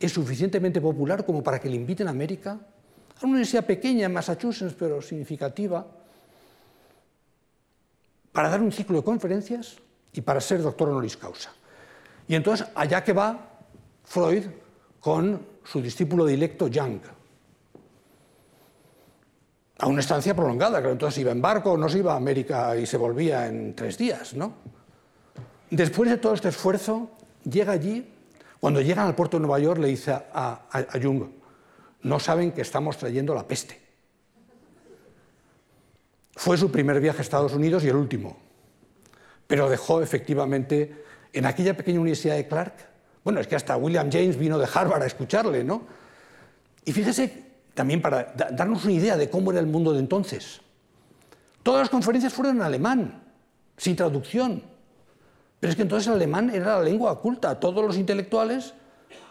es 0.00 0.12
suficientemente 0.12 0.80
popular 0.80 1.26
como 1.26 1.42
para 1.42 1.60
que 1.60 1.68
le 1.68 1.76
inviten 1.76 2.06
a 2.06 2.10
América, 2.12 2.52
a 2.52 3.24
una 3.24 3.32
universidad 3.32 3.66
pequeña 3.66 4.06
en 4.06 4.14
Massachusetts, 4.14 4.74
pero 4.78 5.02
significativa, 5.02 5.86
para 8.32 8.48
dar 8.48 8.62
un 8.62 8.72
ciclo 8.72 8.96
de 8.96 9.04
conferencias 9.04 9.76
y 10.14 10.22
para 10.22 10.40
ser 10.40 10.62
doctor 10.62 10.88
honoris 10.88 11.18
causa. 11.18 11.52
Y 12.26 12.34
entonces 12.34 12.66
allá 12.74 13.04
que 13.04 13.12
va 13.12 13.60
Freud 14.04 14.46
con 15.00 15.38
su 15.64 15.82
discípulo 15.82 16.24
directo 16.24 16.66
Young, 16.66 17.00
a 19.78 19.86
una 19.86 20.00
estancia 20.00 20.34
prolongada, 20.34 20.82
que 20.82 20.90
entonces 20.90 21.18
iba 21.18 21.30
en 21.30 21.40
barco, 21.40 21.76
no 21.76 21.88
se 21.88 21.98
iba 21.98 22.14
a 22.14 22.16
América 22.16 22.76
y 22.76 22.86
se 22.86 22.96
volvía 22.96 23.46
en 23.46 23.74
tres 23.74 23.96
días, 23.96 24.34
¿no? 24.34 24.54
Después 25.70 26.10
de 26.10 26.16
todo 26.16 26.34
este 26.34 26.48
esfuerzo, 26.48 27.10
llega 27.44 27.72
allí 27.72 28.12
cuando 28.60 28.80
llegan 28.80 29.06
al 29.06 29.14
puerto 29.14 29.36
de 29.36 29.42
Nueva 29.42 29.60
York 29.60 29.80
le 29.80 29.88
dice 29.88 30.10
a, 30.10 30.60
Jung, 31.00 31.24
no 32.02 32.18
saben 32.20 32.52
que 32.52 32.62
estamos 32.62 32.96
trayendo 32.96 33.34
la 33.34 33.46
peste. 33.46 33.80
Fue 36.34 36.56
su 36.56 36.70
primer 36.70 37.00
viaje 37.00 37.18
a 37.18 37.22
Estados 37.22 37.52
Unidos 37.52 37.84
y 37.84 37.88
el 37.88 37.96
último, 37.96 38.36
pero 39.46 39.68
dejó 39.68 40.02
efectivamente 40.02 41.04
en 41.32 41.46
aquella 41.46 41.76
pequeña 41.76 42.00
universidad 42.00 42.36
de 42.36 42.48
Clark, 42.48 42.74
bueno, 43.22 43.40
es 43.40 43.46
que 43.46 43.56
hasta 43.56 43.76
William 43.76 44.10
James 44.10 44.36
vino 44.36 44.58
de 44.58 44.66
Harvard 44.72 45.02
a 45.02 45.06
escucharle, 45.06 45.62
¿no? 45.62 45.82
Y 46.84 46.92
fíjese, 46.92 47.47
también 47.78 48.02
para 48.02 48.34
darnos 48.50 48.82
una 48.82 48.92
idea 48.92 49.16
de 49.16 49.30
cómo 49.30 49.52
era 49.52 49.60
el 49.60 49.68
mundo 49.68 49.92
de 49.92 50.00
entonces, 50.00 50.60
todas 51.62 51.82
las 51.82 51.88
conferencias 51.88 52.34
fueron 52.34 52.56
en 52.56 52.62
alemán, 52.62 53.22
sin 53.76 53.94
traducción. 53.94 54.64
Pero 55.60 55.70
es 55.70 55.76
que 55.76 55.82
entonces 55.82 56.08
el 56.08 56.14
alemán 56.14 56.50
era 56.50 56.78
la 56.78 56.82
lengua 56.82 57.20
culta. 57.20 57.60
Todos 57.60 57.86
los 57.86 57.96
intelectuales 57.96 58.74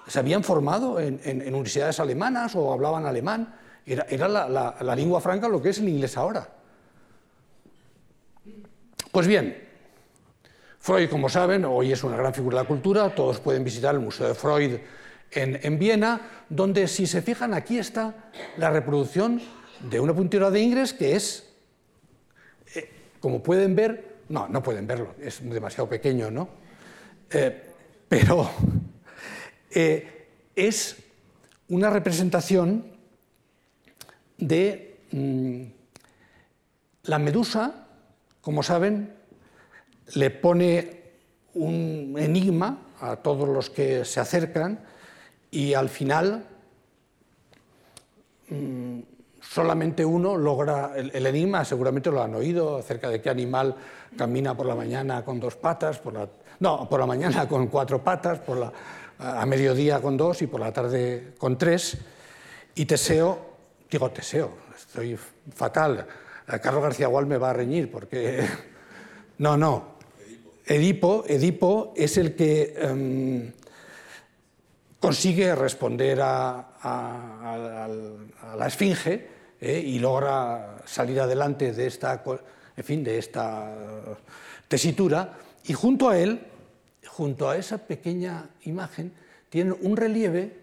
se 0.07 0.19
habían 0.19 0.45
formado 0.45 0.97
en, 0.97 1.19
universidades 1.53 1.99
alemanas 1.99 2.55
o 2.55 2.71
hablaban 2.71 3.05
alemán. 3.05 3.53
Era, 3.85 4.29
la, 4.29 4.95
lengua 4.95 5.19
franca 5.19 5.49
lo 5.49 5.61
que 5.61 5.71
es 5.71 5.79
el 5.79 5.89
inglés 5.89 6.15
ahora. 6.15 6.47
Pues 9.11 9.27
bien, 9.27 9.61
Freud, 10.79 11.09
como 11.09 11.27
saben, 11.27 11.65
hoy 11.65 11.91
es 11.91 12.01
una 12.01 12.15
gran 12.15 12.33
figura 12.33 12.59
de 12.59 12.63
la 12.63 12.67
cultura. 12.67 13.13
Todos 13.13 13.41
pueden 13.41 13.65
visitar 13.65 13.93
el 13.93 13.99
Museo 13.99 14.29
de 14.29 14.35
Freud 14.35 14.77
en, 15.31 15.79
Viena, 15.79 16.45
donde 16.49 16.87
si 16.87 17.05
se 17.07 17.21
fijan 17.21 17.53
aquí 17.53 17.77
está 17.77 18.31
la 18.57 18.69
reproducción 18.69 19.41
de 19.89 19.99
una 19.99 20.13
puntura 20.13 20.49
de 20.49 20.61
Ingres 20.61 20.93
que 20.93 21.15
es, 21.15 21.49
eh, 22.75 22.89
como 23.19 23.43
pueden 23.43 23.75
ver, 23.75 24.17
no, 24.29 24.47
no 24.47 24.63
pueden 24.63 24.87
verlo, 24.87 25.15
es 25.21 25.47
demasiado 25.47 25.89
pequeño, 25.89 26.31
¿no? 26.31 26.49
Eh, 27.29 27.63
pero 28.07 28.49
eh, 29.71 30.27
es 30.55 30.95
una 31.69 31.89
representación 31.89 32.85
de 34.37 34.99
mm, 35.11 35.63
la 37.03 37.19
medusa, 37.19 37.87
como 38.41 38.63
saben, 38.63 39.13
le 40.15 40.29
pone 40.29 41.01
un 41.53 42.15
enigma 42.17 42.87
a 43.01 43.17
todos 43.17 43.47
los 43.49 43.69
que 43.69 44.05
se 44.05 44.19
acercan 44.19 44.79
y 45.51 45.73
al 45.73 45.89
final 45.89 46.45
mm, 48.49 48.99
solamente 49.41 50.03
uno 50.03 50.37
logra 50.37 50.93
el, 50.95 51.25
enigma, 51.25 51.63
seguramente 51.65 52.11
lo 52.11 52.21
han 52.21 52.35
oído, 52.35 52.77
acerca 52.77 53.09
de 53.09 53.21
qué 53.21 53.29
animal 53.29 53.75
camina 54.17 54.55
por 54.55 54.65
la 54.65 54.75
mañana 54.75 55.23
con 55.23 55.39
dos 55.39 55.55
patas, 55.55 55.99
por 55.99 56.13
la, 56.13 56.27
no, 56.59 56.87
por 56.89 56.99
la 56.99 57.05
mañana 57.05 57.47
con 57.47 57.67
cuatro 57.67 58.03
patas, 58.03 58.39
por 58.39 58.57
la, 58.57 58.71
a 59.19 59.45
mediodía 59.45 60.01
con 60.01 60.17
dos 60.17 60.41
y 60.41 60.47
por 60.47 60.59
la 60.59 60.71
tarde 60.71 61.33
con 61.37 61.57
tres. 61.57 61.97
Y 62.75 62.85
Teseo, 62.85 63.39
digo 63.89 64.11
Teseo, 64.11 64.51
estoy 64.75 65.17
fatal, 65.53 66.05
Carlos 66.61 66.83
García 66.83 67.07
Gual 67.07 67.25
me 67.25 67.37
va 67.37 67.51
a 67.51 67.53
reñir 67.53 67.91
porque... 67.91 68.45
No, 69.39 69.55
no, 69.55 69.97
Edipo, 70.67 71.23
Edipo 71.27 71.93
es 71.95 72.17
el 72.17 72.35
que 72.35 72.73
em, 72.77 73.53
consigue 74.99 75.55
responder 75.55 76.19
a, 76.21 77.87
la 78.57 78.67
esfinge 78.67 79.27
¿eh? 79.61 79.79
y 79.85 79.99
logra 79.99 80.77
salir 80.85 81.19
adelante 81.19 81.71
de 81.73 81.87
esta, 81.87 82.23
fin, 82.83 83.03
de 83.03 83.17
esta 83.17 83.73
tesitura. 84.67 85.33
Y 85.65 85.73
junto 85.73 86.09
a 86.09 86.17
él, 86.17 86.41
junto 87.07 87.49
a 87.49 87.57
esa 87.57 87.77
pequeña 87.77 88.49
imagen, 88.63 89.13
tiene 89.49 89.71
un 89.73 89.97
relieve 89.97 90.57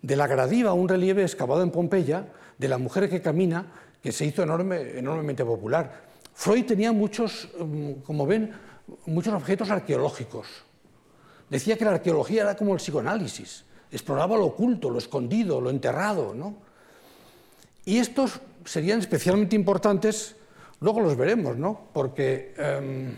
de 0.00 0.16
la 0.16 0.26
gradiva, 0.26 0.72
un 0.72 0.88
relieve 0.88 1.22
excavado 1.22 1.62
en 1.62 1.70
Pompeya, 1.70 2.26
de 2.58 2.68
la 2.68 2.78
mujer 2.78 3.08
que 3.08 3.22
camina, 3.22 3.66
que 4.02 4.12
se 4.12 4.24
hizo 4.24 4.42
enorme, 4.42 4.98
enormemente 4.98 5.44
popular. 5.44 6.12
Freud 6.34 6.64
tenía 6.64 6.92
muchos, 6.92 7.48
mm, 7.58 7.92
como 8.04 8.26
ven, 8.26 8.52
muchos 9.06 9.34
objetos 9.34 9.70
arqueológicos. 9.70 10.46
Decía 11.52 11.76
que 11.76 11.84
la 11.84 11.90
arqueología 11.90 12.44
era 12.44 12.56
como 12.56 12.72
el 12.72 12.78
psicoanálisis, 12.78 13.66
exploraba 13.90 14.38
lo 14.38 14.46
oculto, 14.46 14.88
lo 14.88 14.96
escondido, 14.96 15.60
lo 15.60 15.68
enterrado. 15.68 16.32
¿no? 16.32 16.56
Y 17.84 17.98
estos 17.98 18.40
serían 18.64 19.00
especialmente 19.00 19.54
importantes, 19.54 20.34
luego 20.80 21.00
los 21.00 21.14
veremos, 21.14 21.58
¿no? 21.58 21.88
porque 21.92 22.54
em, 22.56 23.10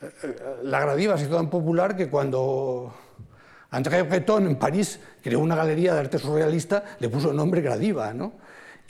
eh, 0.00 0.60
la 0.62 0.78
Gradiva 0.78 1.18
se 1.18 1.24
hizo 1.24 1.34
tan 1.34 1.50
popular 1.50 1.96
que 1.96 2.08
cuando 2.08 2.94
André 3.72 4.04
Breton 4.04 4.46
en 4.46 4.54
París 4.54 5.00
creó 5.20 5.40
una 5.40 5.56
galería 5.56 5.94
de 5.94 5.98
arte 5.98 6.20
surrealista, 6.20 6.84
le 7.00 7.08
puso 7.08 7.32
el 7.32 7.36
nombre 7.36 7.62
Gradiva, 7.62 8.14
¿no? 8.14 8.34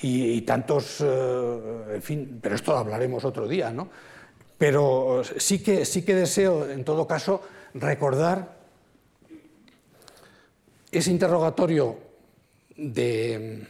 y, 0.03 0.43
tantos, 0.43 1.01
eh, 1.01 1.95
en 1.95 2.03
fin, 2.03 2.39
pero 2.43 2.57
esto 2.57 2.73
lo 2.73 2.79
hablaremos 2.79 3.25
otro 3.25 3.49
día, 3.49 3.71
¿no? 3.71 3.89
Pero 4.59 5.23
sí 5.39 5.63
que, 5.63 5.87
sí 5.87 6.03
que 6.03 6.15
deseo, 6.15 6.69
en 6.69 6.85
todo 6.85 7.07
caso, 7.07 7.41
recordar 7.75 8.59
ese 10.91 11.11
interrogatorio 11.11 11.99
de, 12.77 13.67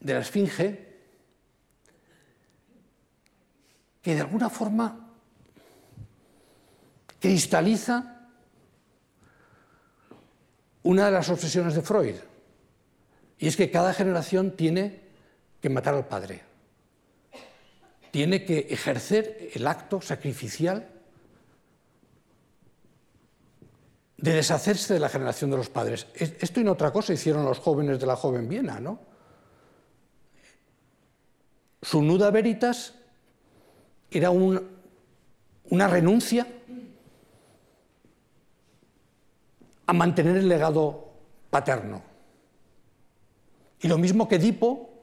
de 0.00 0.14
la 0.14 0.20
Esfinge, 0.20 0.86
que 4.02 4.14
de 4.14 4.20
alguna 4.20 4.50
forma 4.50 5.10
cristaliza 7.18 8.28
una 10.82 11.06
de 11.06 11.10
las 11.10 11.28
obsesiones 11.28 11.74
de 11.74 11.82
Freud, 11.82 12.14
y 13.38 13.48
es 13.48 13.56
que 13.56 13.70
cada 13.70 13.92
generación 13.92 14.52
tiene 14.52 15.00
que 15.60 15.68
matar 15.68 15.94
al 15.94 16.06
padre, 16.06 16.42
tiene 18.16 18.46
que 18.46 18.68
ejercer 18.70 19.50
el 19.52 19.66
acto 19.66 20.00
sacrificial 20.00 20.88
de 24.16 24.32
deshacerse 24.32 24.94
de 24.94 25.00
la 25.00 25.10
generación 25.10 25.50
de 25.50 25.58
los 25.58 25.68
padres. 25.68 26.06
Esto 26.14 26.60
y 26.60 26.64
no 26.64 26.72
otra 26.72 26.94
cosa 26.94 27.12
hicieron 27.12 27.44
los 27.44 27.58
jóvenes 27.58 28.00
de 28.00 28.06
la 28.06 28.16
joven 28.16 28.48
Viena, 28.48 28.80
¿no? 28.80 29.00
Su 31.82 32.00
nuda 32.00 32.30
veritas 32.30 32.94
era 34.10 34.30
una 34.30 35.86
renuncia 35.86 36.46
a 39.84 39.92
mantener 39.92 40.38
el 40.38 40.48
legado 40.48 41.12
paterno. 41.50 42.02
Y 43.82 43.88
lo 43.88 43.98
mismo 43.98 44.26
que 44.26 44.36
Edipo, 44.36 44.95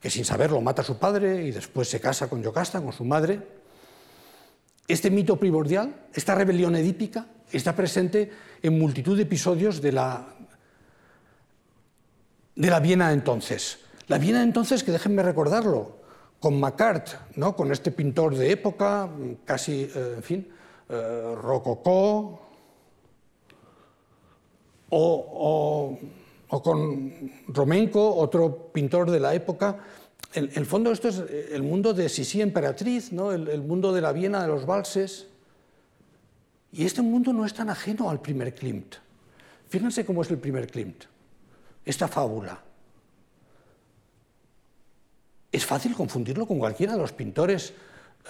que 0.00 0.10
sin 0.10 0.24
saberlo 0.24 0.60
mata 0.60 0.82
a 0.82 0.84
su 0.84 0.98
padre 0.98 1.44
y 1.44 1.50
después 1.50 1.88
se 1.88 2.00
casa 2.00 2.28
con 2.28 2.42
Yocasta, 2.42 2.80
con 2.80 2.92
su 2.92 3.04
madre, 3.04 3.40
este 4.88 5.10
mito 5.10 5.36
primordial, 5.36 6.06
esta 6.14 6.34
rebelión 6.34 6.76
edípica, 6.76 7.26
está 7.50 7.74
presente 7.74 8.30
en 8.62 8.78
multitud 8.78 9.16
de 9.16 9.24
episodios 9.24 9.80
de 9.80 9.92
la, 9.92 10.28
de 12.54 12.70
la 12.70 12.80
Viena 12.80 13.12
entonces. 13.12 13.78
La 14.06 14.18
Viena 14.18 14.42
entonces, 14.42 14.84
que 14.84 14.92
déjenme 14.92 15.22
recordarlo, 15.22 15.96
con 16.38 16.60
Macart, 16.60 17.08
¿no? 17.36 17.56
con 17.56 17.72
este 17.72 17.90
pintor 17.90 18.36
de 18.36 18.52
época, 18.52 19.08
casi, 19.44 19.82
eh, 19.82 20.14
en 20.16 20.22
fin, 20.22 20.48
eh, 20.88 21.34
rococó, 21.42 22.42
o, 24.90 25.98
con 26.48 27.12
Romenko, 27.48 28.14
otro 28.16 28.70
pintor 28.72 29.10
de 29.10 29.20
la 29.20 29.34
época. 29.34 29.78
En 30.34 30.50
el 30.54 30.66
fondo 30.66 30.92
esto 30.92 31.08
es 31.08 31.22
el 31.50 31.62
mundo 31.62 31.92
de 31.92 32.08
Sisi 32.08 32.40
Emperatriz, 32.40 33.12
¿no? 33.12 33.32
el, 33.32 33.48
el 33.48 33.62
mundo 33.62 33.92
de 33.92 34.00
la 34.00 34.12
Viena 34.12 34.42
de 34.42 34.48
los 34.48 34.66
valses. 34.66 35.26
Y 36.72 36.84
este 36.84 37.02
mundo 37.02 37.32
no 37.32 37.46
es 37.46 37.54
tan 37.54 37.70
ajeno 37.70 38.10
al 38.10 38.20
primer 38.20 38.54
Klimt. 38.54 38.96
Fíjense 39.68 40.04
cómo 40.04 40.22
es 40.22 40.30
el 40.30 40.38
primer 40.38 40.66
Klimt, 40.66 41.04
esta 41.84 42.06
fábula. 42.06 42.62
Es 45.50 45.64
fácil 45.64 45.94
confundirlo 45.94 46.46
con 46.46 46.58
cualquiera 46.58 46.92
de 46.92 46.98
los 46.98 47.12
pintores 47.12 47.72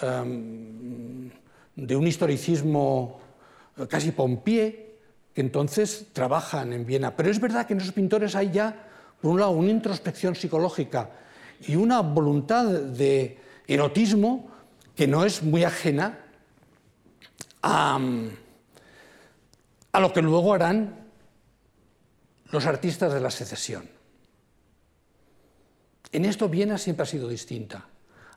um, 0.02 1.28
de 1.74 1.96
un 1.96 2.06
historicismo 2.06 3.20
casi 3.88 4.12
pompié, 4.12 4.95
que 5.36 5.42
entonces 5.42 6.06
trabajan 6.14 6.72
en 6.72 6.86
Viena. 6.86 7.14
Pero 7.14 7.30
es 7.30 7.38
verdad 7.38 7.66
que 7.66 7.74
en 7.74 7.80
esos 7.82 7.92
pintores 7.92 8.34
hay 8.34 8.50
ya, 8.50 8.88
por 9.20 9.32
un 9.32 9.38
lado, 9.38 9.50
una 9.50 9.70
introspección 9.70 10.34
psicológica 10.34 11.10
y 11.60 11.76
una 11.76 12.00
voluntad 12.00 12.64
de 12.64 13.38
erotismo 13.66 14.48
que 14.94 15.06
no 15.06 15.26
es 15.26 15.42
muy 15.42 15.62
ajena 15.62 16.20
a, 17.62 18.00
lo 20.00 20.12
que 20.14 20.22
luego 20.22 20.54
harán 20.54 21.04
los 22.50 22.64
artistas 22.64 23.12
de 23.12 23.20
la 23.20 23.30
secesión. 23.30 23.90
En 26.12 26.24
esto 26.24 26.48
Viena 26.48 26.78
siempre 26.78 27.02
ha 27.02 27.06
sido 27.06 27.28
distinta. 27.28 27.84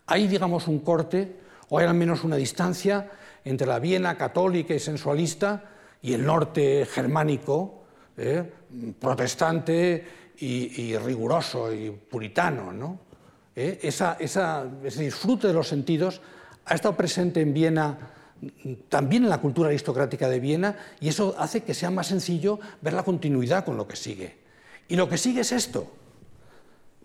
Hay, 0.06 0.28
digamos, 0.28 0.68
un 0.68 0.80
corte, 0.80 1.40
o 1.70 1.80
hay 1.80 1.88
al 1.88 1.94
menos 1.94 2.26
una 2.26 2.36
distancia 2.36 3.10
entre 3.46 3.68
la 3.68 3.80
Viena 3.80 4.18
católica 4.18 4.74
y 4.74 4.80
sensualista 4.80 5.78
y 6.02 6.14
el 6.14 6.26
norte 6.26 6.86
germánico, 6.86 7.84
eh, 8.18 8.44
protestante 9.00 10.06
y, 10.38 10.96
riguroso 10.98 11.74
y 11.74 11.92
puritano. 11.92 12.72
¿no? 12.72 13.00
Eh, 13.56 13.80
ese 13.82 15.04
disfrute 15.04 15.48
de 15.48 15.54
los 15.54 15.68
sentidos 15.68 16.22
ha 16.66 16.76
estado 16.76 16.96
presente 16.96 17.42
en 17.42 17.54
Viena 17.54 17.98
también 18.88 19.24
en 19.24 19.30
la 19.30 19.40
cultura 19.40 19.68
aristocrática 19.68 20.30
de 20.30 20.40
Viena 20.40 20.78
y 21.02 21.10
eso 21.10 21.36
hace 21.38 21.62
que 21.64 21.74
sea 21.74 21.92
más 21.92 22.08
sencillo 22.08 22.60
ver 22.82 22.94
la 22.94 23.04
continuidad 23.04 23.66
con 23.66 23.76
lo 23.76 23.88
que 23.88 23.96
sigue. 23.96 24.38
Y 24.88 24.96
lo 24.96 25.10
que 25.10 25.18
sigue 25.18 25.42
es 25.42 25.52
esto. 25.52 25.92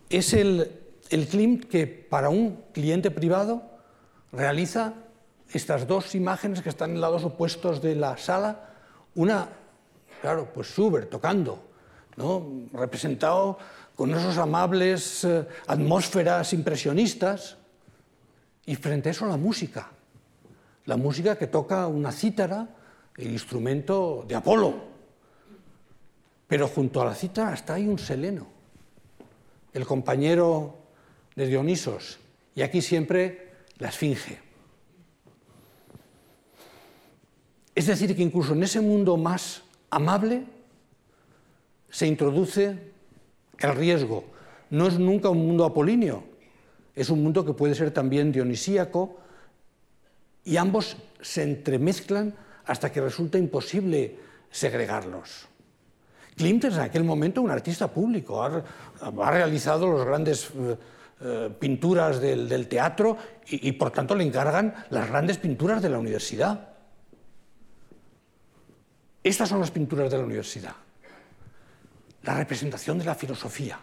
Es 0.09 0.32
el, 0.32 0.70
el 1.11 1.26
Klimt 1.26 1.64
que 1.64 1.86
para 1.86 2.28
un 2.28 2.62
cliente 2.72 3.11
privado 3.11 3.62
realiza 4.32 4.95
estas 5.53 5.86
dos 5.86 6.14
imágenes 6.14 6.62
que 6.62 6.68
están 6.68 6.92
en 6.92 7.01
lados 7.01 7.24
opuestos 7.24 7.82
de 7.82 7.97
la 7.97 8.16
sala 8.16 8.74
una, 9.17 9.49
claro, 10.21 10.51
pues 10.53 10.69
Schubert 10.69 11.11
tocando, 11.11 11.62
¿no? 12.17 12.69
representado 12.73 13.59
con 13.95 14.12
esos 14.12 14.39
amables 14.39 15.25
eh, 15.25 15.47
atmósferas 15.67 16.53
impresionistas, 16.53 17.57
y 18.67 18.77
frente 18.77 19.11
a 19.11 19.12
eso 19.12 19.27
la 19.27 19.37
música, 19.37 19.91
la 20.87 20.97
música 20.97 21.37
que 21.37 21.47
toca 21.47 21.87
una 21.87 22.12
cítara, 22.12 22.69
el 23.17 23.31
instrumento 23.31 24.25
de 24.27 24.35
Apolo, 24.35 24.75
pero 26.49 26.69
junto 26.69 27.03
a 27.03 27.05
la 27.05 27.15
cítara 27.15 27.55
está 27.55 27.75
ahí 27.75 27.87
un 27.87 27.99
seleno, 27.99 28.47
el 29.73 29.87
compañero 29.87 30.77
de 31.37 31.47
Dionisos, 31.47 32.19
y 32.55 32.62
aquí 32.62 32.81
siempre 32.81 33.53
la 33.79 33.89
esfinge. 33.89 34.41
Es 37.75 37.87
decir, 37.87 38.14
que 38.14 38.22
incluso 38.22 38.53
en 38.53 38.62
ese 38.62 38.81
mundo 38.81 39.16
más 39.16 39.62
amable 39.91 40.45
se 41.91 42.07
introduce 42.07 42.79
el 43.59 43.75
riesgo. 43.77 44.25
No 44.70 44.87
es 44.87 44.99
nunca 44.99 45.29
un 45.29 45.47
mundo 45.47 45.64
apolíneo, 45.64 46.25
es 46.95 47.11
un 47.11 47.22
mundo 47.22 47.45
que 47.45 47.53
puede 47.53 47.75
ser 47.75 47.91
también 47.91 48.33
dionisíaco 48.33 49.16
y 50.45 50.57
ambos 50.57 50.97
se 51.20 51.43
entremezclan 51.43 52.35
hasta 52.66 52.91
que 52.91 53.01
resulta 53.01 53.39
imposible 53.39 54.18
segregarlos. 54.51 55.47
Klimt 56.37 56.64
es 56.64 56.75
en 56.75 56.81
aquel 56.81 57.05
momento 57.05 57.43
un 57.43 57.51
artista 57.51 57.89
público, 57.89 58.43
ha, 58.43 59.31
realizado 59.31 59.97
las 59.97 60.07
grandes 60.07 60.51
eh, 60.57 60.77
eh, 61.20 61.51
pinturas 61.61 62.20
del, 62.20 62.66
teatro 62.66 63.16
y 63.47 63.70
por 63.72 63.93
tanto 63.93 64.16
le 64.16 64.25
encargan 64.25 64.75
las 64.91 65.09
grandes 65.09 65.39
pinturas 65.39 65.81
de 65.81 65.91
la 65.91 65.99
universidad. 65.99 66.74
Estas 69.25 69.49
son 69.49 69.59
las 69.61 69.70
pinturas 69.70 70.11
de 70.11 70.18
la 70.18 70.25
universidad. 70.25 70.75
La 72.22 72.35
representación 72.35 72.99
de 72.99 73.07
la 73.07 73.14
filosofía. 73.14 73.79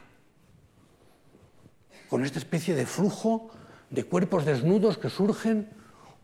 Con 2.07 2.23
esta 2.23 2.37
especie 2.37 2.75
de 2.75 2.85
flujo 2.85 3.49
de 3.89 4.03
cuerpos 4.03 4.45
desnudos 4.45 4.99
que 4.99 5.09
surgen, 5.09 5.67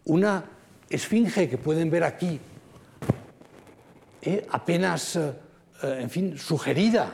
una 0.05 0.45
esfinge 0.89 1.49
que 1.49 1.57
pueden 1.57 1.89
ver 1.89 2.03
aquí, 2.03 2.39
eh, 4.22 4.45
apenas, 4.51 5.15
eh, 5.15 5.34
eh, 5.84 5.99
en 6.01 6.09
fin, 6.09 6.38
sugerida 6.38 7.11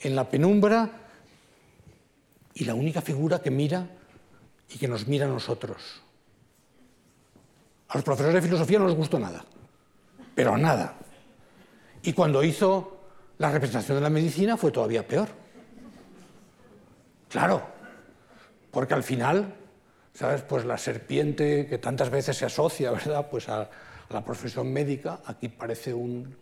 en 0.00 0.14
la 0.14 0.28
penumbra, 0.28 0.90
y 2.54 2.64
la 2.64 2.74
única 2.74 3.00
figura 3.00 3.40
que 3.40 3.50
mira 3.50 3.88
y 4.68 4.78
que 4.78 4.88
nos 4.88 5.06
mira 5.06 5.26
a 5.26 5.28
nosotros. 5.28 6.02
A 7.88 7.96
los 7.96 8.04
profesores 8.04 8.34
de 8.34 8.42
filosofía 8.42 8.78
no 8.78 8.86
les 8.86 8.96
gustó 8.96 9.18
nada, 9.18 9.44
pero 10.34 10.56
nada. 10.56 11.01
Y 12.02 12.12
cuando 12.12 12.42
hizo 12.42 12.98
la 13.38 13.50
representación 13.50 13.96
de 13.98 14.02
la 14.02 14.10
medicina 14.10 14.56
fue 14.56 14.70
todavía 14.70 15.06
peor. 15.06 15.28
Claro, 17.28 17.62
porque 18.70 18.94
al 18.94 19.02
final, 19.02 19.54
¿sabes? 20.12 20.42
Pues 20.42 20.64
la 20.64 20.78
serpiente 20.78 21.66
que 21.66 21.78
tantas 21.78 22.10
veces 22.10 22.36
se 22.36 22.44
asocia, 22.44 22.90
¿verdad? 22.90 23.28
Pues 23.30 23.48
a, 23.48 23.70
la 24.10 24.22
profesión 24.22 24.70
médica, 24.70 25.20
aquí 25.24 25.48
parece 25.48 25.94
un, 25.94 26.36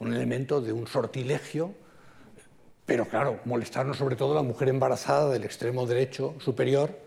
un 0.00 0.12
elemento 0.12 0.60
de 0.60 0.72
un 0.72 0.88
sortilegio, 0.88 1.72
pero 2.84 3.06
claro, 3.06 3.40
molestarnos 3.44 3.96
sobre 3.96 4.16
todo 4.16 4.32
a 4.32 4.36
la 4.36 4.42
mujer 4.42 4.68
embarazada 4.68 5.30
del 5.30 5.44
extremo 5.44 5.86
derecho 5.86 6.34
superior 6.40 6.98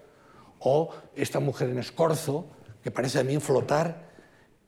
o 0.60 0.94
esta 1.16 1.40
mujer 1.40 1.70
en 1.70 1.80
escorzo 1.80 2.48
que 2.82 2.92
parece 2.92 3.18
también 3.20 3.42
flotar 3.42 4.10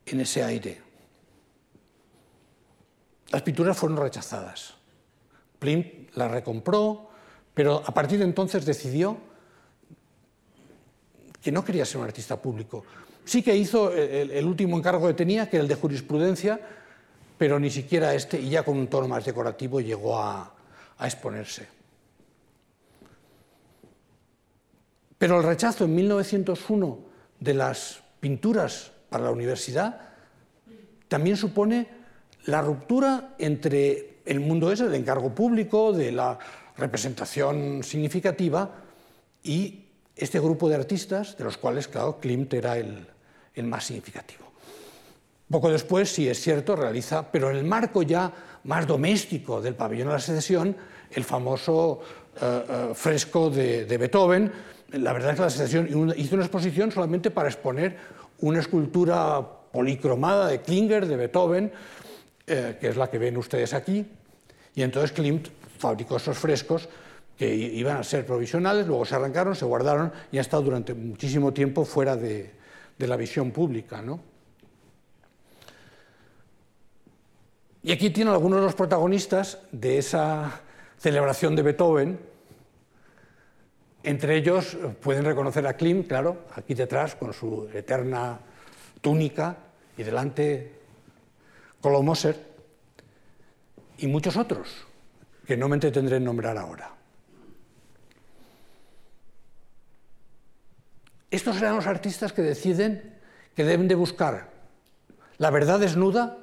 en 0.06 0.20
ese 0.20 0.44
aire. 0.44 0.91
Las 3.32 3.42
pinturas 3.44 3.78
fueron 3.78 3.98
rechazadas. 3.98 4.74
Klimt 5.60 6.16
las 6.16 6.30
recompró, 6.32 7.10
pero 7.54 7.82
a 7.86 7.94
partir 7.94 8.20
de 8.20 8.26
entonces 8.26 8.66
decidió 8.66 9.18
que 11.42 11.52
no 11.52 11.64
quería 11.64 11.86
ser 11.86 11.98
un 11.98 12.06
artista 12.06 12.42
público. 12.42 12.84
Sí 13.24 13.42
que 13.42 13.56
hizo 13.56 13.94
el, 13.94 14.46
último 14.46 14.78
encargo 14.78 15.08
que 15.08 15.14
tenía, 15.14 15.50
que 15.50 15.58
era 15.58 15.64
el 15.64 15.70
de 15.70 15.76
jurisprudencia, 15.76 16.60
pero 17.38 17.60
ni 17.60 17.70
siquiera 17.70 18.14
este, 18.14 18.40
y 18.40 18.50
ya 18.50 18.64
con 18.64 18.78
un 18.78 18.88
tono 18.88 19.08
más 19.08 19.24
decorativo, 19.26 19.80
llegó 19.80 20.20
a, 20.20 20.54
a 20.98 21.06
exponerse. 21.06 21.68
Pero 25.18 25.38
el 25.38 25.44
rechazo 25.44 25.86
en 25.86 25.96
1901 25.96 27.00
de 27.40 27.54
las 27.54 28.02
pinturas 28.20 28.92
para 29.10 29.26
la 29.26 29.32
universidad 29.32 30.02
también 31.08 31.38
supone 31.38 32.01
la 32.46 32.62
ruptura 32.62 33.36
entre 33.38 34.22
el 34.26 34.40
mundo 34.40 34.72
ese 34.72 34.86
del 34.86 34.96
encargo 34.96 35.34
público, 35.34 35.94
de 35.94 36.12
la 36.12 36.38
representación 36.78 37.84
significativa, 37.84 38.72
y 39.44 39.86
este 40.16 40.40
grupo 40.40 40.70
de 40.70 40.76
artistas, 40.76 41.38
de 41.38 41.44
los 41.44 41.58
cuales, 41.58 41.88
claro, 41.88 42.20
Klimt 42.20 42.54
era 42.54 42.78
el, 42.78 43.08
más 43.64 43.86
significativo. 43.86 44.46
Poco 45.50 45.70
después, 45.70 46.12
sí 46.12 46.28
es 46.28 46.40
cierto, 46.40 46.76
realiza, 46.76 47.32
pero 47.32 47.52
en 47.52 47.58
el 47.58 47.66
marco 47.66 48.02
ya 48.04 48.32
más 48.64 48.88
doméstico 48.88 49.62
del 49.62 49.76
pabellón 49.76 50.08
de 50.08 50.14
la 50.14 50.20
secesión, 50.20 50.76
el 51.12 51.24
famoso 51.24 52.02
eh, 52.42 52.64
eh, 52.70 52.92
fresco 52.94 53.50
de, 53.50 53.86
Beethoven. 53.86 54.52
La 54.94 55.14
verdad 55.14 55.32
es 55.32 55.36
que 55.36 55.42
la 55.42 55.50
secesión 55.50 56.14
hizo 56.16 56.36
una 56.36 56.46
exposición 56.46 56.92
solamente 56.92 57.32
para 57.32 57.50
exponer 57.50 57.98
una 58.40 58.60
escultura 58.60 59.42
policromada 59.72 60.48
de 60.48 60.62
Klinger, 60.62 61.06
de 61.06 61.16
Beethoven, 61.16 61.72
eh, 62.48 62.78
que 62.80 62.88
es 62.90 62.98
la 62.98 63.10
que 63.10 63.18
ven 63.18 63.38
ustedes 63.38 63.74
aquí, 63.74 64.06
y 64.76 64.84
entonces 64.84 65.12
Klimt 65.12 65.50
fabricó 65.78 66.18
esos 66.18 66.38
frescos 66.38 66.88
que 67.38 67.54
iban 67.54 67.98
a 67.98 68.04
ser 68.04 68.26
provisionales, 68.26 68.86
luego 68.86 69.04
se 69.06 69.16
arrancaron, 69.16 69.56
se 69.56 69.66
guardaron 69.66 70.12
y 70.32 70.38
han 70.38 70.42
estado 70.42 70.64
durante 70.64 70.94
muchísimo 70.94 71.52
tiempo 71.52 71.86
fuera 71.86 72.16
de, 72.16 72.52
la 73.00 73.18
visión 73.18 73.50
pública. 73.50 74.04
Y 77.82 77.92
aquí 77.92 78.12
tienen 78.12 78.32
algunos 78.32 78.60
de 78.60 78.66
los 78.66 78.76
protagonistas 78.76 79.58
de 79.72 79.98
esa 79.98 80.62
celebración 81.00 81.56
de 81.56 81.64
Beethoven. 81.64 82.20
Entre 84.04 84.38
ellos 84.38 84.78
pueden 85.02 85.26
reconocer 85.26 85.66
a 85.66 85.74
Klim, 85.74 86.04
claro, 86.04 86.46
aquí 86.54 86.76
detrás 86.76 87.16
con 87.16 87.34
su 87.34 87.68
eterna 87.74 88.40
túnica 89.02 89.58
y 89.98 90.04
delante 90.04 90.81
Colomoser 91.82 92.52
y 93.98 94.08
muchos 94.08 94.38
otros 94.38 94.88
que 95.46 95.58
no 95.58 95.68
me 95.68 95.76
entretendré 95.76 96.18
en 96.18 96.24
nombrar 96.24 96.58
ahora. 96.58 96.96
Estos 101.30 101.56
serán 101.56 101.76
los 101.76 101.88
artistas 101.88 102.34
que 102.34 102.42
deciden 102.42 103.20
que 103.56 103.64
deben 103.64 103.88
de 103.88 103.96
buscar 103.96 104.52
la 105.42 105.50
verdad 105.50 105.80
desnuda 105.80 106.38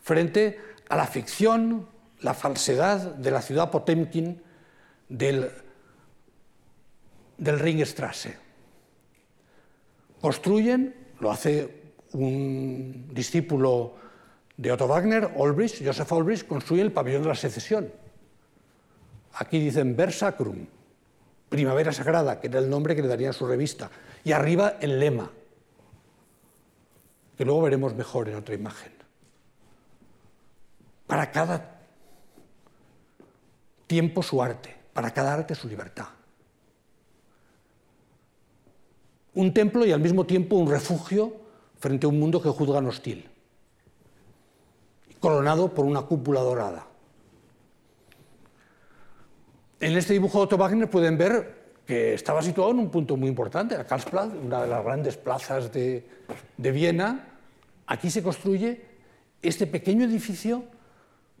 frente 0.00 0.58
a 0.88 0.96
la 0.96 1.06
ficción, 1.06 1.86
la 2.20 2.32
falsedad 2.32 3.16
de 3.16 3.30
la 3.30 3.42
ciudad 3.42 3.70
Potemkin 3.70 4.42
del, 5.10 5.50
del 7.36 7.58
Ringstrasse. 7.58 8.38
Construyen, 10.22 10.94
lo 11.20 11.30
hace 11.30 11.92
un 12.12 13.10
discípulo 13.12 13.94
de 14.56 14.72
Otto 14.72 14.86
Wagner, 14.86 15.32
Olbrich, 15.36 15.84
Joseph 15.84 16.12
Olbrich, 16.12 16.46
construye 16.46 16.82
el 16.82 16.92
pabellón 16.92 17.22
de 17.22 17.28
la 17.28 17.34
secesión. 17.34 17.90
Aquí 19.34 19.58
dicen 19.58 19.96
Versacrum, 19.96 20.66
Primavera 21.48 21.92
Sagrada, 21.92 22.40
que 22.40 22.46
era 22.46 22.60
el 22.60 22.70
nombre 22.70 22.94
que 22.94 23.02
le 23.02 23.08
darían 23.08 23.30
a 23.30 23.32
su 23.32 23.46
revista, 23.46 23.90
y 24.22 24.32
arriba 24.32 24.76
el 24.80 25.00
lema, 25.00 25.30
que 27.36 27.44
luego 27.44 27.62
veremos 27.62 27.94
mejor 27.94 28.28
en 28.28 28.36
otra 28.36 28.54
imagen. 28.54 28.92
Para 31.06 31.30
cada 31.32 31.80
tiempo 33.86 34.22
su 34.22 34.40
arte, 34.42 34.74
para 34.92 35.12
cada 35.12 35.34
arte 35.34 35.54
su 35.54 35.68
libertad. 35.68 36.08
Un 39.34 39.52
templo 39.52 39.84
y 39.84 39.90
al 39.90 40.00
mismo 40.00 40.24
tiempo 40.26 40.56
un 40.56 40.70
refugio 40.70 41.32
frente 41.78 42.06
a 42.06 42.08
un 42.08 42.20
mundo 42.20 42.40
que 42.40 42.48
juzgan 42.48 42.86
hostil, 42.86 43.28
coronado 45.24 45.72
por 45.72 45.86
una 45.86 46.02
cúpula 46.02 46.40
dorada. 46.40 46.86
En 49.80 49.96
este 49.96 50.12
dibujo 50.12 50.36
de 50.36 50.44
Otto 50.44 50.58
Wagner 50.58 50.90
pueden 50.90 51.16
ver 51.16 51.72
que 51.86 52.12
estaba 52.12 52.42
situado 52.42 52.72
en 52.72 52.80
un 52.80 52.90
punto 52.90 53.16
muy 53.16 53.30
importante, 53.30 53.74
la 53.74 53.86
Karlsplatz, 53.86 54.34
una 54.34 54.60
de 54.60 54.68
las 54.68 54.84
grandes 54.84 55.16
plazas 55.16 55.72
de, 55.72 56.04
Viena. 56.58 57.38
Aquí 57.86 58.10
se 58.10 58.22
construye 58.22 58.84
este 59.40 59.66
pequeño 59.66 60.04
edificio 60.04 60.64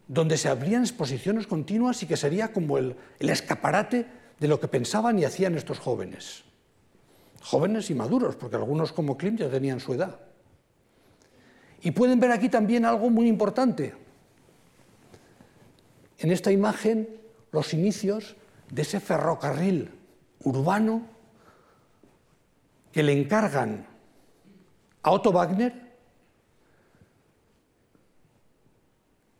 donde 0.08 0.38
se 0.38 0.48
abrían 0.48 0.80
exposiciones 0.80 1.46
continuas 1.46 2.02
y 2.02 2.06
que 2.06 2.16
sería 2.16 2.54
como 2.54 2.78
el, 2.78 2.96
escaparate 3.18 4.06
de 4.40 4.48
lo 4.48 4.60
que 4.60 4.68
pensaban 4.68 5.18
y 5.18 5.26
hacían 5.26 5.56
estos 5.56 5.78
jóvenes. 5.78 6.44
Jóvenes 7.42 7.90
y 7.90 7.94
maduros, 7.94 8.34
porque 8.34 8.56
algunos 8.56 8.92
como 8.92 9.18
Klimt 9.18 9.40
ya 9.40 9.50
tenían 9.50 9.78
su 9.78 9.92
edad. 9.92 10.20
Y 11.84 11.90
pueden 11.90 12.18
ver 12.18 12.32
aquí 12.32 12.48
también 12.48 12.86
algo 12.86 13.10
muy 13.10 13.28
importante. 13.28 13.94
En 16.18 16.32
esta 16.32 16.50
imagen, 16.50 17.20
los 17.52 17.74
inicios 17.74 18.36
de 18.70 18.82
ese 18.82 19.00
ferrocarril 19.00 19.90
urbano 20.44 21.06
que 22.90 23.02
le 23.02 23.12
encargan 23.12 23.86
a 25.02 25.10
Otto 25.10 25.30
Wagner 25.30 25.74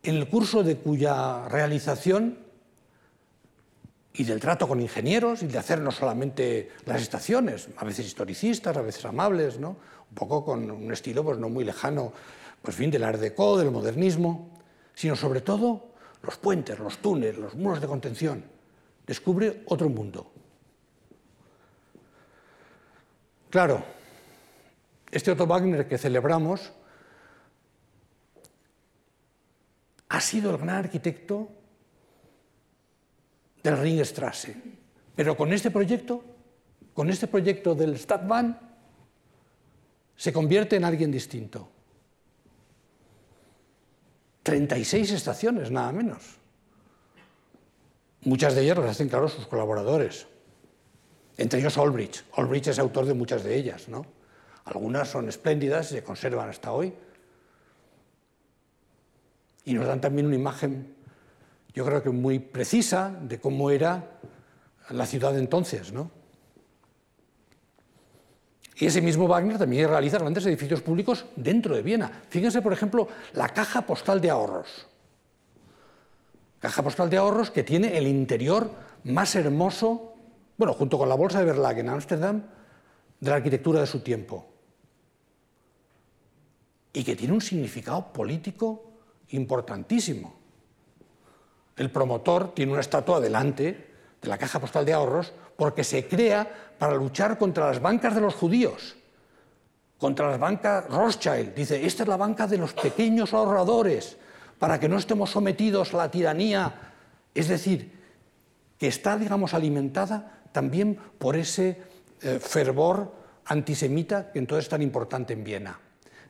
en 0.03 0.15
el 0.17 0.29
curso 0.29 0.63
de 0.63 0.77
cuya 0.77 1.49
realización 1.49 2.45
y 4.13 4.25
del 4.25 4.39
trato 4.39 4.69
con 4.69 4.83
ingenieros 4.83 5.43
y 5.43 5.47
de 5.47 5.57
hacer 5.57 5.81
no 5.81 5.91
solamente 5.91 6.73
las 6.85 7.01
estaciones, 7.01 7.71
a 7.79 7.87
veces 7.87 8.05
historicistas, 8.05 8.77
a 8.77 8.83
veces 8.83 9.03
amables, 9.07 9.59
¿no? 9.59 9.79
Un 10.15 10.17
poco 10.17 10.45
con 10.45 10.71
un 10.71 10.93
estilo 10.93 11.25
pues, 11.25 11.39
no 11.39 11.49
muy 11.49 11.65
lejano 11.65 12.13
pues, 12.63 12.77
fin, 12.77 12.89
del 12.89 13.03
Art 13.03 13.19
Deco, 13.19 13.59
del 13.59 13.73
modernismo, 13.73 14.51
sino 14.95 15.17
sobre 15.17 15.41
todo 15.41 15.89
los 16.23 16.37
puentes, 16.37 16.79
los 16.79 16.99
túneles, 16.99 17.37
los 17.37 17.57
muros 17.57 17.81
de 17.81 17.89
contención. 17.89 18.45
Descubre 19.05 19.65
otro 19.67 19.89
mundo, 19.89 20.31
Claro, 23.55 23.85
este 25.13 25.31
Otto 25.31 25.47
Wagner 25.47 25.87
que 25.87 25.97
celebramos 25.97 26.73
ha 30.09 30.21
sido 30.21 30.51
el 30.51 30.59
gran 30.59 30.71
arquitecto 30.71 31.49
del 33.63 33.79
Ringstrasse, 33.79 34.57
pero 35.15 35.37
con 35.37 35.53
este 35.53 35.71
proyecto, 35.71 36.25
con 36.95 37.11
este 37.11 37.29
proyecto 37.29 37.77
del 37.77 37.97
Stadtbahn, 37.97 38.59
se 40.17 40.33
convierte 40.33 40.77
en 40.77 40.85
alguien 40.85 41.11
distinto. 41.11 41.69
36 44.43 45.11
estaciones, 45.13 45.71
nada 45.71 45.93
menos. 45.93 46.37
Muchas 48.23 48.55
de 48.55 48.63
ellas 48.63 48.79
las 48.79 48.91
hacen, 48.91 49.09
claro, 49.09 49.29
sus 49.29 49.47
colaboradores 49.47 50.27
entre 51.37 51.61
ellos 51.61 51.77
Olbrich. 51.79 52.25
Olbrich 52.37 52.69
es 52.69 52.79
autor 52.79 53.07
de 53.07 53.15
muchas 53.15 53.43
de 53.45 53.57
ellas. 53.57 53.89
¿no? 53.89 54.07
Algunas 54.65 55.09
son 55.09 55.29
espléndidas 55.29 55.91
y 55.91 55.95
se 55.97 56.05
conservan 56.05 56.49
hasta 56.49 56.73
hoy. 56.73 56.93
Y 59.65 59.75
nos 59.75 59.87
dan 59.87 60.01
también 60.01 60.27
una 60.27 60.37
imagen, 60.37 60.95
yo 61.73 61.85
creo 61.85 62.03
que 62.03 62.11
muy 62.11 62.39
precisa, 62.39 63.17
de 63.23 63.41
cómo 63.41 63.71
era 63.71 64.19
la 64.91 65.07
ciudad 65.07 65.37
entonces. 65.39 65.93
¿no? 65.93 66.11
Y 68.77 68.87
ese 68.87 69.01
mismo 69.01 69.29
Wagner 69.29 69.59
también 69.59 69.89
realiza 69.89 70.19
grandes 70.19 70.47
edificios 70.47 70.83
públicos 70.83 71.27
dentro 71.37 71.77
de 71.77 71.83
Viena. 71.83 72.23
Fíjense, 72.29 72.61
por 72.61 72.73
ejemplo, 72.73 73.09
la 73.35 73.49
caja 73.49 73.83
postal 73.83 74.21
de 74.21 74.31
ahorros. 74.31 74.87
Caja 76.59 76.83
postal 76.83 77.11
de 77.11 77.19
ahorros 77.19 77.51
que 77.51 77.63
tiene 77.63 77.97
el 77.97 78.07
interior 78.07 78.71
más 79.05 79.35
hermoso 79.37 80.15
bueno, 80.57 80.73
junto 80.73 80.99
con 80.99 81.09
la 81.09 81.15
Bolsa 81.15 81.41
de 81.41 81.47
Verlag 81.47 81.79
en 81.79 81.89
Ámsterdam, 81.89 82.43
de 83.21 83.31
la 83.31 83.37
arquitectura 83.37 83.81
de 83.81 83.87
su 83.87 84.01
tiempo. 84.01 84.47
Y 86.93 87.03
que 87.03 87.17
tiene 87.17 87.35
un 87.35 87.41
significado 87.41 88.13
político 88.13 88.85
importantísimo. 89.31 90.35
El 91.77 91.91
promotor 91.91 92.55
tiene 92.55 92.73
una 92.73 92.83
estatua 92.83 93.21
delante 93.21 93.95
de 94.23 94.29
la 94.29 94.39
caja 94.39 94.61
postal 94.61 94.85
de 94.85 94.93
ahorros 94.93 95.33
porque 95.57 95.83
se 95.83 96.07
crea 96.07 96.64
para 96.79 96.95
luchar 96.95 97.39
contra 97.39 97.67
las 97.67 97.81
bancas 97.81 98.15
de 98.15 98.21
los 98.21 98.35
judíos, 98.35 98.97
contra 99.99 100.31
las 100.31 100.39
bancas 100.39 100.89
Rothschild. 100.89 101.55
Dice, 101.55 101.85
esta 101.85 102.03
es 102.03 102.09
la 102.09 102.17
banca 102.17 102.47
de 102.47 102.59
los 102.59 102.73
pequeños 102.73 103.33
ahorradores, 103.33 104.17
para 104.59 104.79
que 104.79 104.89
no 104.89 104.99
estemos 104.99 105.31
sometidos 105.31 105.95
a 105.95 105.99
la 105.99 106.11
tiranía. 106.11 106.73
Es 107.35 107.49
decir, 107.49 107.93
que 108.79 108.87
está, 108.87 109.17
digamos, 109.17 109.55
alimentada 109.55 110.43
también 110.53 110.99
por 111.19 111.37
ese 111.37 111.83
eh, 112.23 112.39
fervor 112.39 113.13
antisemita 113.47 114.31
que 114.33 114.39
entonces 114.39 114.67
es 114.67 114.69
tan 114.71 114.83
importante 114.83 115.33
en 115.33 115.45
Viena. 115.45 115.79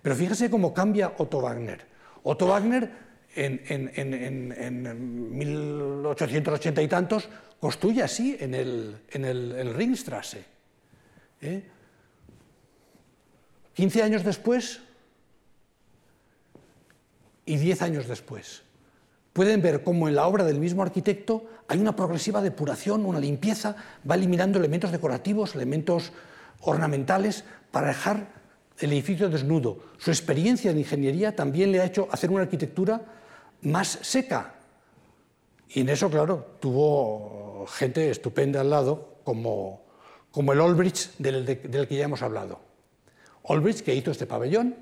Pero 0.03 0.17
fíjese 0.17 0.51
cómo 0.51 0.75
cambia 0.75 1.13
Otto 1.19 1.41
Wagner. 1.41 1.87
Otto 2.23 2.47
Wagner 2.47 2.91
en, 3.35 3.61
en, 3.95 5.37
1880 5.37 6.83
y 6.83 6.89
tantos 6.89 7.29
construye 7.61 8.03
así 8.03 8.37
en 8.39 8.55
el, 8.55 8.97
el 9.13 9.75
Ringstrasse. 9.75 10.45
¿eh? 11.41 11.63
15 13.75 14.03
años 14.03 14.25
después 14.25 14.81
y 17.47 17.57
10 17.57 17.83
años 17.83 18.09
después. 18.09 18.63
Pueden 19.33 19.61
ver 19.63 19.83
cómo 19.83 20.09
en 20.09 20.15
la 20.15 20.27
obra 20.27 20.45
del 20.45 20.61
mismo 20.61 20.83
arquitecto 20.83 21.45
hay 21.67 21.81
una 21.81 21.97
progresiva 21.97 22.41
depuración, 22.41 23.05
una 23.05 23.19
limpieza, 23.19 23.75
va 24.09 24.15
eliminando 24.15 24.59
elementos 24.59 24.93
decorativos, 24.93 25.55
elementos 25.55 26.13
ornamentales 26.61 27.45
para 27.71 27.89
dejar 27.89 28.29
el 28.79 28.93
edificio 28.93 29.29
desnudo. 29.29 29.79
Su 29.99 30.11
experiencia 30.11 30.71
en 30.71 30.79
ingeniería 30.79 31.35
también 31.35 31.73
le 31.73 31.81
ha 31.81 31.85
hecho 31.85 32.09
hacer 32.13 32.31
una 32.31 32.43
arquitectura 32.43 33.01
más 33.65 33.99
seca. 34.03 34.55
Y 35.69 35.81
en 35.81 35.89
eso, 35.89 36.11
claro, 36.11 36.57
tuvo 36.61 37.67
gente 37.67 38.11
estupenda 38.11 38.61
al 38.61 38.71
lado, 38.71 39.19
como, 39.25 39.83
como 40.31 40.53
el 40.53 40.61
Olbrich 40.61 41.17
del, 41.19 41.45
del 41.45 41.89
que 41.89 41.97
ya 41.97 42.05
hemos 42.05 42.23
hablado. 42.23 42.61
Olbrich 43.43 43.83
que 43.83 43.95
hizo 43.95 44.11
este 44.11 44.27
pabellón, 44.27 44.77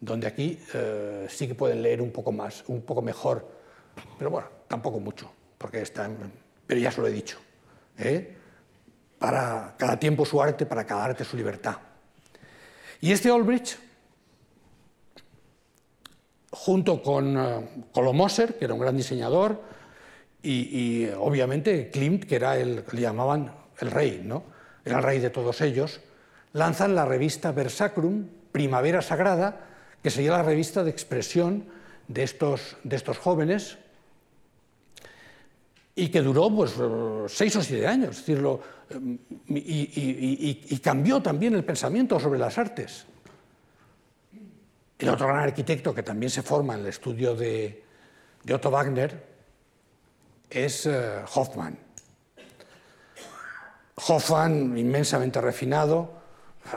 donde 0.00 0.26
aquí 0.26 0.58
eh, 0.74 1.26
sí 1.28 1.48
que 1.48 1.54
pueden 1.54 1.82
leer 1.82 2.02
un 2.02 2.10
poco 2.10 2.32
más, 2.32 2.64
un 2.66 2.82
poco 2.82 3.02
mejor, 3.02 3.48
pero 4.18 4.30
bueno, 4.30 4.48
tampoco 4.68 5.00
mucho, 5.00 5.30
porque 5.56 5.82
pero 6.66 6.80
ya 6.80 6.90
se 6.90 7.00
lo 7.00 7.06
he 7.06 7.12
dicho. 7.12 7.38
¿eh? 7.98 8.36
Para 9.18 9.74
cada 9.78 9.98
tiempo 9.98 10.24
su 10.26 10.42
arte, 10.42 10.66
para 10.66 10.84
cada 10.84 11.04
arte 11.04 11.24
su 11.24 11.36
libertad. 11.36 11.76
Y 13.00 13.12
este 13.12 13.30
Olbrich, 13.30 13.78
junto 16.56 17.02
con 17.02 17.36
uh, 17.36 17.62
que 17.92 18.64
era 18.64 18.74
un 18.74 18.80
gran 18.80 18.96
diseñador, 18.96 19.60
y, 20.42 21.08
obviamente 21.18 21.90
Klimt, 21.90 22.24
que 22.24 22.36
era 22.36 22.56
el, 22.56 22.84
le 22.92 23.00
llamaban 23.00 23.52
el 23.80 23.90
rey, 23.90 24.22
¿no? 24.24 24.44
era 24.84 24.98
el 24.98 25.02
rey 25.02 25.18
de 25.18 25.30
todos 25.30 25.60
ellos, 25.60 26.00
lanzan 26.52 26.94
la 26.94 27.04
revista 27.04 27.50
Versacrum, 27.50 28.28
Primavera 28.52 29.02
Sagrada, 29.02 29.66
que 30.02 30.10
sería 30.10 30.30
la 30.30 30.42
revista 30.44 30.84
de 30.84 30.90
expresión 30.90 31.64
de 32.06 32.22
estos, 32.22 32.76
de 32.84 32.94
estos 32.94 33.18
jóvenes 33.18 33.78
y 35.96 36.08
que 36.08 36.22
duró 36.22 36.48
pues, 36.54 36.74
seis 37.26 37.56
o 37.56 37.62
siete 37.62 37.86
años. 37.86 38.16
decirlo, 38.18 38.60
y, 39.48 40.78
cambió 40.78 41.20
también 41.20 41.54
el 41.54 41.64
pensamiento 41.64 42.20
sobre 42.20 42.38
las 42.38 42.56
artes. 42.56 43.06
El 44.98 45.08
otro 45.10 45.26
gran 45.26 45.40
arquitecto 45.40 45.94
que 45.94 46.02
también 46.02 46.30
se 46.30 46.42
forma 46.42 46.74
en 46.74 46.80
el 46.80 46.86
estudio 46.86 47.34
de, 47.34 47.84
Otto 48.52 48.70
Wagner 48.70 49.24
es 50.48 50.86
eh, 50.86 51.22
Hoffmann. 51.34 51.78
Hoffmann, 53.96 54.76
inmensamente 54.76 55.40
refinado, 55.40 56.16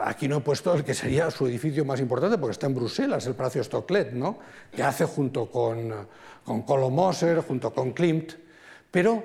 Aquí 0.04 0.28
no 0.28 0.38
he 0.38 0.42
puesto 0.42 0.74
el 0.74 0.84
que 0.84 0.94
sería 0.94 1.32
su 1.32 1.48
edificio 1.48 1.84
más 1.84 2.00
importante, 2.00 2.38
porque 2.38 2.52
está 2.52 2.68
en 2.68 2.76
Bruselas, 2.76 3.26
el 3.26 3.34
Palacio 3.34 3.64
Stocklet, 3.64 4.12
¿no? 4.14 4.38
que 4.72 4.84
hace 4.84 5.06
junto 5.06 5.50
con, 5.50 6.08
con 6.46 6.62
junto 6.62 7.74
con 7.74 7.92
Klimt, 7.94 8.34
pero 8.92 9.24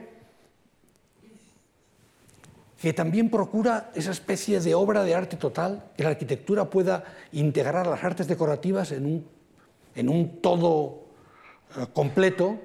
que 2.85 2.93
también 2.93 3.31
procura 3.31 3.91
esa 3.95 4.11
especie 4.11 4.61
de 4.61 4.75
obra 4.75 5.05
de 5.05 5.15
arte 5.15 5.39
total, 5.39 5.85
que 5.97 6.03
la 6.03 6.11
arquitectura 6.11 6.69
pueda 6.69 7.03
integrar 7.33 7.87
las 7.87 8.05
artes 8.05 8.29
decorativas 8.29 8.93
en 8.93 9.07
un, 9.07 9.27
en 9.95 10.11
un 10.11 10.43
todo 10.43 11.07
eh, 11.79 11.87
completo 11.95 12.59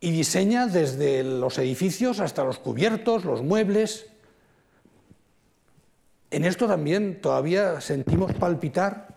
y 0.00 0.10
diseña 0.10 0.66
desde 0.66 1.22
los 1.22 1.58
edificios 1.58 2.18
hasta 2.18 2.42
los 2.42 2.58
cubiertos, 2.58 3.24
los 3.24 3.44
muebles, 3.44 4.06
en 6.32 6.44
esto 6.44 6.66
también 6.66 7.20
todavía 7.20 7.80
sentimos 7.80 8.34
palpitar 8.34 9.14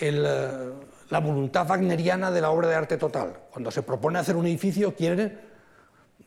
eh, 0.00 0.70
la 1.08 1.20
voluntad 1.20 1.66
wagneriana 1.66 2.30
de 2.30 2.42
la 2.42 2.50
obra 2.50 2.68
de 2.68 2.74
arte 2.74 2.98
total. 2.98 3.38
Cuando 3.50 3.70
se 3.70 3.82
propone 3.82 4.18
hacer 4.18 4.36
un 4.36 4.44
edificio, 4.44 4.94
quiere 4.94 5.53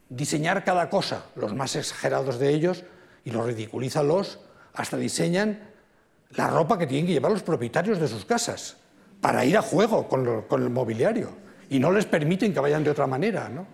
diseñar 0.09 0.63
cada 0.63 0.89
cosa, 0.89 1.25
los 1.35 1.53
más 1.53 1.75
exagerados 1.75 2.39
de 2.39 2.53
ellos, 2.53 2.83
y 3.23 3.31
los 3.31 3.45
ridiculizan 3.45 4.07
los, 4.07 4.39
hasta 4.73 4.95
diseñan 4.97 5.59
la 6.31 6.49
ropa 6.49 6.77
que 6.77 6.87
tienen 6.87 7.07
que 7.07 7.13
llevar 7.13 7.31
los 7.31 7.43
propietarios 7.43 7.99
de 7.99 8.07
sus 8.07 8.25
casas 8.25 8.77
para 9.21 9.43
ir 9.45 9.57
a 9.57 9.61
juego 9.61 10.07
con, 10.07 10.61
el 10.61 10.69
mobiliario 10.69 11.31
y 11.69 11.79
no 11.79 11.91
les 11.91 12.05
permiten 12.05 12.53
que 12.53 12.59
vayan 12.59 12.83
de 12.83 12.91
otra 12.91 13.07
manera. 13.07 13.49
¿no? 13.49 13.65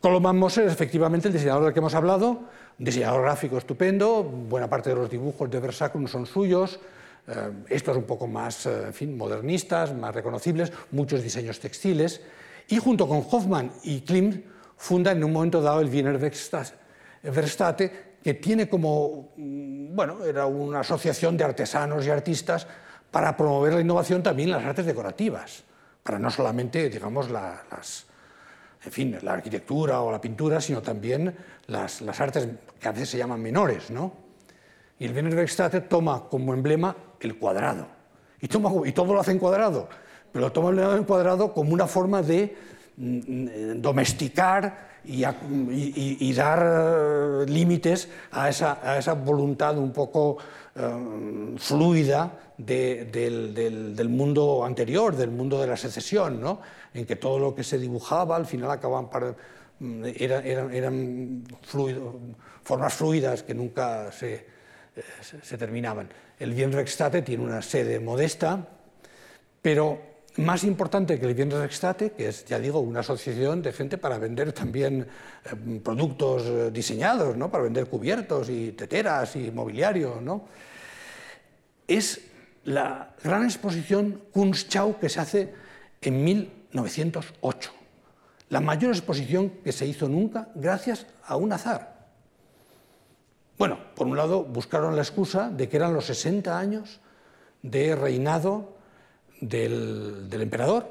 Coloman 0.00 0.38
Moser 0.38 0.66
es 0.66 0.72
efectivamente 0.72 1.28
el 1.28 1.34
diseñador 1.34 1.64
del 1.64 1.72
que 1.72 1.80
hemos 1.80 1.94
hablado, 1.94 2.44
un 2.78 2.84
diseñador 2.84 3.22
gráfico 3.22 3.58
estupendo, 3.58 4.22
buena 4.22 4.68
parte 4.68 4.90
de 4.90 4.96
los 4.96 5.10
dibujos 5.10 5.50
de 5.50 5.60
Versacrum 5.60 6.06
son 6.06 6.26
suyos, 6.26 6.78
eh, 7.26 7.50
estos 7.68 7.96
un 7.96 8.04
poco 8.04 8.26
más 8.26 8.66
eh, 8.66 8.84
en 8.86 8.94
fin, 8.94 9.16
modernistas, 9.16 9.94
más 9.94 10.14
reconocibles, 10.14 10.72
muchos 10.92 11.22
diseños 11.22 11.58
textiles, 11.58 12.20
y 12.68 12.78
junto 12.78 13.08
con 13.08 13.24
Hoffmann 13.30 13.70
y 13.84 14.00
Klimt 14.00 14.44
funda 14.76 15.12
en 15.12 15.22
un 15.24 15.32
momento 15.32 15.60
dado 15.60 15.80
el 15.80 15.88
Wiener 15.88 16.18
Verstate, 17.22 18.16
que 18.22 18.34
tiene 18.34 18.68
como, 18.68 19.32
mm, 19.36 19.94
bueno, 19.94 20.24
era 20.24 20.46
una 20.46 20.80
asociación 20.80 21.36
de 21.36 21.44
artesanos 21.44 22.04
y 22.06 22.10
artistas 22.10 22.66
para 23.10 23.36
promover 23.36 23.74
la 23.74 23.80
innovación 23.80 24.22
también 24.22 24.48
en 24.48 24.56
las 24.56 24.64
artes 24.64 24.84
decorativas, 24.84 25.62
para 26.02 26.18
no 26.18 26.30
solamente, 26.30 26.90
digamos, 26.90 27.30
las, 27.30 28.06
en 28.84 28.92
fin, 28.92 29.18
la 29.22 29.34
arquitectura 29.34 30.00
o 30.00 30.10
la 30.10 30.20
pintura, 30.20 30.60
sino 30.60 30.82
también 30.82 31.34
las, 31.68 32.02
artes 32.20 32.48
que 32.80 32.88
a 32.88 32.92
veces 32.92 33.10
se 33.10 33.18
llaman 33.18 33.40
menores. 33.40 33.90
¿no? 33.90 34.12
Y 34.98 35.06
el 35.06 35.14
Wiener 35.14 35.34
Werkstatt 35.34 35.88
toma 35.88 36.24
como 36.28 36.52
emblema 36.52 36.96
el 37.20 37.38
cuadrado. 37.38 37.86
Y, 38.40 38.48
toma, 38.48 38.70
y 38.84 38.92
todo 38.92 39.14
lo 39.14 39.20
hace 39.20 39.30
en 39.30 39.38
cuadrado, 39.38 39.88
pero 40.36 40.48
lo 40.48 40.52
toma 40.52 40.96
en 40.96 41.04
cuadrado 41.04 41.54
como 41.54 41.72
una 41.72 41.86
forma 41.86 42.20
de 42.20 42.54
mm, 42.98 43.80
domesticar 43.80 45.00
y, 45.02 45.22
dar 46.34 46.60
eh, 46.62 47.46
límites 47.48 48.10
a 48.32 48.50
esa, 48.50 48.78
a 48.82 48.98
esa, 48.98 49.14
voluntad 49.14 49.78
un 49.78 49.94
poco 49.94 50.36
eh, 50.74 51.54
fluida 51.56 52.38
del, 52.58 54.08
mundo 54.10 54.62
anterior, 54.62 55.16
del 55.16 55.30
mundo 55.30 55.58
de 55.58 55.68
la 55.68 55.76
secesión, 55.78 56.38
¿no? 56.38 56.60
en 56.92 57.06
que 57.06 57.16
todo 57.16 57.38
lo 57.38 57.54
que 57.54 57.64
se 57.64 57.78
dibujaba 57.78 58.36
al 58.36 58.44
final 58.44 58.70
acababan 58.70 59.08
para, 59.08 59.34
mm, 59.78 60.04
eran, 60.18 61.44
formas 62.62 62.92
fluidas 62.92 63.42
que 63.42 63.54
nunca 63.54 64.12
se, 64.12 64.34
eh, 64.34 65.02
se, 65.22 65.56
terminaban. 65.56 66.10
El 66.38 66.52
Bien 66.52 66.70
tiene 67.24 67.42
una 67.42 67.62
sede 67.62 68.00
modesta, 68.00 68.68
pero 69.62 70.15
más 70.38 70.64
importante 70.64 71.18
que 71.18 71.26
el 71.26 71.34
Bien 71.34 71.48
que 71.48 72.28
es, 72.28 72.44
ya 72.44 72.58
digo, 72.58 72.80
una 72.80 73.00
asociación 73.00 73.62
de 73.62 73.72
gente 73.72 73.98
para 73.98 74.18
vender 74.18 74.52
también 74.52 75.02
eh, 75.44 75.80
productos 75.82 76.42
eh, 76.46 76.70
diseñados, 76.70 77.36
¿no? 77.36 77.50
para 77.50 77.64
vender 77.64 77.86
cubiertos 77.86 78.48
y 78.50 78.72
teteras 78.72 79.36
y 79.36 79.50
mobiliario, 79.50 80.20
¿no? 80.20 80.44
es 81.86 82.20
la 82.64 83.14
gran 83.22 83.44
exposición 83.44 84.22
Kunstschau 84.32 84.98
que 84.98 85.08
se 85.08 85.20
hace 85.20 85.54
en 86.00 86.24
1908. 86.24 87.70
La 88.50 88.60
mayor 88.60 88.92
exposición 88.92 89.50
que 89.64 89.72
se 89.72 89.86
hizo 89.86 90.08
nunca 90.08 90.48
gracias 90.54 91.06
a 91.24 91.36
un 91.36 91.52
azar. 91.52 91.96
Bueno, 93.58 93.78
por 93.94 94.06
un 94.06 94.16
lado 94.16 94.44
buscaron 94.44 94.96
la 94.96 95.02
excusa 95.02 95.48
de 95.50 95.68
que 95.68 95.76
eran 95.76 95.94
los 95.94 96.06
60 96.06 96.58
años 96.58 97.00
de 97.62 97.96
reinado 97.96 98.75
del, 99.40 100.28
emperador. 100.32 100.86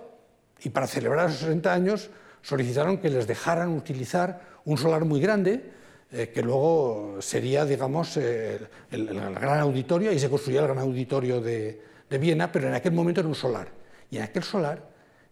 Y 0.64 0.70
para 0.70 0.88
celebrar 0.88 1.30
esos 1.30 1.42
60 1.42 1.74
años 1.74 2.10
solicitaron 2.42 2.98
que 2.98 3.10
les 3.10 3.28
dejaran 3.28 3.70
utilizar 3.70 4.42
un 4.66 4.78
solar 4.78 5.06
muy 5.06 5.20
grande 5.20 5.72
eh, 6.12 6.32
que 6.34 6.42
luego 6.42 7.18
sería, 7.20 7.66
digamos, 7.66 8.18
eh, 8.18 8.60
el, 8.92 9.08
gran 9.08 9.60
auditorio, 9.60 10.12
y 10.12 10.20
se 10.20 10.30
construía 10.30 10.62
el 10.62 10.68
gran 10.68 10.80
auditorio 10.80 11.42
de, 11.42 11.82
de, 12.10 12.18
Viena, 12.18 12.52
pero 12.52 12.68
en 12.68 12.76
aquel 12.76 12.94
momento 12.94 13.22
era 13.22 13.28
un 13.28 13.36
solar. 13.36 13.68
Y 14.10 14.18
en 14.18 14.24
aquel 14.24 14.44
solar 14.44 14.88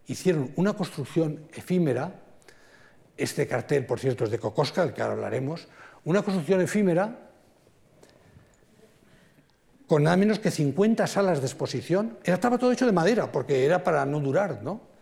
hicieron 0.06 0.52
una 0.56 0.74
construcción 0.74 1.46
efímera, 1.54 2.20
este 3.16 3.46
cartel, 3.46 3.86
por 3.86 4.00
cierto, 4.00 4.24
es 4.24 4.30
de 4.30 4.38
Kokoska, 4.38 4.84
del 4.84 4.92
que 4.92 5.02
ahora 5.02 5.14
hablaremos, 5.14 5.68
una 6.04 6.22
construcción 6.22 6.60
efímera 6.60 7.23
con 9.86 10.04
nada 10.04 10.16
menos 10.16 10.38
que 10.38 10.50
50 10.50 11.06
salas 11.06 11.40
de 11.40 11.46
exposición. 11.46 12.18
Estaba 12.24 12.58
todo 12.58 12.72
hecho 12.72 12.86
de 12.86 12.92
madera, 12.92 13.30
porque 13.30 13.64
era 13.64 13.82
para 13.82 14.04
no 14.06 14.20
durar, 14.20 14.62
¿no? 14.62 14.94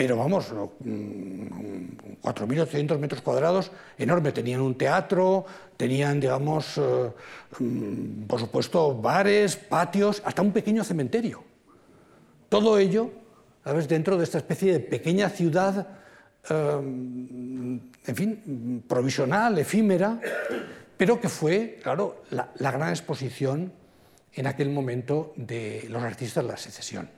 pero 0.00 0.16
vamos, 0.16 0.48
4.800 0.50 2.96
mm, 2.96 2.98
metros 2.98 3.20
cuadrados, 3.20 3.70
enorme. 3.98 4.32
Tenían 4.32 4.62
un 4.62 4.74
teatro, 4.74 5.44
tenían, 5.76 6.18
digamos, 6.18 6.78
eh, 6.78 7.12
mm, 7.58 8.22
por 8.22 8.40
supuesto, 8.40 8.94
bares, 8.94 9.56
patios, 9.56 10.22
hasta 10.24 10.40
un 10.40 10.52
pequeño 10.52 10.84
cementerio. 10.84 11.44
Todo 12.48 12.78
ello, 12.78 13.10
¿sabes?, 13.62 13.86
dentro 13.88 14.16
de 14.16 14.24
esta 14.24 14.38
especie 14.38 14.72
de 14.72 14.80
pequeña 14.80 15.28
ciudad, 15.28 15.86
eh, 16.48 16.80
en 16.80 18.16
fin, 18.16 18.82
provisional, 18.88 19.58
efímera, 19.58 20.18
pero 21.00 21.18
que 21.18 21.30
fue, 21.30 21.78
claro, 21.82 22.24
la, 22.28 22.52
gran 22.58 22.90
exposición 22.90 23.72
en 24.34 24.46
aquel 24.46 24.68
momento 24.68 25.32
de 25.34 25.86
los 25.88 26.02
artistas 26.02 26.44
de 26.44 26.50
la 26.50 26.58
secesión 26.58 27.08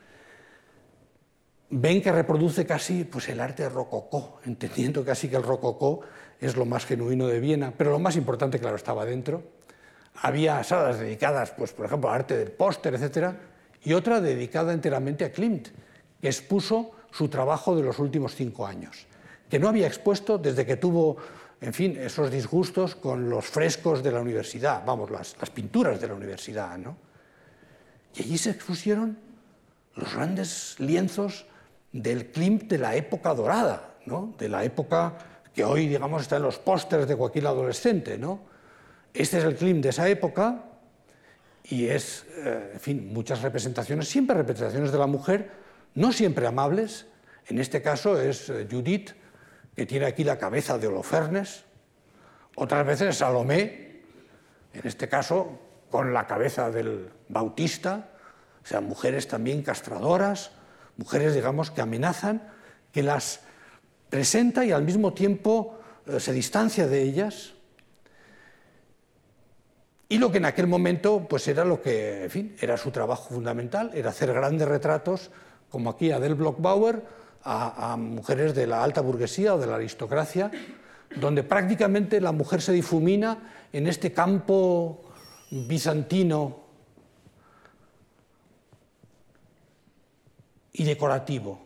ven 1.68 2.00
que 2.00 2.12
reproduce 2.12 2.64
casi 2.64 3.02
pues, 3.02 3.28
el 3.28 3.40
arte 3.40 3.68
rococó, 3.68 4.38
entendiendo 4.44 5.04
casi 5.04 5.28
que 5.28 5.34
el 5.34 5.42
rococó 5.42 6.02
es 6.40 6.54
lo 6.56 6.64
más 6.64 6.86
genuino 6.86 7.26
de 7.26 7.40
Viena, 7.40 7.74
pero 7.76 7.90
lo 7.90 7.98
más 7.98 8.14
importante, 8.14 8.60
claro, 8.60 8.76
estaba 8.76 9.04
dentro. 9.04 9.42
Había 10.14 10.62
salas 10.62 11.00
dedicadas, 11.00 11.50
pues, 11.50 11.72
por 11.72 11.86
ejemplo, 11.86 12.08
al 12.08 12.20
arte 12.20 12.36
del 12.36 12.52
póster, 12.52 12.94
etc., 12.94 13.34
y 13.82 13.94
otra 13.94 14.20
dedicada 14.20 14.72
enteramente 14.72 15.24
a 15.24 15.32
Klimt, 15.32 15.70
que 16.20 16.28
expuso 16.28 16.92
su 17.10 17.26
trabajo 17.26 17.74
de 17.74 17.82
los 17.82 17.98
últimos 17.98 18.36
cinco 18.36 18.64
años, 18.64 19.08
que 19.50 19.58
no 19.58 19.68
había 19.68 19.88
expuesto 19.88 20.38
desde 20.38 20.64
que 20.64 20.76
tuvo, 20.76 21.16
en 21.62 21.72
fin, 21.72 21.96
esos 21.96 22.28
disgustos 22.28 22.96
con 22.96 23.30
los 23.30 23.46
frescos 23.46 24.02
de 24.02 24.10
la 24.10 24.20
universidad, 24.20 24.82
vamos, 24.84 25.10
las, 25.12 25.34
pinturas 25.54 26.00
de 26.00 26.08
la 26.08 26.14
universidad, 26.14 26.76
¿no? 26.76 26.96
Y 28.16 28.22
allí 28.22 28.36
se 28.36 28.50
expusieron 28.50 29.16
los 29.94 30.12
grandes 30.12 30.74
lienzos 30.80 31.46
del 31.92 32.32
Klimt 32.32 32.64
de 32.64 32.78
la 32.78 32.96
época 32.96 33.32
dorada, 33.32 33.94
¿no? 34.06 34.34
de 34.38 34.48
la 34.48 34.64
época 34.64 35.16
que 35.54 35.64
hoy, 35.64 35.86
digamos, 35.86 36.22
está 36.22 36.36
en 36.36 36.42
los 36.42 36.58
pósters 36.58 37.06
de 37.06 37.16
cualquier 37.16 37.46
adolescente. 37.46 38.18
¿no? 38.18 38.40
Este 39.14 39.38
es 39.38 39.44
el 39.44 39.54
Klimt 39.54 39.82
de 39.82 39.90
esa 39.90 40.08
época 40.08 40.64
y 41.64 41.86
es, 41.86 42.26
eh, 42.38 42.72
en 42.74 42.80
fin, 42.80 43.12
muchas 43.12 43.40
representaciones, 43.40 44.08
siempre 44.08 44.36
representaciones 44.36 44.90
de 44.90 44.98
la 44.98 45.06
mujer, 45.06 45.50
no 45.94 46.12
siempre 46.12 46.46
amables. 46.46 47.06
En 47.46 47.58
este 47.58 47.80
caso 47.80 48.20
es 48.20 48.50
eh, 48.50 48.66
Judith, 48.70 49.12
que 49.74 49.86
tiene 49.86 50.06
aquí 50.06 50.24
la 50.24 50.38
cabeza 50.38 50.78
de 50.78 50.86
Holofernes, 50.86 51.64
otras 52.56 52.86
veces 52.86 53.16
Salomé, 53.16 54.02
en 54.72 54.86
este 54.86 55.08
caso 55.08 55.58
con 55.90 56.12
la 56.12 56.26
cabeza 56.26 56.70
del 56.70 57.10
Bautista, 57.28 58.10
o 58.62 58.66
sea, 58.66 58.80
mujeres 58.80 59.28
también 59.28 59.62
castradoras, 59.62 60.52
mujeres, 60.96 61.34
digamos, 61.34 61.70
que 61.70 61.80
amenazan, 61.80 62.42
que 62.92 63.02
las 63.02 63.40
presenta 64.08 64.64
y 64.64 64.72
al 64.72 64.84
mismo 64.84 65.14
tiempo 65.14 65.78
eh, 66.06 66.20
se 66.20 66.32
distancia 66.32 66.86
de 66.86 67.02
ellas. 67.02 67.54
Y 70.08 70.18
lo 70.18 70.30
que 70.30 70.38
en 70.38 70.44
aquel 70.44 70.66
momento 70.66 71.26
pues 71.26 71.48
era 71.48 71.64
lo 71.64 71.80
que, 71.80 72.24
en 72.24 72.30
fin, 72.30 72.56
era 72.60 72.76
su 72.76 72.90
trabajo 72.90 73.34
fundamental, 73.34 73.90
era 73.94 74.10
hacer 74.10 74.32
grandes 74.32 74.68
retratos, 74.68 75.30
como 75.70 75.88
aquí 75.88 76.12
Adele 76.12 76.34
Blockbauer, 76.34 77.02
a, 77.45 77.97
mujeres 77.97 78.55
de 78.55 78.66
la 78.66 78.82
alta 78.82 79.01
burguesía 79.01 79.55
o 79.55 79.59
de 79.59 79.66
la 79.66 79.76
aristocracia, 79.76 80.51
donde 81.16 81.43
prácticamente 81.43 82.20
la 82.20 82.32
mujer 82.32 82.62
se 82.62 82.72
difumina 82.72 83.66
en 83.72 83.86
este 83.86 84.12
campo 84.12 85.03
bizantino 85.51 86.61
y 90.72 90.84
decorativo. 90.84 91.61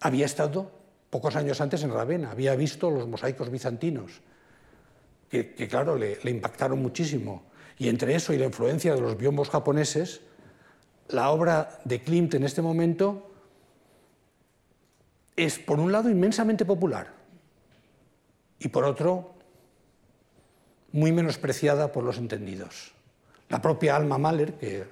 Había 0.00 0.26
estado 0.26 0.70
pocos 1.08 1.36
años 1.36 1.60
antes 1.60 1.82
en 1.82 1.92
Ravenna, 1.92 2.30
había 2.30 2.54
visto 2.56 2.90
los 2.90 3.08
mosaicos 3.08 3.50
bizantinos, 3.50 4.20
que, 5.30 5.68
claro, 5.68 5.96
le, 5.96 6.18
impactaron 6.24 6.80
muchísimo. 6.80 7.44
Y 7.78 7.88
entre 7.88 8.14
eso 8.14 8.32
y 8.32 8.38
la 8.38 8.44
influencia 8.44 8.94
de 8.94 9.00
los 9.00 9.16
biombos 9.16 9.50
japoneses, 9.50 10.20
la 11.08 11.30
obra 11.30 11.80
de 11.84 12.02
Klimt 12.02 12.34
en 12.34 12.44
este 12.44 12.62
momento 12.62 13.33
es, 15.36 15.58
por 15.58 15.80
un 15.80 15.92
lado, 15.92 16.10
inmensamente 16.10 16.64
popular 16.64 17.12
y, 18.58 18.68
por 18.68 18.84
otro, 18.84 19.34
muy 20.92 21.12
menospreciada 21.12 21.92
por 21.92 22.04
los 22.04 22.18
entendidos. 22.18 22.92
La 23.48 23.60
propia 23.60 23.96
Alma 23.96 24.18
Mahler, 24.18 24.54
que, 24.54 24.84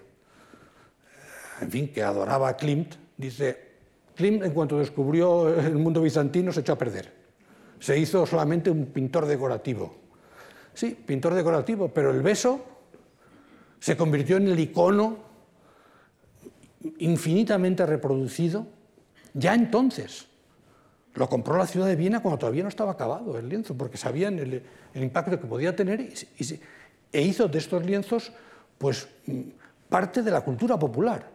en 1.60 1.70
fin, 1.70 1.92
que 1.92 2.02
adoraba 2.02 2.48
a 2.48 2.56
Klimt, 2.56 2.96
Dice, 3.22 3.56
Klimt 4.16 4.42
en 4.42 4.52
cuanto 4.52 4.78
descubrió 4.78 5.48
el 5.48 5.76
mundo 5.76 6.00
bizantino 6.00 6.52
se 6.52 6.60
echó 6.60 6.72
a 6.72 6.78
perder. 6.78 7.12
Se 7.78 7.96
hizo 7.96 8.26
solamente 8.26 8.68
un 8.68 8.86
pintor 8.86 9.26
decorativo. 9.26 9.94
Sí, 10.74 10.90
pintor 11.06 11.34
decorativo, 11.34 11.88
pero 11.88 12.10
el 12.10 12.20
beso 12.20 12.64
se 13.78 13.96
convirtió 13.96 14.38
en 14.38 14.48
el 14.48 14.58
icono 14.58 15.18
infinitamente 16.98 17.86
reproducido 17.86 18.66
ya 19.34 19.54
entonces. 19.54 20.26
Lo 21.14 21.28
compró 21.28 21.56
la 21.58 21.66
ciudad 21.66 21.86
de 21.86 21.96
Viena 21.96 22.20
cuando 22.20 22.38
todavía 22.38 22.62
no 22.62 22.68
estaba 22.68 22.92
acabado 22.92 23.38
el 23.38 23.48
lienzo, 23.48 23.76
porque 23.76 23.98
sabían 23.98 24.38
el, 24.38 24.62
impacto 24.94 25.38
que 25.38 25.46
podía 25.46 25.76
tener 25.76 26.00
y, 26.00 26.14
e 27.12 27.22
hizo 27.22 27.48
de 27.48 27.58
estos 27.58 27.84
lienzos 27.84 28.32
pues, 28.78 29.08
parte 29.88 30.22
de 30.22 30.30
la 30.30 30.40
cultura 30.40 30.78
popular. 30.78 31.30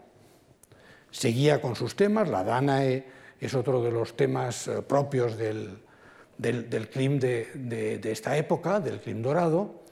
Seguía 1.11 1.61
con 1.61 1.75
sus 1.75 1.95
temas, 1.95 2.27
la 2.27 2.43
Danae 2.43 3.05
es 3.39 3.53
otro 3.53 3.83
de 3.83 3.91
los 3.91 4.17
temas 4.17 4.67
eh, 4.67 4.81
propios 4.81 5.37
del, 5.37 5.77
del, 6.37 6.69
de, 6.69 7.99
esta 8.11 8.35
época, 8.37 8.79
del 8.79 8.99
clim 8.99 9.21
dorado, 9.21 9.83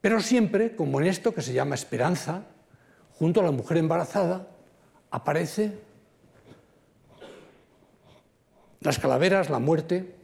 pero 0.00 0.20
siempre, 0.20 0.74
como 0.74 1.00
en 1.00 1.06
esto 1.06 1.34
que 1.34 1.42
se 1.42 1.52
llama 1.52 1.74
esperanza, 1.74 2.42
junto 3.12 3.40
a 3.40 3.44
la 3.44 3.52
mujer 3.52 3.76
embarazada, 3.76 4.48
aparece 5.10 5.78
las 8.82 8.98
calaveras, 8.98 9.50
la 9.50 9.58
muerte, 9.58 10.14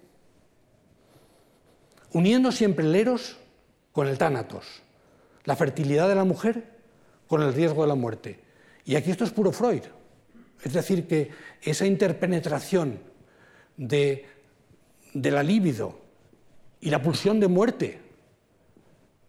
uniendo 2.12 2.52
siempre 2.52 2.84
el 2.84 2.94
eros 2.94 3.38
con 3.92 4.09
el 4.09 4.18
tánatos, 4.18 4.82
la 5.44 5.56
fertilidad 5.56 6.09
de 6.09 6.14
la 6.14 6.24
mujer 6.24 6.64
con 7.26 7.42
el 7.42 7.54
riesgo 7.54 7.82
de 7.82 7.88
la 7.88 7.94
muerte. 7.94 8.40
Y 8.84 8.96
aquí 8.96 9.11
esto 9.11 9.24
es 9.24 9.30
puro 9.30 9.52
Freud. 9.52 9.82
Es 10.62 10.72
decir, 10.72 11.06
que 11.06 11.30
esa 11.62 11.86
interpenetración 11.86 12.98
de, 13.76 14.26
la 15.12 15.42
libido 15.42 16.00
y 16.80 16.90
la 16.90 17.00
pulsión 17.00 17.38
de 17.38 17.48
muerte 17.48 18.00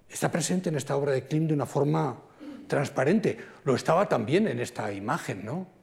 está 0.09 0.31
presente 0.31 0.69
en 0.69 0.75
esta 0.75 0.95
obra 0.95 1.11
de 1.11 1.27
Klim 1.27 1.47
de 1.47 1.53
una 1.53 1.65
forma 1.65 2.19
transparente. 2.67 3.37
Lo 3.63 3.75
estaba 3.75 4.09
también 4.09 4.47
en 4.47 4.59
esta 4.59 4.91
imagen, 4.91 5.45
¿no? 5.45 5.78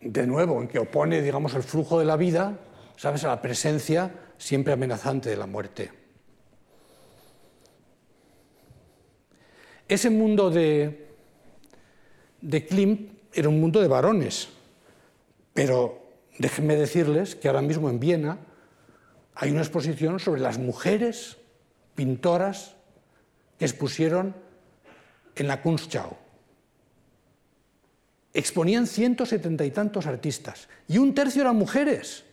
De 0.00 0.26
nuevo, 0.26 0.60
en 0.60 0.68
que 0.68 0.78
opone, 0.78 1.20
digamos, 1.20 1.54
el 1.54 1.62
flujo 1.62 1.98
de 1.98 2.06
la 2.06 2.16
vida, 2.16 2.58
¿sabes?, 2.96 3.24
a 3.24 3.28
la 3.28 3.42
presencia 3.42 4.10
siempre 4.38 4.72
amenazante 4.72 5.28
de 5.28 5.36
la 5.36 5.46
muerte. 5.46 5.92
Ese 9.86 10.08
mundo 10.08 10.50
de, 10.50 11.08
de 12.40 12.66
Klimt 12.66 13.10
era 13.34 13.48
un 13.48 13.60
mundo 13.60 13.80
de 13.80 13.88
varones, 13.88 14.48
pero 15.52 16.00
déjenme 16.38 16.76
decirles 16.76 17.34
que 17.34 17.48
ahora 17.48 17.60
mismo 17.60 17.90
en 17.90 18.00
Viena 18.00 18.38
hay 19.34 19.50
una 19.50 19.60
exposición 19.60 20.20
sobre 20.20 20.40
las 20.40 20.58
mujeres 20.58 21.36
pintoras 21.94 22.76
que 23.58 23.64
expusieron 23.64 24.34
en 25.34 25.48
la 25.48 25.60
Kunstschau. 25.60 26.16
Exponían 28.32 28.86
ciento 28.86 29.26
setenta 29.26 29.64
y 29.64 29.70
tantos 29.70 30.06
artistas 30.06 30.68
y 30.86 30.98
un 30.98 31.14
tercio 31.14 31.42
eran 31.42 31.56
mujeres, 31.56 32.24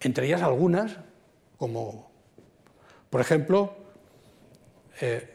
entre 0.00 0.26
ellas 0.26 0.42
algunas, 0.42 0.98
como 1.56 2.10
por 3.08 3.20
ejemplo 3.20 3.74
eh, 5.00 5.28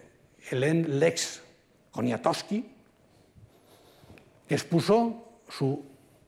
Hélène 0.52 0.88
Lex 0.88 1.42
Koniatowski, 1.92 2.66
expuso 4.50 5.40
su, 5.50 5.84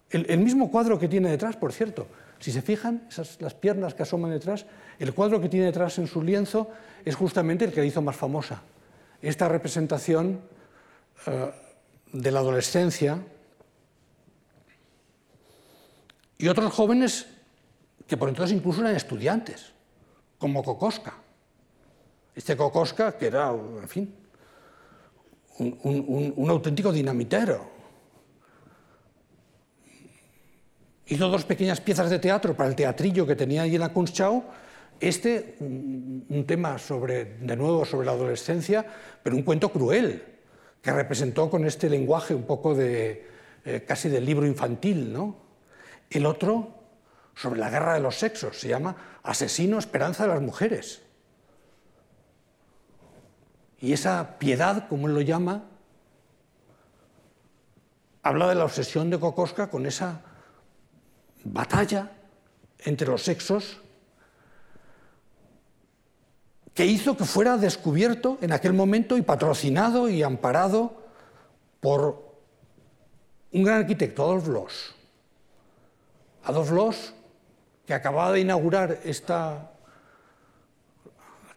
el, 0.10 0.40
mismo 0.40 0.72
cuadro 0.72 0.98
que 0.98 1.08
tiene 1.08 1.30
detrás, 1.30 1.56
por 1.56 1.72
cierto. 1.72 2.08
Si 2.40 2.52
se 2.52 2.62
fijan, 2.62 3.06
esas, 3.10 3.42
las 3.42 3.54
piernas 3.54 3.94
que 3.94 4.04
asoman 4.04 4.32
detrás, 4.32 4.66
el 5.00 5.14
cuadro 5.14 5.42
que 5.42 5.50
tiene 5.50 5.66
detrás 5.66 5.98
en 5.98 6.08
su 6.08 6.22
lienzo 6.22 6.70
es 7.04 7.16
justamente 7.16 7.66
el 7.66 7.74
que 7.74 7.86
hizo 7.86 8.02
más 8.02 8.16
famosa. 8.16 8.62
Esta 9.22 9.50
representación 9.50 10.40
eh, 11.26 11.52
de 12.14 12.32
la 12.32 12.40
adolescencia 12.40 13.20
y 16.38 16.48
otros 16.48 16.74
jóvenes 16.74 17.28
que 18.08 18.18
por 18.18 18.30
entonces 18.30 18.56
incluso 18.56 18.82
eran 18.82 18.96
estudiantes, 18.96 19.74
como 20.38 20.64
Kokoska. 20.64 21.14
Este 22.36 22.56
Kokoska, 22.56 23.18
que 23.18 23.28
era, 23.28 23.50
en 23.50 23.90
fin, 23.90 24.16
un, 25.60 26.50
auténtico 26.50 26.92
dinamitero. 26.92 27.76
hizo 31.08 31.30
dos 31.30 31.46
pequeñas 31.46 31.80
piezas 31.80 32.10
de 32.10 32.20
teatro 32.20 32.56
para 32.56 32.70
el 32.70 32.76
teatrillo 32.76 33.26
que 33.26 33.36
tenía 33.36 33.64
allí 33.64 33.76
en 33.76 33.82
la 33.82 33.94
Kunstschau. 33.94 34.44
Este, 35.00 35.56
un 35.60 36.44
tema 36.48 36.78
sobre, 36.78 37.38
de 37.40 37.56
nuevo 37.56 37.86
sobre 37.86 38.06
la 38.06 38.14
adolescencia, 38.14 38.86
pero 39.24 39.36
un 39.36 39.44
cuento 39.44 39.70
cruel, 39.70 40.37
que 40.82 40.92
representó 40.92 41.50
con 41.50 41.66
este 41.66 41.90
lenguaje 41.90 42.34
un 42.34 42.44
poco 42.44 42.76
de 42.76 43.28
eh, 43.66 43.84
casi 43.86 44.10
del 44.10 44.26
libro 44.26 44.46
infantil. 44.46 45.12
¿no? 45.12 45.36
El 46.10 46.26
otro, 46.26 46.76
sobre 47.36 47.60
la 47.60 47.70
guerra 47.70 47.94
de 47.94 48.00
los 48.00 48.16
sexos, 48.16 48.60
se 48.60 48.70
llama 48.70 48.96
Asesino 49.24 49.80
Esperanza 49.80 50.24
de 50.24 50.34
las 50.34 50.42
Mujeres. 50.42 51.02
Y 53.80 53.94
esa 53.94 54.40
piedad, 54.40 54.88
como 54.88 55.08
él 55.08 55.14
lo 55.14 55.22
llama, 55.22 55.66
habla 58.24 58.48
de 58.48 58.56
la 58.56 58.66
obsesión 58.66 59.10
de 59.10 59.20
Kokoska 59.20 59.70
con 59.70 59.86
esa 59.86 60.22
batalla 61.44 62.12
entre 62.80 63.08
los 63.08 63.24
sexos 63.24 63.82
que 66.78 66.86
hizo 66.86 67.18
que 67.18 67.26
fuera 67.26 67.58
descubierto 67.58 68.38
en 68.40 68.52
aquel 68.52 68.72
momento 68.72 69.18
y 69.18 69.24
patrocinado 69.24 70.10
y 70.10 70.22
amparado 70.22 70.94
por 71.80 72.36
un 73.52 73.64
gran 73.64 73.80
arquitecto, 73.80 74.24
Adolf 74.24 74.48
Loos. 74.48 74.96
Adolf 76.44 76.70
Loos, 76.70 77.14
que 77.84 77.96
acababa 77.96 78.32
de 78.32 78.42
inaugurar 78.42 79.00
esta, 79.04 79.72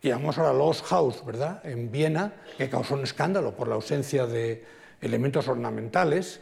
que 0.00 0.08
llamamos 0.08 0.38
ahora 0.38 0.54
Loos 0.54 0.80
House, 0.84 1.22
¿verdad?, 1.22 1.60
en 1.66 1.92
Viena, 1.92 2.32
que 2.56 2.70
causó 2.70 2.94
un 2.94 3.02
escándalo 3.02 3.54
por 3.54 3.68
la 3.68 3.74
ausencia 3.74 4.26
de 4.26 4.64
elementos 5.02 5.48
ornamentales 5.48 6.40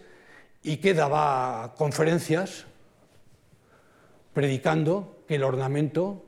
y 0.62 0.76
que 0.76 0.94
daba 0.94 1.74
conferencias 1.76 2.66
predicando 4.32 5.24
que 5.26 5.34
el 5.34 5.42
ornamento, 5.42 6.24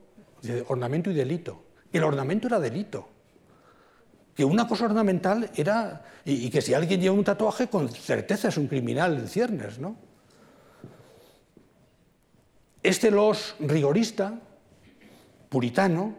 ornamento 0.67 1.13
y 1.13 1.15
delito, 1.15 1.70
el 1.93 2.05
ornamento 2.05 2.47
era 2.47 2.61
delito, 2.61 3.09
que 4.35 4.45
una 4.45 4.67
cosa 4.67 4.87
ornamental 4.87 5.51
era, 5.55 6.05
y, 6.25 6.49
que 6.51 6.63
si 6.63 6.75
alguien 6.75 7.01
lleva 7.01 7.15
un 7.15 7.25
tatuaje 7.25 7.69
con 7.69 7.89
certeza 7.89 8.49
es 8.49 8.57
un 8.57 8.69
criminal 8.69 9.19
en 9.19 9.29
ciernes, 9.29 9.79
¿no? 9.79 9.97
Este 12.83 13.11
los 13.11 13.57
rigorista, 13.61 14.39
puritano, 15.49 16.15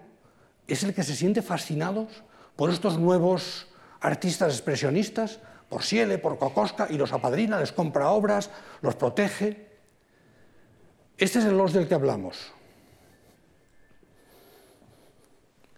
es 0.68 0.84
el 0.84 0.94
que 0.94 1.04
se 1.04 1.16
siente 1.16 1.42
fascinado 1.42 2.08
por 2.56 2.70
estos 2.70 3.00
nuevos 3.00 3.68
artistas 4.02 4.54
expresionistas, 4.54 5.40
por 5.70 5.84
Siele, 5.84 6.18
por 6.18 6.38
Kokoska, 6.38 6.88
y 6.90 6.98
los 6.98 7.14
apadrina, 7.14 7.60
les 7.60 7.72
compra 7.72 8.12
obras, 8.12 8.50
los 8.82 8.96
protege. 8.96 9.68
Este 11.18 11.40
es 11.40 11.46
el 11.46 11.58
Los 11.58 11.74
del 11.74 11.88
que 11.88 11.96
hablamos. 11.96 12.52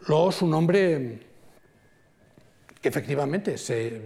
Los, 0.08 0.42
un 0.42 0.54
hombre 0.54 1.20
que 2.82 2.90
efectivamente 2.90 3.58
se 3.58 4.02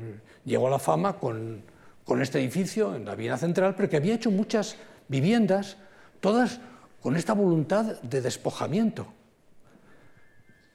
llegó 0.46 0.68
a 0.68 0.72
la 0.72 0.80
fama 0.80 1.18
con, 1.18 1.64
con 2.04 2.22
este 2.22 2.40
edificio 2.40 2.96
en 2.96 3.06
la 3.06 3.16
Viena 3.16 3.38
Central, 3.38 3.76
pero 3.76 3.90
que 3.90 3.98
había 3.98 4.16
hecho 4.16 4.32
muchas 4.32 4.78
viviendas, 5.08 5.78
todas 6.20 6.60
con 7.02 7.16
esta 7.16 7.34
voluntad 7.34 8.00
de 8.02 8.22
despojamiento. 8.22 9.08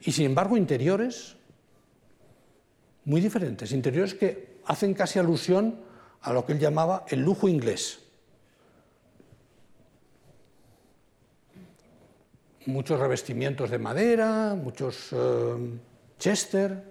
Y 0.01 0.11
sin 0.11 0.25
embargo, 0.25 0.57
interiores 0.57 1.37
muy 3.05 3.21
diferentes, 3.21 3.71
interiores 3.71 4.13
que 4.13 4.59
hacen 4.65 4.93
casi 4.93 5.19
alusión 5.19 5.79
a 6.21 6.33
lo 6.33 6.45
que 6.45 6.53
él 6.53 6.59
llamaba 6.59 7.05
el 7.09 7.21
lujo 7.21 7.47
inglés. 7.47 8.02
Muchos 12.65 12.99
revestimientos 12.99 13.69
de 13.69 13.79
madera, 13.79 14.55
muchos 14.55 15.09
eh, 15.11 15.79
chester. 16.19 16.83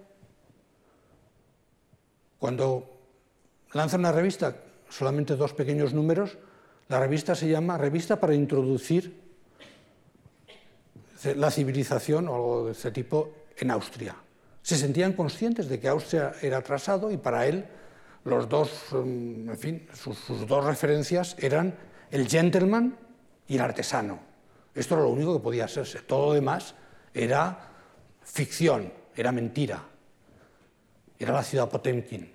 Cuando 2.39 2.89
lanza 3.73 3.97
una 3.97 4.11
revista, 4.11 4.55
solamente 4.89 5.35
dos 5.35 5.53
pequeños 5.53 5.93
números, 5.93 6.37
la 6.89 6.99
revista 6.99 7.33
se 7.35 7.47
llama 7.47 7.77
Revista 7.77 8.19
para 8.19 8.35
introducir 8.35 9.21
la 11.35 11.49
civilización 11.49 12.27
o 12.27 12.35
algo 12.35 12.65
de 12.65 12.73
este 12.73 12.91
tipo 12.91 13.33
en 13.57 13.71
Austria. 13.71 14.15
Se 14.61 14.75
sentían 14.75 15.13
conscientes 15.13 15.69
de 15.69 15.79
que 15.79 15.87
Austria 15.87 16.33
era 16.41 16.57
atrasado 16.57 17.11
y 17.11 17.17
para 17.17 17.47
él 17.47 17.65
los 18.25 18.47
dos, 18.47 18.87
mm, 18.91 19.49
en 19.49 19.57
fin, 19.57 19.87
sus 19.93 20.47
dos 20.47 20.65
referencias 20.65 21.35
eran 21.39 21.75
el 22.11 22.27
gentleman 22.27 22.97
y 23.47 23.55
el 23.55 23.61
artesano. 23.61 24.32
Esto 24.75 24.95
era 24.95 25.03
lo 25.03 25.09
único 25.09 25.33
que 25.33 25.43
podía 25.43 25.65
hacerse. 25.65 25.99
Todo 25.99 26.27
lo 26.27 26.33
demás 26.33 26.75
era 27.13 27.69
ficción, 28.21 28.91
era 29.15 29.31
mentira. 29.31 29.83
Era 31.19 31.33
la 31.33 31.43
ciudad 31.43 31.69
Potemkin. 31.69 32.31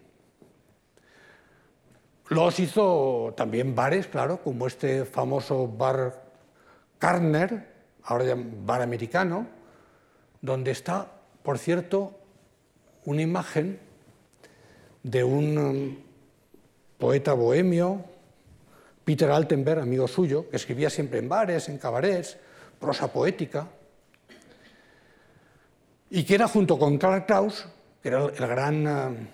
Los 2.28 2.60
hizo 2.60 3.32
también 3.36 3.74
bares, 3.74 4.06
claro, 4.06 4.42
como 4.42 4.66
este 4.66 5.04
famoso 5.04 5.66
bar 5.66 6.28
Karner, 6.98 7.72
ahora 8.02 8.24
ya 8.24 8.34
bar 8.36 8.82
americano, 8.82 9.46
donde 10.40 10.70
está, 10.72 11.10
por 11.42 11.58
cierto, 11.58 12.18
una 13.04 13.22
imagen 13.22 13.80
de 15.02 15.24
un 15.24 16.04
poeta 16.98 17.32
bohemio 17.32 18.04
Peter 19.08 19.30
Altenberg, 19.30 19.80
amigo 19.80 20.06
suyo, 20.06 20.50
que 20.50 20.56
escribía 20.56 20.90
siempre 20.90 21.18
en 21.18 21.30
bares, 21.30 21.70
en 21.70 21.78
cabarets, 21.78 22.36
prosa 22.78 23.10
poética, 23.10 23.66
y 26.10 26.24
que 26.24 26.34
era 26.34 26.46
junto 26.46 26.78
con 26.78 26.98
Karl 26.98 27.24
Kraus, 27.24 27.64
que 28.02 28.08
era 28.10 28.26
el 28.26 28.46
gran, 28.46 28.86
eh, 28.86 29.28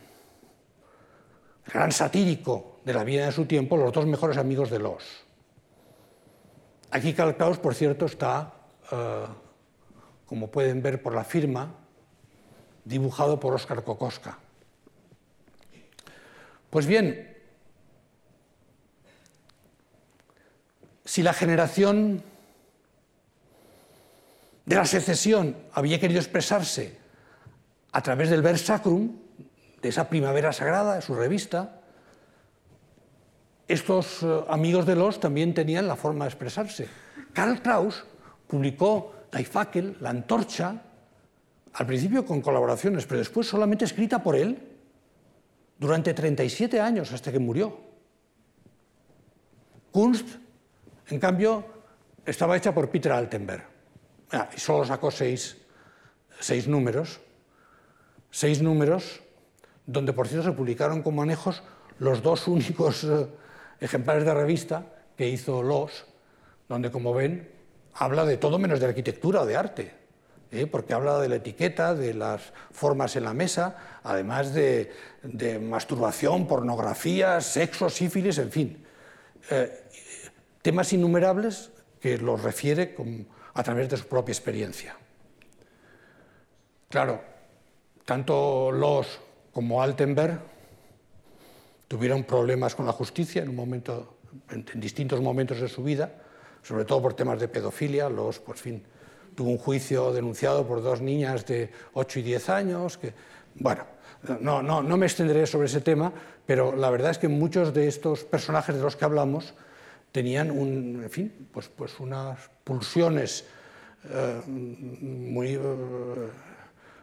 gran 1.67 1.91
satírico 1.91 2.79
de 2.85 2.95
la 2.95 3.03
vida 3.03 3.27
de 3.27 3.33
su 3.33 3.47
tiempo, 3.47 3.77
los 3.77 3.93
dos 3.93 4.07
mejores 4.07 4.37
amigos 4.37 4.71
de 4.71 4.79
Los. 4.79 5.03
Aquí 6.93 7.13
Karl 7.13 7.37
Kraus, 7.37 7.59
por 7.59 7.75
cierto, 7.75 8.07
está, 8.07 8.53
eh, 8.93 9.27
como 10.25 10.53
pueden 10.53 10.83
ver 10.83 11.03
por 11.03 11.17
la 11.17 11.25
firma, 11.25 11.75
dibujado 12.85 13.41
por 13.41 13.53
Oscar 13.53 13.83
Kokoska. 13.83 14.39
Pues 16.71 16.87
bien, 16.87 17.34
si 21.15 21.23
la 21.23 21.33
generación 21.33 22.25
de 24.67 24.75
la 24.75 24.85
secesión 24.85 25.57
había 25.73 26.01
querido 26.01 26.19
expresarse 26.19 26.99
a 27.93 28.03
través 28.03 28.31
del 28.31 28.43
Ver 28.43 28.59
Sacrum, 28.59 29.13
de 29.81 29.89
esa 29.89 30.09
primavera 30.09 30.53
sagrada, 30.53 30.97
de 30.97 31.03
su 31.03 31.15
revista, 31.15 31.83
estos 33.69 34.25
eh, 34.25 34.45
amigos 34.49 34.87
de 34.87 34.97
los 34.97 35.21
también 35.21 35.55
tenían 35.55 35.87
la 35.87 35.95
forma 35.95 36.25
de 36.25 36.31
expresarse. 36.31 36.89
Karl 37.33 37.63
Kraus 37.63 38.05
publicó 38.49 39.15
Die 39.33 39.45
Fackel, 39.45 39.97
la 40.01 40.11
antorcha, 40.11 40.83
al 41.75 41.87
principio 41.87 42.27
con 42.27 42.41
colaboraciones, 42.41 43.07
pero 43.07 43.21
después 43.21 43.47
solamente 43.47 43.85
escrita 43.85 44.21
por 44.21 44.35
él 44.35 44.59
durante 45.79 46.13
37 46.13 46.81
años 46.81 47.13
hasta 47.13 47.31
que 47.31 47.39
murió. 47.39 47.79
Kunst 49.93 50.43
en 51.09 51.19
cambio, 51.19 51.65
estaba 52.25 52.57
hecha 52.57 52.73
por 52.75 52.91
Peter 52.91 53.13
Altenberg. 53.13 53.65
Ah, 54.33 54.49
y 54.57 54.61
solo 54.61 54.85
sacó 54.85 55.11
seis, 55.11 55.57
números. 56.67 57.21
Seis 58.31 58.63
números, 58.63 59.23
donde 59.87 60.13
por 60.13 60.27
cierto 60.27 60.49
se 60.49 60.57
publicaron 60.57 61.03
como 61.03 61.19
manejos 61.19 61.63
los 61.99 62.23
dos 62.23 62.49
únicos 62.49 63.05
eh, 63.05 63.27
ejemplares 63.81 64.25
de 64.25 64.35
revista 64.35 64.87
que 65.17 65.29
hizo 65.29 65.63
Los, 65.63 66.07
donde, 66.69 66.91
como 66.91 67.15
ven, 67.15 67.49
habla 67.95 68.25
de 68.25 68.37
todo 68.37 68.59
menos 68.59 68.81
de 68.81 68.87
arquitectura 68.87 69.43
o 69.43 69.47
de 69.47 69.57
arte. 69.57 70.05
¿eh? 70.55 70.67
porque 70.67 70.95
habla 70.95 71.19
de 71.19 71.29
la 71.29 71.37
etiqueta, 71.37 71.95
de 71.95 72.15
las 72.15 72.53
formas 72.71 73.17
en 73.17 73.25
la 73.25 73.35
mesa, 73.35 74.01
además 74.03 74.55
de, 74.55 74.91
masturbación, 75.61 76.47
pornografía, 76.47 77.41
sexo, 77.41 77.91
sífilis, 77.91 78.39
en 78.39 78.51
fin. 78.51 78.87
Eh, 79.51 79.85
temas 80.65 80.95
innumerables 80.95 81.71
que 82.01 82.17
los 82.17 82.43
refiere 82.43 82.97
a 83.53 83.63
través 83.63 83.91
de 83.91 83.99
su 83.99 84.09
propia 84.09 84.33
experiencia. 84.33 84.97
Claro, 86.89 87.21
tanto 88.07 88.73
Los 88.73 89.21
como 89.53 89.83
Altenberg 89.83 90.41
tuvieron 91.87 92.25
problemas 92.25 92.75
con 92.75 92.87
la 92.87 92.93
justicia 92.93 93.43
en, 93.43 93.51
un 93.51 93.57
momento, 93.57 94.17
en, 94.49 94.65
distintos 94.81 95.21
momentos 95.21 95.61
de 95.61 95.69
su 95.69 95.85
vida, 95.85 96.11
sobre 96.63 96.87
todo 96.87 97.03
por 97.03 97.13
temas 97.13 97.39
de 97.39 97.49
pedofilia. 97.49 98.09
Los, 98.09 98.39
pues, 98.39 98.59
fin, 98.59 98.83
tuvo 99.37 99.51
un 99.51 99.59
juicio 99.59 100.15
denunciado 100.15 100.67
por 100.67 100.83
dos 100.83 101.03
niñas 101.03 101.45
de 101.45 101.71
8 101.93 102.21
y 102.21 102.23
10 102.23 102.49
años. 102.49 102.97
Que, 102.97 103.13
bueno, 103.57 103.85
no, 104.41 104.63
no, 104.63 104.83
no 104.83 104.97
me 104.97 105.05
extenderé 105.05 105.47
sobre 105.47 105.67
ese 105.67 105.83
tema, 105.83 106.11
pero 106.47 106.75
la 106.75 106.89
verdad 106.89 107.11
es 107.11 107.19
que 107.19 107.29
muchos 107.29 107.75
de 107.75 107.87
estos 107.87 108.25
personajes 108.25 108.77
de 108.77 108.81
los 108.81 108.97
que 108.97 109.05
hablamos 109.05 109.53
tenían 110.15 110.53
un, 110.53 111.01
en 111.03 111.11
fin, 111.11 111.49
pues, 111.51 111.69
pues 111.69 111.99
unas 111.99 112.39
pulsiones 112.63 113.45
eh, 114.09 114.41
muy, 114.47 115.55
eh, 115.55 115.61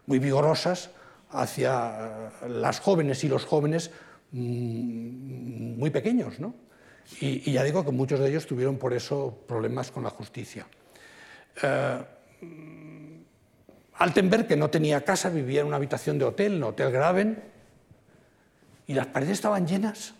muy 0.05 0.18
vigorosas 0.18 0.91
hacia 1.30 2.32
las 2.47 2.80
jóvenes 2.80 3.22
y 3.26 3.28
los 3.28 3.43
jóvenes 3.43 3.91
mm, 4.32 5.78
muy 5.78 5.89
pequeños. 5.89 6.39
¿no? 6.39 6.55
Y, 7.20 7.51
ya 7.51 7.66
digo 7.66 7.84
que 7.84 7.91
muchos 7.91 8.18
de 8.22 8.30
ellos 8.30 8.47
tuvieron 8.47 8.78
por 8.78 8.93
eso 8.93 9.43
problemas 9.45 9.91
con 9.91 10.03
la 10.03 10.09
justicia. 10.09 10.66
Eh, 11.62 11.97
Altenberg, 13.95 14.47
que 14.47 14.55
no 14.55 14.70
tenía 14.70 15.03
casa, 15.03 15.30
vivía 15.30 15.59
en 15.59 15.68
una 15.68 15.76
habitación 15.76 16.18
de 16.18 16.24
hotel, 16.24 16.53
en 16.53 16.64
Hotel 16.64 16.91
Graven, 16.93 17.43
y 18.88 18.93
las 18.93 19.07
paredes 19.07 19.34
estaban 19.34 19.68
llenas 19.68 20.14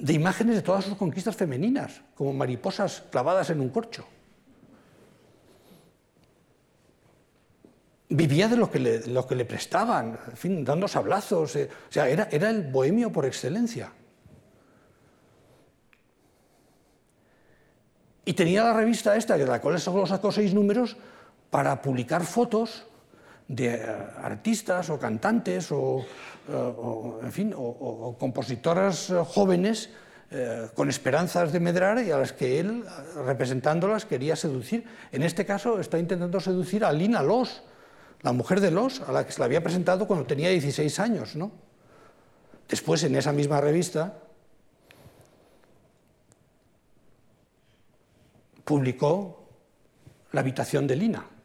de 0.00 0.14
imágenes 0.14 0.56
de 0.56 0.62
todas 0.62 0.84
sus 0.84 0.96
conquistas 0.96 1.36
femeninas, 1.36 2.00
como 2.14 2.32
mariposas 2.32 3.04
clavadas 3.10 3.50
en 3.50 3.60
un 3.60 3.68
corcho. 3.68 4.06
Vivía 8.08 8.48
de 8.48 8.56
lo 8.56 8.70
que 8.70 8.80
le, 8.80 9.44
prestaban, 9.44 10.18
en 10.30 10.36
fin, 10.36 10.64
dando 10.64 10.88
sablazos. 10.88 11.54
Eh, 11.54 11.68
o 11.88 11.92
sea, 11.92 12.08
era, 12.08 12.28
era 12.32 12.50
el 12.50 12.62
bohemio 12.62 13.12
por 13.12 13.24
excelencia. 13.24 13.92
Y 18.24 18.32
tenía 18.32 18.64
la 18.64 18.72
revista 18.72 19.16
esta, 19.16 19.36
de 19.36 19.46
la 19.46 19.60
cual 19.60 19.78
solo 19.78 20.06
sacó 20.06 20.32
seis 20.32 20.54
números, 20.54 20.96
para 21.50 21.82
publicar 21.82 22.24
fotos 22.24 22.86
de 23.50 23.74
eh, 23.74 23.82
artistas 24.22 24.94
o 24.94 24.98
cantantes 24.98 25.74
o, 25.74 26.06
eh, 26.46 27.26
en 27.26 27.32
fin, 27.34 27.50
o, 27.50 28.14
compositoras 28.14 29.10
jóvenes 29.26 29.90
eh, 30.30 30.70
con 30.78 30.88
esperanzas 30.88 31.50
de 31.50 31.58
medrar 31.58 31.98
y 31.98 32.14
a 32.14 32.18
las 32.18 32.32
que 32.32 32.60
él, 32.60 32.86
representándolas, 33.26 34.06
quería 34.06 34.36
seducir. 34.36 34.86
En 35.10 35.24
este 35.24 35.44
caso 35.44 35.80
está 35.80 35.98
intentando 35.98 36.38
seducir 36.38 36.84
a 36.84 36.92
Lina 36.92 37.22
Los, 37.22 37.62
la 38.22 38.32
mujer 38.32 38.60
de 38.60 38.70
Los, 38.70 39.00
a 39.02 39.10
la 39.10 39.26
que 39.26 39.32
se 39.32 39.40
la 39.40 39.46
había 39.46 39.62
presentado 39.62 40.06
cuando 40.06 40.26
tenía 40.26 40.50
16 40.50 41.00
años. 41.00 41.34
¿no? 41.34 41.50
Después, 42.68 43.02
en 43.02 43.16
esa 43.16 43.32
misma 43.32 43.60
revista, 43.60 44.14
publicó 48.62 49.48
La 50.30 50.42
habitación 50.42 50.86
de 50.86 50.94
Lina 50.94 51.39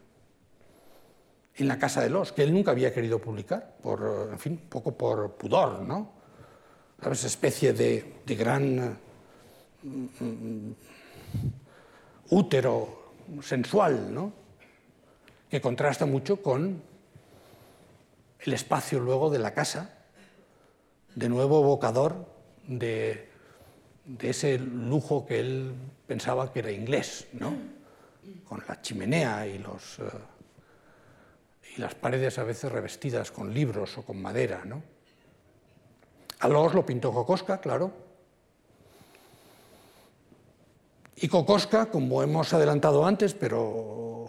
en 1.56 1.68
la 1.68 1.78
casa 1.78 2.02
de 2.02 2.10
los, 2.10 2.32
que 2.32 2.42
él 2.42 2.52
nunca 2.52 2.72
había 2.72 2.92
querido 2.92 3.18
publicar, 3.18 3.76
por, 3.82 4.28
en 4.30 4.38
fin, 4.38 4.52
un 4.62 4.68
poco 4.68 4.96
por 4.96 5.32
pudor, 5.32 5.80
¿no? 5.82 6.12
¿Sabes? 7.02 7.24
Especie 7.24 7.72
de, 7.72 8.20
de 8.24 8.34
gran 8.34 8.98
mm, 9.82 10.70
útero 12.30 13.12
sensual, 13.42 14.12
¿no? 14.12 14.32
Que 15.48 15.60
contrasta 15.60 16.04
mucho 16.04 16.42
con 16.42 16.82
el 18.40 18.52
espacio 18.52 19.00
luego 19.00 19.30
de 19.30 19.38
la 19.38 19.54
casa, 19.54 20.04
de 21.14 21.28
nuevo 21.28 21.62
evocador 21.62 22.26
de, 22.66 23.30
de 24.04 24.30
ese 24.30 24.58
lujo 24.58 25.24
que 25.24 25.40
él 25.40 25.74
pensaba 26.06 26.52
que 26.52 26.58
era 26.58 26.70
inglés, 26.70 27.28
¿no? 27.32 27.54
Con 28.44 28.62
la 28.68 28.80
chimenea 28.82 29.46
y 29.46 29.58
los... 29.58 29.98
Uh, 29.98 30.35
y 31.76 31.80
las 31.80 31.94
paredes 31.94 32.38
a 32.38 32.44
veces 32.44 32.72
revestidas 32.72 33.30
con 33.30 33.52
libros 33.52 33.98
o 33.98 34.02
con 34.02 34.20
madera. 34.20 34.64
¿no? 34.64 34.82
A 36.40 36.48
los 36.48 36.74
lo 36.74 36.84
pintó 36.84 37.12
Kokoska, 37.12 37.58
claro. 37.60 37.92
Y 41.16 41.28
Kokoska, 41.28 41.86
como 41.86 42.22
hemos 42.22 42.52
adelantado 42.52 43.06
antes, 43.06 43.34
pero 43.34 44.28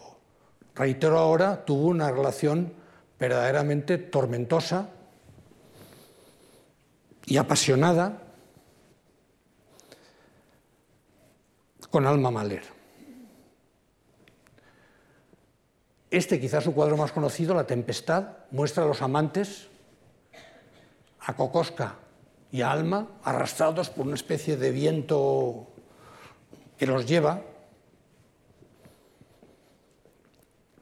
reitero 0.76 1.20
ahora, 1.20 1.66
tuvo 1.66 1.88
una 1.88 2.12
relación 2.12 2.74
verdaderamente 3.20 3.98
tormentosa 3.98 4.90
y 7.26 7.38
apasionada 7.38 8.22
con 11.90 12.06
Alma 12.06 12.32
Mahler. 12.32 12.77
Este, 16.10 16.40
quizás 16.40 16.64
su 16.64 16.74
cuadro 16.74 16.96
más 16.96 17.12
conocido, 17.12 17.54
La 17.54 17.68
Tempestad, 17.68 18.30
muestra 18.52 18.84
a 18.84 18.88
los 18.88 19.02
amantes, 19.02 19.68
a 21.20 21.36
Kokoska 21.36 21.96
y 22.50 22.62
a 22.62 22.72
Alma, 22.72 23.08
arrastrados 23.24 23.90
por 23.90 24.06
una 24.06 24.16
especie 24.16 24.56
de 24.56 24.72
viento 24.72 25.68
que 26.78 26.88
los 26.88 27.06
lleva. 27.06 27.42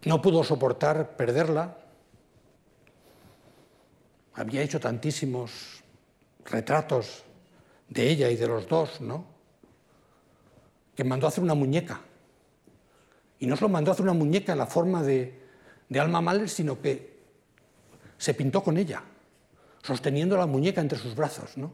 No 0.03 0.21
pudo 0.21 0.43
soportar 0.43 1.15
perderla. 1.15 1.75
Había 4.35 4.61
hecho 4.61 4.79
tantísimos 4.79 5.83
retratos 6.45 7.23
de 7.89 8.11
ella 8.11 8.29
y 8.29 8.35
de 8.35 8.47
los 8.47 8.67
dos, 8.67 9.01
¿no? 9.01 9.25
Que 10.95 11.03
mandó 11.03 11.25
a 11.25 11.29
hacer 11.29 11.43
una 11.43 11.55
muñeca 11.55 12.01
y 13.39 13.47
no 13.47 13.55
solo 13.55 13.69
mandó 13.69 13.91
a 13.91 13.93
hacer 13.93 14.03
una 14.03 14.13
muñeca 14.13 14.53
en 14.53 14.57
la 14.57 14.65
forma 14.65 15.03
de, 15.03 15.41
Alma 15.99 16.21
Mahler, 16.21 16.49
sino 16.49 16.81
que 16.81 17.15
se 18.17 18.33
pintó 18.33 18.63
con 18.63 18.77
ella, 18.77 19.03
sosteniendo 19.83 20.37
la 20.37 20.45
muñeca 20.45 20.81
entre 20.81 20.97
sus 20.97 21.15
brazos. 21.15 21.57
¿no? 21.57 21.73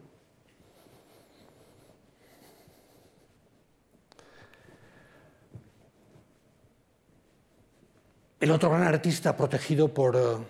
El 8.39 8.51
otro 8.51 8.69
gran 8.71 8.83
artista 8.83 9.37
protegido 9.37 9.93
por 9.93 10.15
uh, 10.15 10.43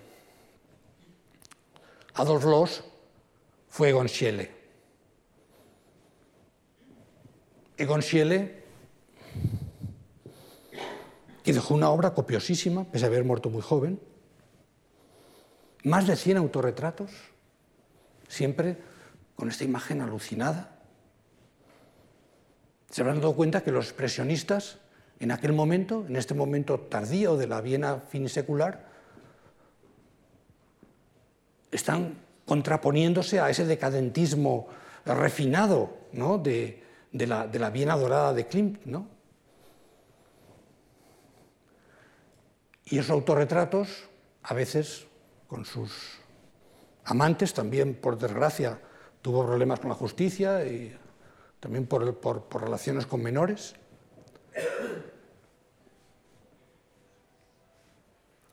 Adolf 2.15 2.45
Loos 2.45 2.83
fue 3.69 3.89
Egon 3.89 4.07
Schiele. 4.07 4.51
Egon 7.77 8.01
Schiele 8.01 8.60
que 11.43 11.53
dejó 11.53 11.73
una 11.73 11.89
obra 11.89 12.13
copiosísima, 12.13 12.85
pese 12.85 13.05
a 13.05 13.07
haber 13.07 13.23
muerto 13.23 13.49
muy 13.49 13.61
joven, 13.61 13.99
más 15.83 16.07
de 16.07 16.15
100 16.15 16.37
autorretratos, 16.37 17.11
siempre 18.27 18.77
con 19.35 19.49
esta 19.49 19.63
imagen 19.63 20.01
alucinada. 20.01 20.77
Se 22.89 23.01
habrán 23.01 23.19
dado 23.19 23.35
cuenta 23.35 23.63
que 23.63 23.71
los 23.71 23.85
expresionistas, 23.85 24.77
en 25.19 25.31
aquel 25.31 25.53
momento, 25.53 26.05
en 26.07 26.15
este 26.15 26.33
momento 26.33 26.79
tardío 26.79 27.37
de 27.37 27.47
la 27.47 27.61
Viena 27.61 28.01
finisecular, 28.09 28.91
están 31.71 32.15
contraponiéndose 32.45 33.39
a 33.39 33.49
ese 33.49 33.65
decadentismo 33.65 34.67
refinado 35.05 35.97
¿no? 36.11 36.37
de, 36.37 36.83
de, 37.11 37.27
la, 37.27 37.47
de, 37.47 37.59
la, 37.59 37.69
Viena 37.69 37.95
dorada 37.95 38.33
de 38.33 38.45
Klimt. 38.45 38.85
¿no? 38.85 39.07
Y 42.91 42.99
esos 42.99 43.11
autorretratos, 43.11 43.87
a 44.43 44.53
veces 44.53 45.07
con 45.47 45.63
sus 45.63 45.93
amantes, 47.05 47.53
también 47.53 47.95
por 47.95 48.19
desgracia 48.19 48.81
tuvo 49.21 49.45
problemas 49.45 49.79
con 49.79 49.89
la 49.89 49.95
justicia 49.95 50.65
y 50.65 50.93
también 51.61 51.87
por, 51.87 52.19
por, 52.19 52.61
relaciones 52.61 53.05
con 53.05 53.23
menores. 53.23 53.75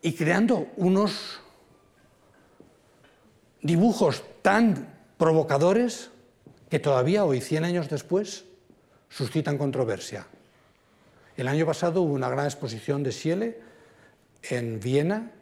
Y 0.02 0.14
creando 0.14 0.68
unos 0.76 1.40
dibujos 3.60 4.22
tan 4.40 4.94
provocadores 5.16 6.12
que 6.70 6.78
todavía 6.78 7.24
hoy, 7.24 7.40
100 7.40 7.64
años 7.64 7.88
después, 7.88 8.44
suscitan 9.08 9.58
controversia. 9.58 10.28
El 11.36 11.48
año 11.48 11.66
pasado 11.66 12.02
hubo 12.02 12.12
una 12.12 12.28
gran 12.28 12.44
exposición 12.44 13.02
de 13.02 13.10
Schiele 13.10 13.67
en 14.42 14.80
Viena 14.80 15.32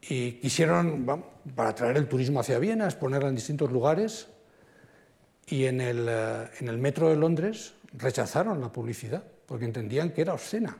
y 0.00 0.32
quisieron, 0.32 1.06
para 1.54 1.70
atraer 1.70 1.96
el 1.96 2.08
turismo 2.08 2.40
hacia 2.40 2.58
Viena, 2.58 2.84
exponerla 2.84 3.28
en 3.28 3.34
distintos 3.34 3.70
lugares 3.72 4.28
y 5.46 5.64
en 5.64 5.80
el, 5.80 6.06
eh, 6.08 6.50
en 6.60 6.68
el 6.68 6.78
metro 6.78 7.08
de 7.10 7.16
Londres 7.16 7.74
rechazaron 7.92 8.60
la 8.60 8.70
publicidad 8.70 9.24
porque 9.46 9.64
entendían 9.64 10.10
que 10.10 10.20
era 10.20 10.34
obscena. 10.34 10.76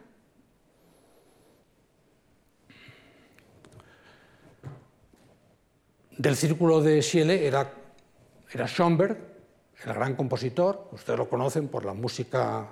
Del 6.17 6.37
círculo 6.37 6.83
de 6.83 7.01
Schiele 7.01 7.47
era, 7.47 7.73
era 8.53 8.67
Schoenberg, 8.67 9.17
el 9.85 9.95
gran 9.95 10.17
compositor, 10.17 10.89
ustedes 10.93 11.19
lo 11.19 11.29
conocen 11.29 11.69
por 11.69 11.85
la 11.85 11.95
música 11.95 12.69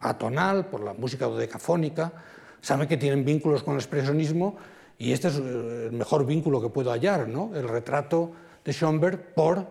atonal, 0.00 0.66
por 0.66 0.82
la 0.82 0.94
música 0.94 1.26
dodecafónica, 1.26 2.12
saben 2.60 2.88
que 2.88 2.96
tienen 2.96 3.24
vínculos 3.24 3.62
con 3.62 3.74
el 3.74 3.80
expresionismo 3.80 4.56
y 4.98 5.12
este 5.12 5.28
es 5.28 5.36
el 5.36 5.92
mejor 5.92 6.26
vínculo 6.26 6.60
que 6.60 6.68
puedo 6.68 6.90
hallar, 6.90 7.28
¿no? 7.28 7.54
el 7.54 7.68
retrato 7.68 8.32
de 8.64 8.72
Schoenberg 8.72 9.34
por 9.34 9.66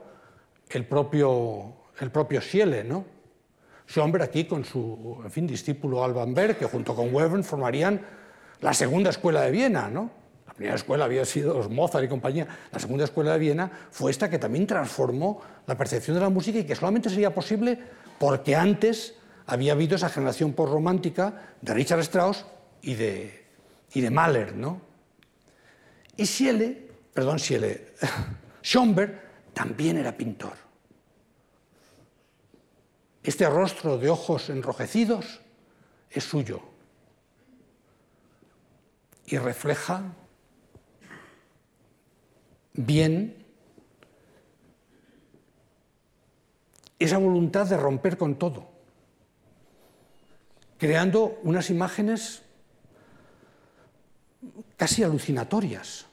el 0.69 0.85
propio, 0.85 1.73
el 1.99 2.11
propio 2.11 2.41
Schiele, 2.41 2.83
¿no? 2.83 3.17
Schomberg 3.87 4.23
aquí 4.23 4.45
con 4.45 4.65
su 4.65 5.21
en 5.23 5.31
fin, 5.31 5.47
discípulo 5.47 6.03
Alban 6.03 6.33
Berg, 6.33 6.57
que 6.57 6.65
junto 6.65 6.93
con 6.93 7.13
Webern 7.13 7.43
formarían 7.43 8.01
la 8.59 8.73
segunda 8.73 9.09
escuela 9.11 9.41
de 9.41 9.51
Viena, 9.51 9.89
¿no? 9.89 10.09
La 10.45 10.53
primera 10.53 10.75
escuela 10.75 11.05
había 11.05 11.23
sido 11.25 11.53
los 11.53 11.69
Mozart 11.69 12.03
y 12.03 12.07
compañía. 12.07 12.47
La 12.71 12.79
segunda 12.79 13.05
escuela 13.05 13.33
de 13.33 13.39
Viena 13.39 13.71
fue 13.91 14.11
esta 14.11 14.29
que 14.29 14.39
también 14.39 14.67
transformó 14.67 15.41
la 15.67 15.77
percepción 15.77 16.15
de 16.15 16.21
la 16.21 16.29
música 16.29 16.59
y 16.59 16.65
que 16.65 16.75
solamente 16.75 17.09
sería 17.09 17.33
posible 17.33 17.79
porque 18.19 18.55
antes 18.55 19.15
había 19.45 19.73
habido 19.73 19.95
esa 19.95 20.09
generación 20.09 20.53
postromántica 20.53 21.55
de 21.61 21.73
Richard 21.73 21.99
Strauss 21.99 22.45
y 22.81 22.95
de, 22.95 23.45
y 23.93 24.01
de 24.01 24.09
Mahler, 24.09 24.55
¿no? 24.55 24.81
Y 26.15 26.25
Schiele, 26.25 26.89
perdón, 27.13 27.39
Schiele, 27.39 27.93
Schomberg 28.63 29.21
también 29.53 29.97
era 29.97 30.15
pintor. 30.15 30.53
Este 33.23 33.49
rostro 33.49 33.97
de 33.97 34.09
ojos 34.09 34.49
enrojecidos 34.49 35.41
es 36.09 36.23
suyo 36.23 36.61
y 39.25 39.37
refleja 39.37 40.13
bien 42.73 43.45
esa 46.99 47.17
voluntad 47.17 47.67
de 47.67 47.77
romper 47.77 48.17
con 48.17 48.39
todo, 48.39 48.69
creando 50.77 51.39
unas 51.43 51.69
imágenes 51.69 52.43
casi 54.77 55.03
alucinatorias. 55.03 56.05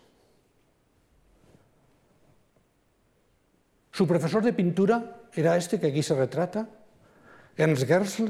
Su 3.92 4.08
profesor 4.08 4.42
de 4.42 4.52
pintura 4.52 5.22
era 5.32 5.56
este 5.56 5.78
que 5.78 5.86
aquí 5.86 6.02
se 6.02 6.14
retrata, 6.14 6.68
Ernst 7.56 7.86
Gersl, 7.86 8.24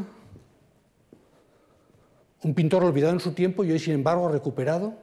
un 2.43 2.55
pintor 2.55 2.85
olvidado 2.85 3.15
en 3.15 3.21
su 3.21 3.33
tiempo 3.33 3.65
y 3.65 3.73
hoy, 3.73 3.79
sin 3.79 3.95
embargo, 3.95 4.29
recuperado, 4.29 4.95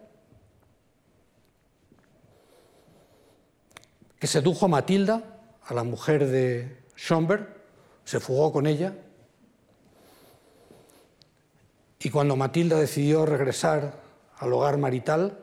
que 4.19 4.27
sedujo 4.27 4.65
a 4.65 4.69
Matilda, 4.69 5.23
a 5.65 5.73
la 5.73 5.83
mujer 5.83 6.27
de 6.27 6.83
Schomberg, 6.95 7.47
se 8.03 8.19
fugó 8.19 8.51
con 8.51 8.67
ella, 8.67 8.93
y 11.99 12.09
cuando 12.11 12.35
Matilda 12.35 12.79
decidió 12.79 13.25
regresar 13.25 14.00
al 14.41 14.51
hogar 14.53 14.77
marital, 14.77 15.37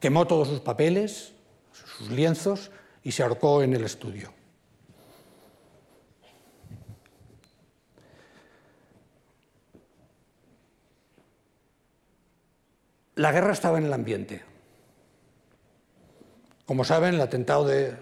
quemó 0.00 0.26
todos 0.26 0.48
sus 0.48 0.60
papeles, 0.60 1.34
sus 1.72 2.10
lienzos, 2.10 2.70
y 3.02 3.12
se 3.12 3.22
ahorcó 3.22 3.62
en 3.62 3.74
el 3.74 3.84
estudio. 3.84 4.32
La 13.16 13.30
guerra 13.30 13.52
estaba 13.52 13.76
en 13.76 13.84
el 13.84 13.92
ambiente. 13.92 14.42
Como 16.64 16.82
saben, 16.84 17.14
el 17.14 17.20
atentado 17.20 17.66
de 17.66 17.94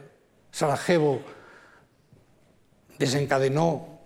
Sarajevo 0.52 1.20
desencadenó 2.96 3.98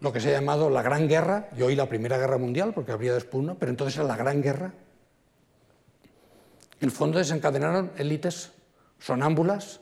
lo 0.00 0.12
que 0.12 0.20
se 0.20 0.28
ha 0.28 0.40
llamado 0.40 0.68
la 0.70 0.82
Gran 0.82 1.08
Guerra, 1.08 1.48
y 1.56 1.62
hoy 1.62 1.74
la 1.74 1.88
Primera 1.88 2.18
Guerra 2.18 2.38
Mundial, 2.38 2.72
porque 2.74 2.92
habría 2.92 3.14
después 3.14 3.42
una, 3.42 3.54
pero 3.54 3.70
entonces 3.70 3.96
era 3.96 4.06
la 4.06 4.16
Gran 4.16 4.42
Guerra. 4.42 4.72
En 6.80 6.88
el 6.88 6.90
fondo 6.90 7.18
desencadenaron 7.18 7.92
élites 7.96 8.52
sonámbulas 8.98 9.80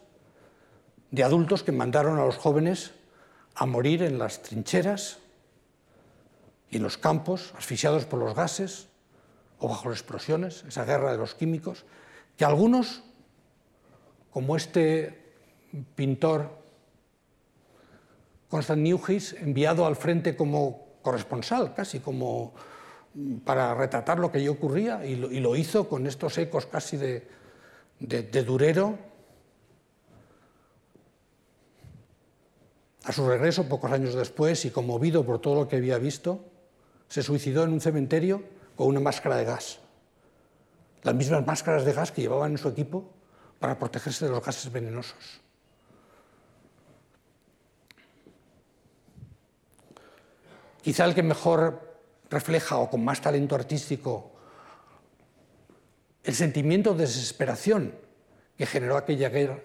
de 1.10 1.24
adultos 1.24 1.62
que 1.62 1.72
mandaron 1.72 2.18
a 2.18 2.24
los 2.24 2.36
jóvenes 2.36 2.92
a 3.54 3.66
morir 3.66 4.02
en 4.02 4.18
las 4.18 4.42
trincheras 4.42 5.18
y 6.70 6.76
en 6.76 6.82
los 6.82 6.98
campos, 6.98 7.52
asfixiados 7.56 8.04
por 8.04 8.18
los 8.18 8.34
gases 8.34 8.88
o 9.58 9.68
bajo 9.68 9.88
las 9.88 9.98
explosiones, 9.98 10.64
esa 10.66 10.84
guerra 10.84 11.12
de 11.12 11.18
los 11.18 11.34
químicos, 11.34 11.84
que 12.36 12.44
algunos, 12.44 13.02
como 14.30 14.56
este 14.56 15.32
pintor 15.94 16.63
Constant 18.55 18.82
Neuhis, 18.82 19.32
enviado 19.32 19.85
al 19.85 19.97
frente 19.97 20.36
como 20.36 21.01
corresponsal, 21.02 21.74
casi 21.74 21.98
como 21.98 22.55
para 23.44 23.74
retratar 23.74 24.20
lo 24.20 24.31
que 24.31 24.39
allí 24.39 24.47
ocurría, 24.47 25.05
y 25.05 25.16
lo, 25.16 25.56
hizo 25.56 25.89
con 25.89 26.06
estos 26.06 26.39
ecos 26.39 26.66
casi 26.66 26.97
de, 26.97 27.26
de 27.98 28.44
Durero. 28.44 28.97
A 33.02 33.10
su 33.10 33.28
regreso, 33.28 33.68
pocos 33.68 33.90
años 33.90 34.14
después, 34.14 34.64
y 34.64 34.70
conmovido 34.70 35.26
por 35.26 35.40
todo 35.40 35.56
lo 35.56 35.66
que 35.66 35.74
había 35.74 35.98
visto, 35.98 36.39
se 37.09 37.24
suicidó 37.24 37.64
en 37.64 37.72
un 37.72 37.81
cementerio 37.81 38.44
con 38.76 38.86
una 38.86 39.01
máscara 39.01 39.35
de 39.36 39.47
gas. 39.47 39.81
Las 41.02 41.16
mismas 41.16 41.44
máscaras 41.44 41.85
de 41.85 41.93
gas 41.93 42.12
que 42.12 42.22
llevaban 42.22 42.52
en 42.52 42.59
su 42.59 42.68
equipo 42.68 43.10
para 43.59 43.81
protegerse 43.81 44.26
de 44.26 44.31
los 44.31 44.44
gases 44.44 44.70
venenosos. 44.70 45.43
Quizá 50.85 51.06
el 51.06 51.15
que 51.15 51.23
mejor 51.23 51.81
refleja 52.28 52.77
o 52.77 52.90
con 52.90 53.02
más 53.02 53.23
talento 53.23 53.55
artístico 53.55 54.32
el 56.23 56.35
sentimiento 56.35 56.93
de 56.93 57.06
desesperación 57.06 57.94
que 58.59 58.66
generó 58.66 58.98
aquella 58.98 59.31
guerra 59.31 59.61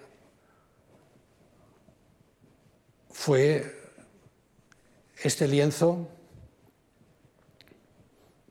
fue 3.10 3.70
este 5.22 5.46
lienzo 5.46 6.08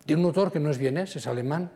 de 0.06 0.14
un 0.16 0.26
autor 0.26 0.52
que 0.52 0.60
no 0.60 0.70
es 0.70 0.78
vienés, 0.78 1.16
es 1.16 1.26
alemán, 1.26 1.72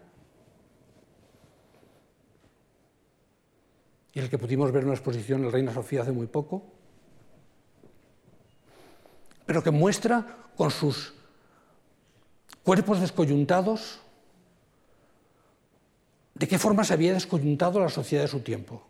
y 4.13 4.19
el 4.19 4.29
que 4.29 4.37
pudimos 4.37 4.71
ver 4.71 4.83
en 4.83 4.89
una 4.89 4.97
exposición 4.97 5.43
el 5.43 5.51
Reina 5.51 5.73
Sofía 5.73 6.03
hace 6.03 6.11
muy 6.11 6.27
poco, 6.27 6.63
pero 9.53 9.61
que 9.61 9.69
muestra 9.69 10.25
con 10.57 10.71
sus 10.71 11.13
cuerpos 12.63 12.99
descoyuntados 12.99 13.99
de 16.33 16.47
qué 16.47 16.57
forma 16.57 16.83
se 16.83 16.95
había 16.95 17.13
descoyuntado 17.13 17.79
la 17.79 17.89
sociedad 17.89 18.23
de 18.23 18.29
su 18.29 18.39
tiempo. 18.39 18.83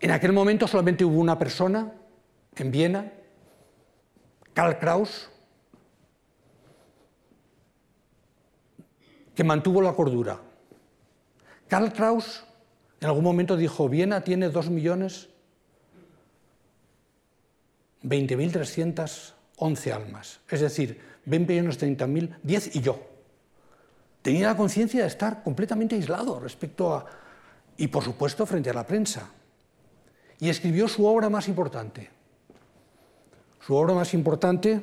En 0.00 0.10
aquel 0.10 0.32
momento 0.32 0.66
solamente 0.66 1.04
hubo 1.04 1.20
una 1.20 1.38
persona 1.38 1.92
en 2.56 2.72
Viena, 2.72 3.12
Karl 4.52 4.80
Kraus, 4.80 5.30
que 9.32 9.44
mantuvo 9.44 9.80
la 9.80 9.92
cordura. 9.92 10.51
Karl 11.72 11.90
Kraus 11.94 12.44
en 13.00 13.06
algún 13.06 13.24
momento 13.24 13.56
dijo, 13.56 13.88
Viena 13.88 14.20
tiene 14.20 14.50
dos 14.50 14.68
millones 14.68 15.30
20.311 18.02 19.90
almas, 19.90 20.40
es 20.50 20.60
decir, 20.60 21.00
20 21.24 21.50
millones 21.50 21.80
30.000, 21.80 22.36
10 22.42 22.76
y 22.76 22.80
yo. 22.82 23.00
Tenía 24.20 24.48
la 24.48 24.56
conciencia 24.58 25.00
de 25.00 25.06
estar 25.06 25.42
completamente 25.42 25.94
aislado 25.94 26.38
respecto 26.40 26.94
a, 26.94 27.06
y 27.78 27.86
por 27.86 28.04
supuesto 28.04 28.44
frente 28.44 28.68
a 28.68 28.74
la 28.74 28.86
prensa 28.86 29.30
y 30.40 30.50
escribió 30.50 30.88
su 30.88 31.06
obra 31.06 31.30
más 31.30 31.48
importante. 31.48 32.10
Su 33.66 33.74
obra 33.74 33.94
más 33.94 34.12
importante, 34.12 34.82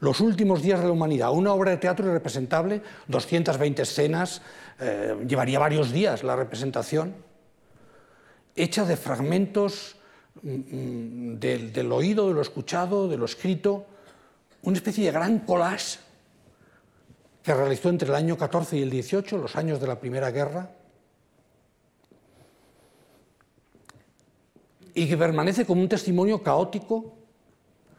Los 0.00 0.20
últimos 0.20 0.62
días 0.62 0.80
de 0.80 0.86
la 0.86 0.92
humanidad, 0.92 1.30
una 1.32 1.52
obra 1.52 1.70
de 1.70 1.76
teatro 1.76 2.08
irrepresentable, 2.08 2.82
220 3.06 3.82
escenas, 3.82 4.42
eh, 4.80 5.16
llevaría 5.26 5.58
varios 5.58 5.92
días 5.92 6.22
la 6.22 6.36
representación, 6.36 7.14
hecha 8.56 8.84
de 8.84 8.96
fragmentos 8.96 9.96
mm, 10.42 10.50
mm, 10.50 11.38
del, 11.38 11.92
oído, 11.92 12.28
de 12.28 12.34
lo 12.34 12.42
escuchado, 12.42 13.08
de 13.08 13.16
lo 13.16 13.24
escrito, 13.24 13.86
una 14.62 14.76
especie 14.76 15.06
de 15.06 15.12
gran 15.12 15.40
collage 15.40 15.98
que 17.42 17.54
realizó 17.54 17.88
entre 17.88 18.08
el 18.08 18.14
año 18.14 18.36
14 18.36 18.78
y 18.78 18.82
el 18.82 18.90
18, 18.90 19.36
los 19.36 19.56
años 19.56 19.80
de 19.80 19.86
la 19.86 19.98
Primera 19.98 20.30
Guerra, 20.30 20.70
y 24.94 25.08
que 25.08 25.16
permanece 25.16 25.64
como 25.64 25.80
un 25.80 25.88
testimonio 25.88 26.42
caótico, 26.42 27.16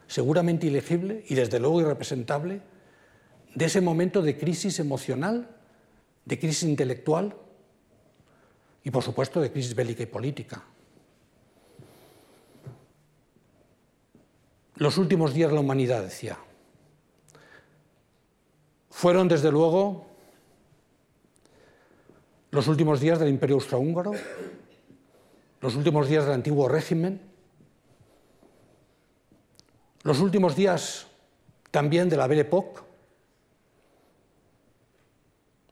seguramente 0.08 0.68
ilegible 0.68 1.26
y 1.28 1.36
desde 1.36 1.60
luego 1.60 1.82
irrepresentable, 1.82 2.62
de 3.56 3.66
ese 3.66 3.82
momento 3.82 4.22
de 4.22 4.38
crisis 4.38 4.80
emocional, 4.80 5.50
de 6.26 6.40
crisis 6.40 6.64
intelectual 6.64 7.36
y 8.84 8.91
por 8.91 9.04
supuesto 9.04 9.41
de 9.41 9.52
crisis 9.52 9.76
bélica 9.76 10.04
y 10.04 10.08
política. 10.08 10.64
Los 14.76 14.98
últimos 14.98 15.34
días 15.34 15.50
de 15.50 15.56
la 15.56 15.62
humanidad, 15.62 16.04
decía. 16.04 16.38
fueron 18.90 19.28
desde 19.28 19.52
luego 19.52 20.06
los 22.52 22.68
últimos 22.68 23.00
días 23.00 23.20
del 23.20 23.30
Imperio 23.30 23.56
Austrohúngaro, 23.56 24.14
los 25.62 25.76
últimos 25.76 26.08
días 26.08 26.26
del 26.26 26.36
antiguo 26.36 26.68
régimen, 26.68 27.20
los 30.04 30.20
últimos 30.20 30.56
días 30.56 31.08
también 31.72 32.10
de 32.10 32.18
la 32.18 32.28
Belle 32.28 32.41
Époque 32.41 32.82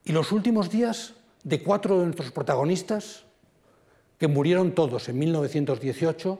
y 0.04 0.12
los 0.12 0.32
últimos 0.32 0.70
días 0.70 1.14
de 1.44 1.62
cuatro 1.62 1.98
de 1.98 2.06
nuestros 2.06 2.32
protagonistas 2.32 3.24
que 4.18 4.28
murieron 4.28 4.74
todos 4.74 5.08
en 5.08 5.18
1918 5.18 6.38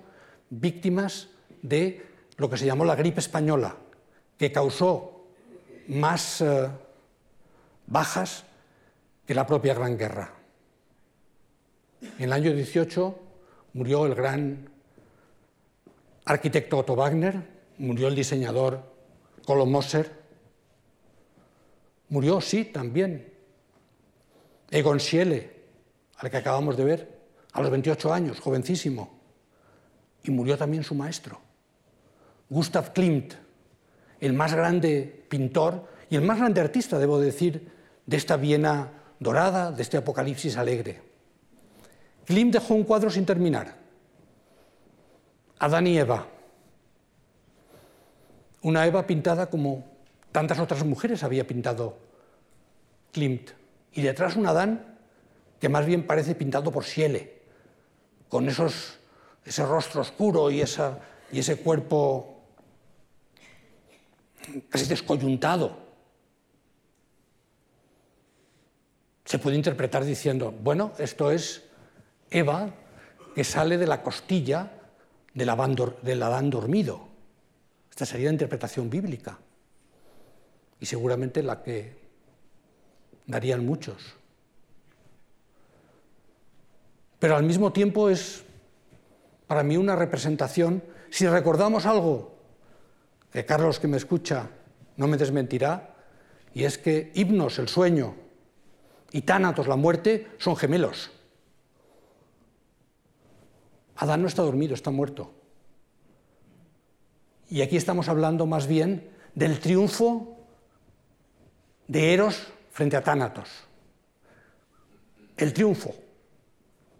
víctimas 0.50 1.28
de 1.62 2.06
lo 2.36 2.48
que 2.48 2.56
se 2.56 2.66
llamó 2.66 2.84
la 2.84 2.96
gripe 2.96 3.20
española, 3.20 3.76
que 4.38 4.52
causó 4.52 5.26
más 5.88 6.40
eh, 6.40 6.68
bajas 7.86 8.44
que 9.26 9.34
la 9.34 9.46
propia 9.46 9.74
Gran 9.74 9.96
Guerra. 9.96 10.32
En 12.18 12.24
el 12.24 12.32
año 12.32 12.52
18 12.52 13.18
murió 13.74 14.06
el 14.06 14.14
gran 14.14 14.68
arquitecto 16.24 16.78
Otto 16.78 16.96
Wagner, 16.96 17.42
murió 17.78 18.08
el 18.08 18.14
diseñador 18.14 18.82
Kolo 19.46 19.66
Moser, 19.66 20.12
murió, 22.08 22.40
sí, 22.40 22.64
también 22.64 23.31
Egon 24.72 24.98
Schiele, 24.98 25.52
al 26.16 26.30
que 26.30 26.36
acabamos 26.38 26.78
de 26.78 26.84
ver, 26.84 27.20
a 27.52 27.60
los 27.60 27.70
28 27.70 28.10
años, 28.10 28.40
jovencísimo, 28.40 29.20
y 30.24 30.30
murió 30.30 30.56
también 30.56 30.82
su 30.82 30.94
maestro, 30.94 31.38
Gustav 32.48 32.94
Klimt, 32.94 33.34
el 34.18 34.32
más 34.32 34.54
grande 34.54 35.26
pintor 35.28 35.86
y 36.08 36.16
el 36.16 36.22
más 36.22 36.38
grande 36.38 36.62
artista, 36.62 36.98
debo 36.98 37.20
decir, 37.20 37.70
de 38.06 38.16
esta 38.16 38.38
Viena 38.38 38.92
dorada, 39.20 39.72
de 39.72 39.82
este 39.82 39.98
apocalipsis 39.98 40.56
alegre. 40.56 41.02
Klimt 42.24 42.54
dejó 42.54 42.72
un 42.72 42.84
cuadro 42.84 43.10
sin 43.10 43.26
terminar, 43.26 43.76
Adán 45.58 45.86
y 45.86 45.98
Eva, 45.98 46.26
una 48.62 48.86
Eva 48.86 49.06
pintada 49.06 49.50
como 49.50 49.84
tantas 50.30 50.58
otras 50.58 50.82
mujeres 50.82 51.22
había 51.22 51.46
pintado 51.46 51.98
Klimt, 53.12 53.50
y 53.94 54.02
detrás 54.02 54.36
un 54.36 54.46
Adán 54.46 54.98
que 55.60 55.68
más 55.68 55.86
bien 55.86 56.06
parece 56.06 56.34
pintado 56.34 56.72
por 56.72 56.84
Schiele, 56.84 57.40
con 58.28 58.48
esos, 58.48 58.98
ese 59.44 59.64
rostro 59.64 60.00
oscuro 60.00 60.50
y, 60.50 60.60
esa, 60.60 60.98
y 61.30 61.38
ese 61.38 61.56
cuerpo 61.56 62.42
casi 64.68 64.86
descoyuntado. 64.86 65.76
Se 69.24 69.38
puede 69.38 69.56
interpretar 69.56 70.04
diciendo, 70.04 70.52
bueno, 70.52 70.92
esto 70.98 71.30
es 71.30 71.62
Eva 72.30 72.74
que 73.34 73.44
sale 73.44 73.78
de 73.78 73.86
la 73.86 74.02
costilla 74.02 74.72
del 75.32 75.48
Adán, 75.48 76.50
dormido. 76.50 77.08
Esta 77.90 78.04
sería 78.04 78.26
la 78.26 78.32
interpretación 78.32 78.90
bíblica 78.90 79.38
y 80.80 80.86
seguramente 80.86 81.42
la 81.42 81.62
que 81.62 82.01
darían 83.26 83.64
muchos. 83.64 84.14
Pero 87.18 87.36
al 87.36 87.44
mismo 87.44 87.72
tiempo 87.72 88.08
es 88.08 88.44
para 89.46 89.62
mí 89.62 89.76
una 89.76 89.96
representación, 89.96 90.82
si 91.10 91.26
recordamos 91.26 91.86
algo 91.86 92.34
que 93.30 93.44
Carlos 93.44 93.78
que 93.78 93.86
me 93.86 93.96
escucha 93.96 94.50
no 94.96 95.06
me 95.06 95.16
desmentirá, 95.16 95.94
y 96.54 96.64
es 96.64 96.78
que 96.78 97.12
himnos, 97.14 97.58
el 97.58 97.68
sueño, 97.68 98.14
y 99.12 99.22
tánatos, 99.22 99.66
la 99.66 99.76
muerte, 99.76 100.28
son 100.38 100.56
gemelos. 100.56 101.10
Adán 103.96 104.22
no 104.22 104.28
está 104.28 104.42
dormido, 104.42 104.74
está 104.74 104.90
muerto. 104.90 105.32
Y 107.48 107.60
aquí 107.60 107.76
estamos 107.76 108.08
hablando 108.08 108.46
más 108.46 108.66
bien 108.66 109.10
del 109.34 109.60
triunfo 109.60 110.38
de 111.88 112.14
Eros 112.14 112.52
frente 112.72 112.96
a 112.96 113.02
Tánatos. 113.02 113.48
El 115.36 115.52
triunfo 115.52 115.94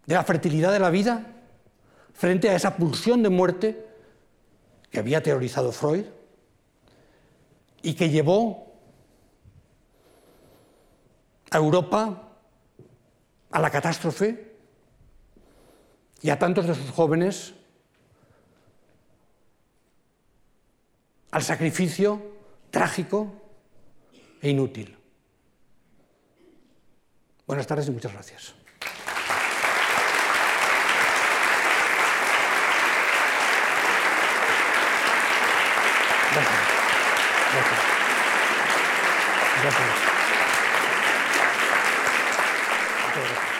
de 0.06 0.14
la 0.14 0.22
fertilidad 0.22 0.70
de 0.70 0.78
la 0.78 0.90
vida 0.90 1.26
frente 2.12 2.50
a 2.50 2.54
esa 2.54 2.76
pulsión 2.76 3.22
de 3.22 3.30
muerte 3.30 3.86
que 4.90 4.98
había 4.98 5.22
teorizado 5.22 5.72
Freud 5.72 6.04
y 7.82 7.94
que 7.94 8.10
llevó 8.10 8.72
a 11.50 11.56
Europa 11.56 12.28
a 13.50 13.60
la 13.60 13.70
catástrofe 13.70 14.52
y 16.20 16.30
a 16.30 16.38
tantos 16.38 16.66
de 16.66 16.74
sus 16.74 16.90
jóvenes 16.90 17.54
al 21.30 21.42
sacrificio 21.42 22.20
trágico 22.70 23.32
e 24.40 24.50
inútil. 24.50 25.01
Buenas 27.47 27.66
tardes 27.66 27.89
y 27.89 27.90
muchas 27.90 28.12
gracias. 28.12 28.55
Gracias. 36.32 36.60
Gracias. 37.52 37.81
Gracias. 39.62 39.89
Muchas 43.06 43.28
gracias. 43.28 43.51